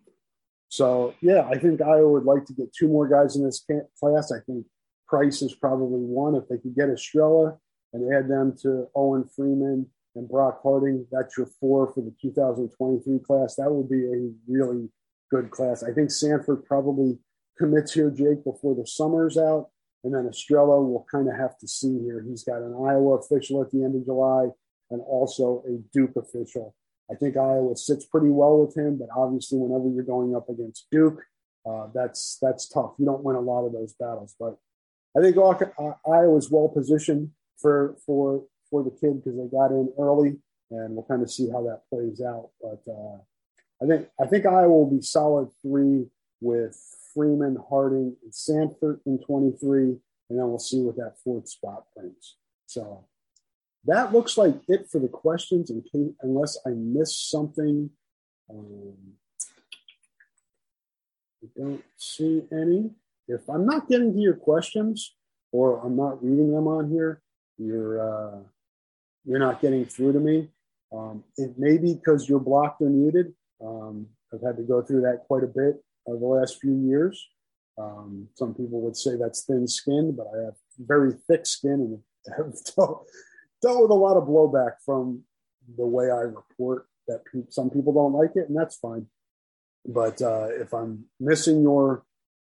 so 0.69 1.13
yeah, 1.21 1.49
I 1.51 1.59
think 1.59 1.83
Iowa 1.83 2.09
would 2.09 2.25
like 2.25 2.45
to 2.45 2.53
get 2.53 2.73
two 2.73 2.87
more 2.87 3.09
guys 3.09 3.35
in 3.35 3.43
this 3.43 3.67
class. 3.99 4.31
I 4.31 4.39
think 4.47 4.65
Pryce 5.09 5.43
is 5.43 5.57
probably 5.57 6.03
one. 6.03 6.37
If 6.37 6.47
they 6.49 6.59
could 6.59 6.77
get 6.77 6.89
Estrella 6.89 7.59
and 7.93 8.15
add 8.15 8.29
them 8.29 8.55
to 8.63 8.87
Owen 8.95 9.29
Freeman 9.35 9.89
and 10.15 10.29
Brock 10.29 10.61
Harding, 10.63 11.05
that's 11.11 11.37
your 11.37 11.49
four 11.59 11.93
for 11.93 12.01
the 12.01 12.15
2023 12.23 13.19
class. 13.27 13.57
That 13.57 13.73
would 13.73 13.91
be 13.91 14.05
a 14.05 14.31
really 14.47 14.89
good 15.33 15.51
class. 15.51 15.83
I 15.83 15.91
think 15.91 16.11
Sandfort 16.11 16.65
probably 16.65 17.19
commits 17.59 17.93
here, 17.93 18.11
Jake, 18.11 18.45
before 18.45 18.77
the 18.77 18.87
summer's 18.87 19.37
out. 19.37 19.71
And 20.05 20.15
then 20.15 20.29
Estrella 20.29 20.81
will 20.81 21.05
kind 21.11 21.29
of 21.29 21.35
have 21.35 21.59
to 21.59 21.67
see 21.67 21.99
here. 21.99 22.25
He's 22.25 22.45
got 22.45 22.63
an 22.63 22.73
Iowa 22.73 23.19
official 23.19 23.61
at 23.63 23.73
the 23.73 23.83
end 23.83 23.97
of 23.97 24.05
July 24.05 24.51
and 24.91 25.01
also 25.03 25.63
a 25.67 25.79
Duke 25.93 26.17
official. 26.17 26.75
I 27.11 27.15
think 27.15 27.37
Iowa 27.37 27.77
sits 27.77 28.05
pretty 28.05 28.31
well 28.31 28.59
with 28.59 28.77
him, 28.77 28.99
but 28.99 29.09
obviously, 29.17 29.59
whenever 29.59 29.89
you're 29.89 30.05
going 30.05 30.35
up 30.35 30.49
against 30.49 30.87
Duke, 30.91 31.23
uh, 31.65 31.89
that's 31.95 32.39
that's 32.41 32.69
tough. 32.69 32.95
You 32.99 33.07
don't 33.07 33.25
win 33.25 33.37
a 33.37 33.41
lot 33.41 33.67
of 33.67 33.73
those 33.73 33.95
battles, 33.95 34.35
but 34.39 34.57
I 35.17 35.21
think 35.21 35.37
uh, 35.37 35.93
Iowa 36.11 36.37
is 36.37 36.51
well 36.51 36.69
positioned 36.69 37.31
for 37.59 37.97
for 38.05 38.45
for 38.71 38.83
the 38.83 38.91
kid 38.91 39.23
because 39.23 39.39
they 39.39 39.47
got 39.47 39.71
in 39.71 39.93
early, 39.99 40.39
and 40.71 40.95
we'll 40.95 41.05
kind 41.05 41.23
of 41.23 41.31
see 41.31 41.49
how 41.51 41.63
that 41.63 41.83
plays 41.91 42.21
out. 42.21 42.51
But 42.61 42.83
uh, 42.91 43.19
I 43.83 43.87
think 43.87 44.09
I 44.21 44.27
think 44.27 44.47
Iowa 44.47 44.69
will 44.69 44.91
be 44.91 45.03
solid 45.03 45.49
three 45.63 46.07
with 46.41 46.79
Freeman, 47.15 47.57
Harding, 47.71 48.17
and 48.23 48.33
Sandfort 48.33 49.01
in 49.07 49.19
23, 49.19 49.83
and 49.83 49.99
then 50.39 50.49
we'll 50.49 50.59
see 50.59 50.81
what 50.83 50.97
that 50.97 51.15
fourth 51.25 51.49
spot 51.49 51.85
brings. 51.97 52.37
So 52.67 53.07
that 53.87 54.13
looks 54.13 54.37
like 54.37 54.55
it 54.69 54.89
for 54.91 54.99
the 55.01 55.09
questions, 55.09 55.71
unless 56.23 56.59
I 56.67 56.71
missed 56.71 57.31
something. 57.31 57.91
Um, 58.51 58.95
I 61.43 61.49
don't 61.57 61.85
see 61.97 62.43
any. 62.53 62.91
If 63.29 63.49
I'm 63.49 63.67
not 63.67 63.89
getting 63.89 64.13
to 64.13 64.19
your 64.19 64.35
questions 64.35 65.15
or 65.53 65.85
I'm 65.85 65.97
not 65.97 66.23
reading 66.23 66.53
them 66.53 66.67
on 66.69 66.91
here, 66.91 67.23
you're 67.59 68.01
uh, 68.01 68.39
you're 69.25 69.39
not 69.39 69.61
getting 69.61 69.85
through 69.85 70.13
to 70.13 70.21
me. 70.21 70.49
Um, 70.93 71.25
it 71.37 71.59
may 71.59 71.79
be 71.79 71.95
because 71.95 72.29
you're 72.29 72.41
blocked 72.41 72.81
or 72.83 72.89
muted. 72.89 73.35
Um, 73.65 74.07
I've 74.33 74.43
had 74.43 74.57
to 74.57 74.63
go 74.63 74.83
through 74.83 75.03
that 75.03 75.25
quite 75.27 75.43
a 75.43 75.49
bit 75.49 75.83
over 76.07 76.19
the 76.19 76.27
last 76.27 76.61
few 76.61 76.75
years. 76.75 77.29
Um, 77.79 78.29
some 78.35 78.55
people 78.55 78.81
would 78.83 78.97
say 78.97 79.17
that's 79.17 79.45
thin 79.45 79.67
skin, 79.69 80.15
but 80.17 80.27
I 80.35 80.45
have 80.45 80.55
very 80.79 81.13
thick 81.29 81.47
skin 81.47 82.01
and 82.27 82.35
have 82.37 82.55
dealt 83.67 83.83
with 83.83 83.91
a 83.91 83.95
lot 83.95 84.17
of 84.17 84.29
blowback 84.29 84.75
from 84.85 85.23
the 85.77 85.87
way 85.87 86.11
I 86.11 86.21
report 86.21 86.87
that 87.09 87.23
pe- 87.33 87.51
some 87.51 87.71
people 87.71 87.93
don't 87.93 88.13
like 88.13 88.33
it, 88.37 88.49
and 88.49 88.57
that's 88.57 88.77
fine. 88.77 89.07
But 89.85 90.23
uh, 90.23 90.49
if 90.51 90.73
I'm 90.73 91.07
missing 91.19 91.63
your 91.63 92.05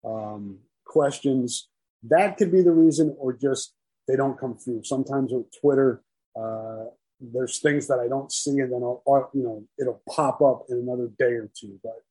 um, 0.03 0.59
questions, 0.85 1.69
that 2.03 2.37
could 2.37 2.51
be 2.51 2.61
the 2.61 2.71
reason, 2.71 3.15
or 3.19 3.33
just 3.33 3.73
they 4.07 4.15
don't 4.15 4.39
come 4.39 4.57
through. 4.57 4.83
Sometimes 4.83 5.31
with 5.31 5.45
Twitter, 5.61 6.03
uh, 6.35 6.85
there's 7.19 7.59
things 7.59 7.87
that 7.87 7.99
I 7.99 8.07
don't 8.07 8.31
see, 8.31 8.59
and 8.59 8.71
then 8.71 8.81
I'll, 8.83 9.01
I'll, 9.07 9.29
you 9.33 9.43
know 9.43 9.63
it'll 9.79 10.01
pop 10.09 10.41
up 10.41 10.65
in 10.69 10.77
another 10.77 11.09
day 11.17 11.33
or 11.35 11.49
two. 11.55 11.79
But 11.83 12.03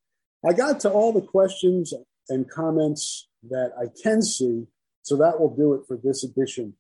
I 0.49 0.53
got 0.53 0.81
to 0.81 0.91
all 0.91 1.13
the 1.13 1.21
questions 1.21 1.93
and 2.29 2.49
comments 2.49 3.29
that 3.51 3.73
I 3.79 3.87
can 4.03 4.23
see, 4.23 4.67
so 5.03 5.17
that 5.17 5.41
will 5.41 5.55
do 5.55 5.75
it 5.75 5.83
for 5.87 5.99
this 6.03 6.25
edition, 6.25 6.75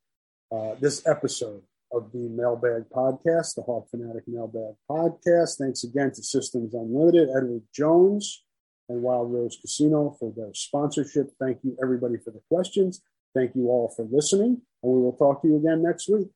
uh, 0.52 0.74
this 0.80 1.06
episode 1.06 1.62
of 1.92 2.10
the 2.12 2.28
Mailbag 2.28 2.84
Podcast, 2.90 3.54
the 3.54 3.62
Hawk 3.62 3.88
Fanatic 3.90 4.24
Mailbag 4.26 4.74
Podcast. 4.90 5.58
Thanks 5.58 5.84
again 5.84 6.10
to 6.12 6.22
Systems 6.22 6.74
Unlimited, 6.74 7.28
Edward 7.36 7.62
Jones, 7.74 8.44
and 8.88 9.02
Wild 9.02 9.32
Rose 9.32 9.58
Casino 9.60 10.16
for 10.18 10.32
their 10.36 10.52
sponsorship. 10.54 11.30
Thank 11.38 11.58
you, 11.62 11.76
everybody, 11.82 12.16
for 12.16 12.30
the 12.30 12.40
questions. 12.50 13.02
Thank 13.34 13.54
you 13.54 13.68
all 13.68 13.92
for 13.94 14.06
listening, 14.10 14.62
and 14.82 14.92
we 14.92 15.00
will 15.00 15.16
talk 15.16 15.42
to 15.42 15.48
you 15.48 15.56
again 15.56 15.82
next 15.82 16.08
week. 16.08 16.28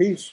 Peace. 0.00 0.30